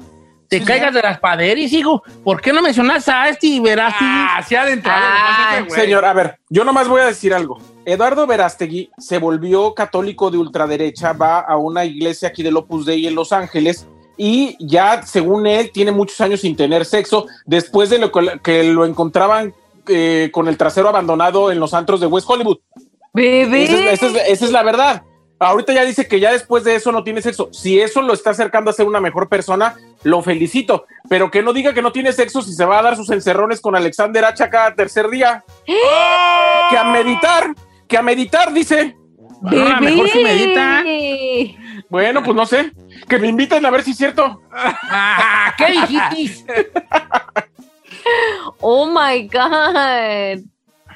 te 0.48 0.64
caigas 0.64 0.93
de 0.93 1.02
las 1.02 1.20
paderas, 1.20 1.72
hijo. 1.74 2.04
¿Por 2.24 2.41
qué 2.41 2.54
no 2.54 2.62
mencionas 2.62 3.08
a 3.10 3.30
este 3.30 3.60
Verástegui? 3.60 4.06
Ah, 4.10 4.41
se 4.48 4.58
ha 4.58 4.62
adentrado. 4.64 5.70
Señor, 5.70 6.06
a 6.06 6.14
ver, 6.14 6.39
yo 6.50 6.64
nomás 6.64 6.88
voy 6.88 7.02
a 7.02 7.06
decir 7.06 7.34
algo. 7.34 7.60
Eduardo 7.86 8.26
Verástegui 8.28 8.89
se 8.98 9.18
volvió 9.20 9.74
católico 9.74 10.32
de 10.32 10.38
ultraderecha, 10.38 11.14
va 11.14 11.39
a 11.39 11.58
una 11.58 11.86
iglesia 11.86 12.30
aquí 12.30 12.41
del 12.43 12.58
Opus 12.58 12.86
Dei 12.86 13.06
en 13.08 13.16
Los 13.16 13.32
Ángeles 13.32 13.88
y 14.18 14.56
ya, 14.60 15.04
según 15.04 15.46
él, 15.46 15.72
tiene 15.72 15.91
muchos 15.91 16.20
años 16.22 16.41
sin 16.41 16.56
tener 16.56 16.86
sexo 16.86 17.28
después 17.46 17.89
de 17.89 18.00
lo 18.00 18.12
que, 18.12 18.39
que 18.41 18.64
lo 18.64 18.86
encontraban 18.86 19.54
eh, 19.88 20.30
con 20.32 20.48
el 20.48 20.58
trasero 20.58 20.89
abandonado 20.89 21.52
en 21.52 21.60
los 21.60 21.74
antros 21.74 22.00
de 22.00 22.08
West 22.08 22.28
Hollywood. 22.30 22.58
Bebé. 23.14 23.64
Esa 23.66 23.76
es, 23.78 23.86
esa 24.02 24.06
es- 24.08 24.30
esa 24.30 24.46
es 24.46 24.52
la 24.52 24.64
verdad. 24.64 25.04
Ahorita 25.38 25.74
ya 25.74 25.84
dice 25.84 26.08
que 26.08 26.20
ya 26.20 26.32
después 26.32 26.64
de 26.64 26.76
eso 26.76 26.91
no 26.93 27.04
tiene 27.04 27.22
sexo. 27.22 27.50
Si 27.52 27.80
eso 27.80 28.02
lo 28.02 28.14
está 28.14 28.30
acercando 28.32 28.70
a 28.72 28.74
ser 28.74 28.88
una 28.88 29.02
mejor 29.02 29.28
persona, 29.28 29.76
lo 30.06 30.22
felicito. 30.22 30.86
Pero 31.10 31.32
que 31.32 31.41
no 31.41 31.51
diga 31.51 31.74
que 31.74 31.82
no 31.82 31.91
tiene 31.91 32.14
sexo 32.14 32.41
si 32.41 32.53
se 32.53 32.64
va 32.64 32.80
a 32.80 32.84
dar 32.84 32.95
sus 32.95 33.10
encerrones 33.10 33.60
con 33.60 33.76
Alexander 33.76 34.24
Hacha 34.24 34.49
cada 34.49 34.74
tercer 34.76 35.10
día. 35.10 35.43
Que 35.66 36.78
a 36.78 36.84
meditar, 36.86 37.53
que 37.88 37.97
a 37.97 38.01
meditar, 38.03 38.53
dice. 38.53 38.95
Ah, 39.43 39.80
mejor 39.82 40.08
si 40.10 40.24
medita. 40.24 40.84
Bueno, 41.89 42.24
pues 42.24 42.36
no 42.36 42.45
sé. 42.45 42.72
Que 43.10 43.18
me 43.18 43.28
inviten 43.28 43.66
a 43.66 43.72
ver 43.72 43.82
si 43.84 43.91
es 43.91 43.97
cierto. 43.97 44.41
Ah, 44.51 45.53
¿Qué 45.58 45.72
dijiste? 45.72 46.72
Oh 48.60 48.86
my 48.86 49.28
God. 49.28 50.45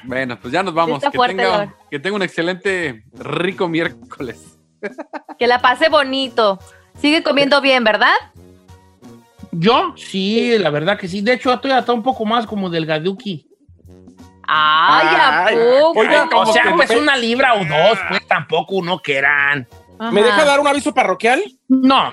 Bueno, 0.04 0.38
pues 0.40 0.52
ya 0.52 0.62
nos 0.62 0.72
vamos. 0.72 1.02
Que, 1.02 1.10
fuerte, 1.10 1.42
tenga, 1.42 1.74
que 1.90 1.98
tenga 1.98 2.14
un 2.14 2.22
excelente, 2.22 3.02
rico 3.14 3.66
miércoles. 3.66 4.60
Que 5.36 5.48
la 5.48 5.60
pase 5.60 5.88
bonito. 5.88 6.60
Sigue 7.00 7.24
comiendo 7.24 7.60
bien, 7.60 7.82
¿verdad? 7.82 8.14
Yo, 9.52 9.94
sí, 9.96 10.56
la 10.58 10.70
verdad 10.70 10.98
que 10.98 11.08
sí. 11.08 11.20
De 11.22 11.32
hecho, 11.34 11.52
estoy 11.52 11.70
hasta 11.72 11.92
un 11.92 12.02
poco 12.02 12.24
más 12.24 12.46
como 12.46 12.70
delgaduki. 12.70 13.46
Ay, 14.52 15.06
¿a 15.16 15.44
Ay, 15.46 15.56
poco? 15.56 16.00
oiga, 16.00 16.24
O 16.24 16.28
como 16.30 16.52
sea, 16.52 16.62
que- 16.64 16.70
pues 16.72 16.90
una 16.90 17.16
libra 17.16 17.54
o 17.54 17.64
dos, 17.64 17.98
pues 18.08 18.26
tampoco 18.26 18.82
no 18.82 18.98
quieran. 19.00 19.66
¿Me 20.12 20.22
deja 20.22 20.44
dar 20.44 20.60
un 20.60 20.66
aviso 20.66 20.92
parroquial? 20.94 21.42
No. 21.68 22.10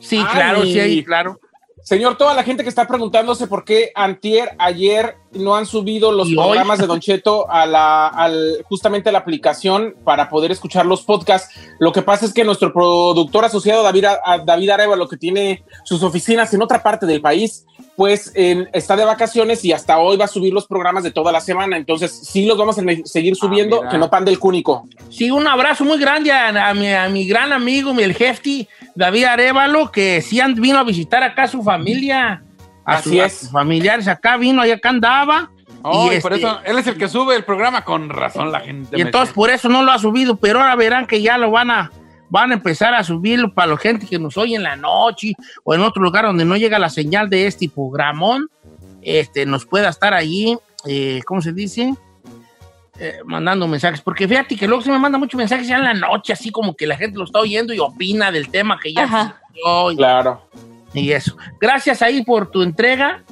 Sí, 0.00 0.18
Ay. 0.18 0.26
claro, 0.32 0.62
sí, 0.62 1.04
claro. 1.04 1.40
Señor, 1.82 2.16
toda 2.16 2.32
la 2.34 2.44
gente 2.44 2.62
que 2.62 2.68
está 2.68 2.86
preguntándose 2.86 3.48
por 3.48 3.64
qué 3.64 3.90
antier, 3.94 4.50
ayer 4.58 5.16
no 5.34 5.54
han 5.56 5.66
subido 5.66 6.12
los 6.12 6.28
programas 6.44 6.78
de 6.78 6.86
Don 6.86 7.00
Cheto 7.00 7.50
a 7.50 7.66
la, 7.66 8.08
al, 8.08 8.64
justamente 8.68 9.08
a 9.08 9.12
la 9.12 9.18
aplicación 9.18 9.94
para 10.04 10.28
poder 10.28 10.50
escuchar 10.52 10.86
los 10.86 11.02
podcasts. 11.02 11.54
Lo 11.78 11.92
que 11.92 12.02
pasa 12.02 12.26
es 12.26 12.34
que 12.34 12.44
nuestro 12.44 12.72
productor 12.72 13.44
asociado 13.44 13.82
David, 13.82 14.04
a- 14.24 14.38
David 14.44 14.70
Arevalo, 14.70 15.08
que 15.08 15.16
tiene 15.16 15.64
sus 15.84 16.02
oficinas 16.02 16.52
en 16.54 16.62
otra 16.62 16.82
parte 16.82 17.06
del 17.06 17.20
país, 17.20 17.64
pues 17.96 18.32
en- 18.34 18.68
está 18.72 18.96
de 18.96 19.04
vacaciones 19.04 19.64
y 19.64 19.72
hasta 19.72 19.98
hoy 19.98 20.16
va 20.16 20.24
a 20.26 20.28
subir 20.28 20.52
los 20.52 20.66
programas 20.66 21.02
de 21.04 21.10
toda 21.10 21.32
la 21.32 21.40
semana. 21.40 21.76
Entonces, 21.76 22.10
sí 22.24 22.46
los 22.46 22.56
vamos 22.58 22.78
a 22.78 22.82
seguir 23.04 23.36
subiendo, 23.36 23.78
mira. 23.78 23.90
que 23.90 23.98
no 23.98 24.10
pan 24.10 24.24
del 24.24 24.38
cúnico. 24.38 24.86
Sí, 25.10 25.30
un 25.30 25.46
abrazo 25.46 25.84
muy 25.84 25.98
grande 25.98 26.30
a, 26.32 26.68
a 26.68 26.74
mi, 26.74 26.90
a 26.92 27.08
mi 27.08 27.26
gran 27.26 27.52
amigo, 27.52 27.94
mi 27.94 28.02
el 28.02 28.16
Hefty, 28.18 28.66
David 28.94 29.24
Arevalo, 29.24 29.90
que 29.90 30.20
sí 30.22 30.40
vino 30.56 30.78
a 30.78 30.84
visitar 30.84 31.22
acá 31.22 31.44
a 31.44 31.48
su 31.48 31.62
familia. 31.62 32.42
A 32.84 32.94
Así 32.94 33.16
su- 33.16 33.22
a 33.22 33.26
es. 33.26 33.38
sus 33.38 33.50
familiares 33.50 34.08
acá 34.08 34.36
vino 34.36 34.64
y 34.66 34.70
acá 34.70 34.88
andaba. 34.90 35.50
Oh, 35.82 36.10
y 36.12 36.16
Y 36.16 36.20
por 36.20 36.32
este- 36.32 36.46
eso 36.46 36.60
él 36.64 36.78
es 36.78 36.86
el 36.86 36.96
que 36.96 37.08
sube 37.08 37.34
el 37.36 37.44
programa 37.44 37.84
con 37.84 38.08
razón 38.08 38.52
la 38.52 38.60
gente. 38.60 38.96
Y 38.98 39.00
entonces 39.02 39.34
por 39.34 39.50
eso 39.50 39.68
no 39.68 39.82
lo 39.82 39.92
ha 39.92 39.98
subido, 39.98 40.36
pero 40.36 40.60
ahora 40.60 40.74
verán 40.76 41.06
que 41.06 41.20
ya 41.22 41.38
lo 41.38 41.50
van 41.50 41.70
a, 41.70 41.90
van 42.30 42.50
a 42.50 42.54
empezar 42.54 42.94
a 42.94 43.02
subirlo 43.04 43.52
para 43.52 43.72
la 43.72 43.76
gente 43.76 44.06
que 44.06 44.18
nos 44.18 44.36
oye 44.36 44.54
en 44.56 44.62
la 44.62 44.76
noche 44.76 45.32
o 45.64 45.74
en 45.74 45.80
otro 45.82 46.02
lugar 46.02 46.24
donde 46.24 46.44
no 46.44 46.56
llega 46.56 46.78
la 46.78 46.88
señal 46.90 47.28
de 47.30 47.46
este 47.46 47.68
programón, 47.68 48.48
este, 49.02 49.44
nos 49.46 49.66
pueda 49.66 49.88
estar 49.88 50.14
allí, 50.14 50.56
eh, 50.86 51.20
¿cómo 51.26 51.40
se 51.42 51.52
dice? 51.52 51.92
Eh, 52.98 53.18
mandando 53.24 53.66
mensajes, 53.66 54.00
porque 54.02 54.28
fíjate 54.28 54.54
que 54.54 54.68
luego 54.68 54.82
se 54.82 54.90
me 54.92 54.98
manda 54.98 55.18
muchos 55.18 55.36
mensajes 55.38 55.66
ya 55.66 55.76
en 55.78 55.84
la 55.84 55.94
noche, 55.94 56.32
así 56.32 56.50
como 56.50 56.74
que 56.76 56.86
la 56.86 56.96
gente 56.96 57.18
lo 57.18 57.24
está 57.24 57.40
oyendo 57.40 57.72
y 57.74 57.78
opina 57.80 58.30
del 58.30 58.48
tema 58.48 58.78
que 58.80 58.92
ya 58.92 59.04
Ajá. 59.04 59.40
Claro. 59.96 60.46
Y 60.94 61.12
eso. 61.12 61.36
Gracias 61.60 62.02
ahí 62.02 62.24
por 62.24 62.50
tu 62.50 62.62
entrega, 62.62 63.22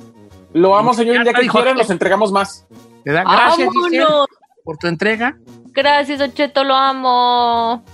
Lo 0.52 0.70
vamos, 0.70 0.96
señor, 0.96 1.22
día 1.22 1.32
que 1.32 1.46
quieran, 1.48 1.76
nos 1.76 1.90
entregamos 1.90 2.32
más. 2.32 2.66
¿verdad? 3.04 3.24
Gracias 3.24 3.68
Giselle, 3.72 4.04
¡Vámonos! 4.04 4.26
por 4.64 4.76
tu 4.76 4.86
entrega. 4.86 5.36
Gracias, 5.72 6.18
Don 6.18 6.32
Cheto, 6.32 6.64
lo 6.64 6.74
amo. 6.74 7.84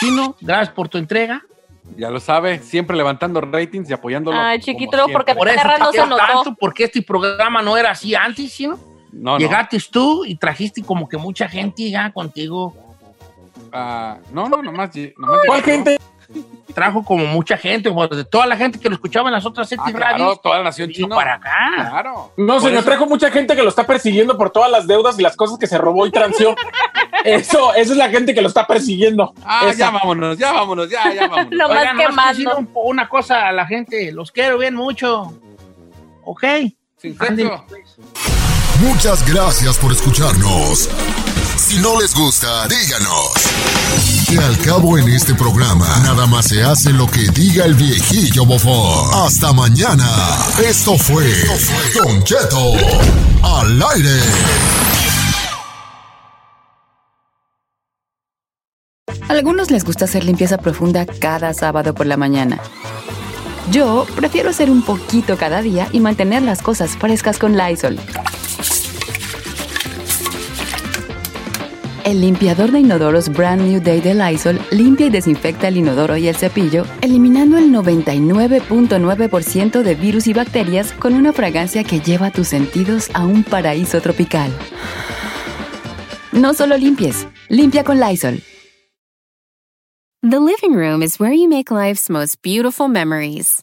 Chino, 0.00 0.34
gracias 0.40 0.70
por 0.70 0.88
tu 0.88 0.98
entrega. 0.98 1.42
Ya 1.96 2.10
lo 2.10 2.20
sabe, 2.20 2.58
siempre 2.60 2.96
levantando 2.96 3.40
ratings 3.40 3.90
y 3.90 3.92
apoyándolo. 3.92 4.38
Ay, 4.38 4.60
chiquito, 4.60 5.06
porque 5.12 5.34
Por 5.34 5.48
eso 5.48 5.68
no 5.78 5.90
te 5.90 5.98
se 5.98 6.06
notó. 6.06 6.22
tanto, 6.26 6.54
porque 6.58 6.84
este 6.84 7.02
programa 7.02 7.62
no 7.62 7.76
era 7.76 7.90
así 7.90 8.14
antes, 8.14 8.52
¿sí? 8.52 8.66
No, 8.66 8.78
no. 9.12 9.38
Llegaste 9.38 9.78
tú 9.90 10.24
y 10.24 10.36
trajiste 10.36 10.82
como 10.82 11.08
que 11.08 11.18
mucha 11.18 11.48
gente 11.48 11.90
ya 11.90 12.10
contigo. 12.12 12.74
Ah, 13.72 14.18
no, 14.32 14.48
no, 14.48 14.62
nomás. 14.62 14.90
nomás 15.18 15.40
¿Cuál 15.46 15.62
gente? 15.62 15.98
Trajo 16.74 17.04
como 17.04 17.26
mucha 17.26 17.58
gente, 17.58 17.90
como 17.90 18.08
de 18.08 18.24
toda 18.24 18.46
la 18.46 18.56
gente 18.56 18.78
que 18.80 18.88
lo 18.88 18.94
escuchaba 18.94 19.28
en 19.28 19.34
las 19.34 19.44
otras 19.44 19.68
siete 19.68 19.82
Ah, 19.86 19.92
claro, 19.92 20.12
radios. 20.18 20.42
toda 20.42 20.58
la 20.58 20.64
nación 20.64 20.90
chino. 20.90 21.14
para 21.14 21.34
acá. 21.34 21.50
Claro. 21.76 22.32
No, 22.38 22.54
Por 22.54 22.62
señor, 22.62 22.78
eso- 22.78 22.84
trajo 22.86 23.06
mucha 23.06 23.30
gente 23.30 23.54
que 23.54 23.62
lo 23.62 23.68
está 23.68 23.84
persiguiendo 23.84 24.38
por 24.38 24.50
todas 24.50 24.70
las 24.70 24.86
deudas 24.86 25.18
y 25.18 25.22
las 25.22 25.36
cosas 25.36 25.58
que 25.58 25.66
se 25.66 25.76
robó 25.76 26.06
y 26.06 26.10
transió. 26.10 26.54
Eso, 27.24 27.72
esa 27.74 27.92
es 27.92 27.96
la 27.98 28.08
gente 28.08 28.34
que 28.34 28.40
lo 28.42 28.48
está 28.48 28.66
persiguiendo. 28.66 29.32
Ah, 29.44 29.66
Esa. 29.68 29.78
ya 29.78 29.90
vámonos, 29.90 30.38
ya 30.38 30.52
vámonos, 30.52 30.88
ya, 30.90 31.12
ya 31.14 31.28
vámonos. 31.28 31.48
Lo 31.52 31.68
más 31.68 31.78
Oigan, 31.78 31.96
nomás 31.96 32.08
quemando. 32.08 32.28
decir 32.32 32.48
un- 32.58 32.70
una 32.74 33.08
cosa 33.08 33.46
a 33.48 33.52
la 33.52 33.64
gente. 33.66 34.10
Los 34.10 34.32
quiero 34.32 34.58
bien 34.58 34.74
mucho. 34.74 35.32
¿Ok? 36.24 36.44
Sin 36.96 37.16
pues. 37.16 37.32
Muchas 38.80 39.30
gracias 39.30 39.76
por 39.78 39.92
escucharnos. 39.92 40.88
Si 41.62 41.78
no 41.78 41.98
les 42.00 42.12
gusta, 42.12 42.66
díganos. 42.66 43.30
Que 44.28 44.36
al 44.36 44.58
cabo 44.58 44.98
en 44.98 45.08
este 45.08 45.32
programa, 45.32 45.86
nada 46.02 46.26
más 46.26 46.48
se 46.48 46.60
hace 46.60 46.92
lo 46.92 47.06
que 47.06 47.28
diga 47.30 47.64
el 47.64 47.74
viejillo 47.74 48.44
bofón. 48.44 49.08
Hasta 49.24 49.52
mañana. 49.52 50.04
Esto 50.58 50.98
fue 50.98 51.24
Don 51.94 52.24
Cheto 52.24 52.72
al 53.44 53.80
aire. 53.94 54.20
A 59.28 59.32
algunos 59.32 59.70
les 59.70 59.84
gusta 59.84 60.06
hacer 60.06 60.24
limpieza 60.24 60.58
profunda 60.58 61.06
cada 61.06 61.54
sábado 61.54 61.94
por 61.94 62.06
la 62.06 62.16
mañana. 62.16 62.60
Yo 63.70 64.04
prefiero 64.16 64.50
hacer 64.50 64.68
un 64.68 64.82
poquito 64.82 65.36
cada 65.38 65.62
día 65.62 65.88
y 65.92 66.00
mantener 66.00 66.42
las 66.42 66.60
cosas 66.60 66.96
frescas 66.96 67.38
con 67.38 67.56
Lysol. 67.56 68.00
El 72.04 72.20
limpiador 72.20 72.72
de 72.72 72.80
inodoros 72.80 73.28
Brand 73.28 73.62
New 73.62 73.80
Day 73.80 74.00
de 74.00 74.14
Lysol 74.14 74.58
limpia 74.72 75.06
y 75.06 75.10
desinfecta 75.10 75.68
el 75.68 75.76
inodoro 75.76 76.16
y 76.16 76.26
el 76.26 76.34
cepillo, 76.34 76.84
eliminando 77.00 77.58
el 77.58 77.70
99.9% 77.70 79.82
de 79.82 79.94
virus 79.94 80.26
y 80.26 80.32
bacterias 80.32 80.90
con 80.92 81.14
una 81.14 81.32
fragancia 81.32 81.84
que 81.84 82.00
lleva 82.00 82.32
tus 82.32 82.48
sentidos 82.48 83.08
a 83.14 83.24
un 83.24 83.44
paraíso 83.44 84.00
tropical. 84.00 84.50
No 86.32 86.54
solo 86.54 86.76
limpies, 86.76 87.28
limpia 87.48 87.84
con 87.84 88.00
Lysol. 88.00 88.42
The 90.22 90.40
living 90.40 90.74
room 90.74 91.02
is 91.02 91.20
where 91.20 91.32
you 91.32 91.48
make 91.48 91.70
life's 91.70 92.10
most 92.10 92.42
beautiful 92.42 92.88
memories. 92.88 93.62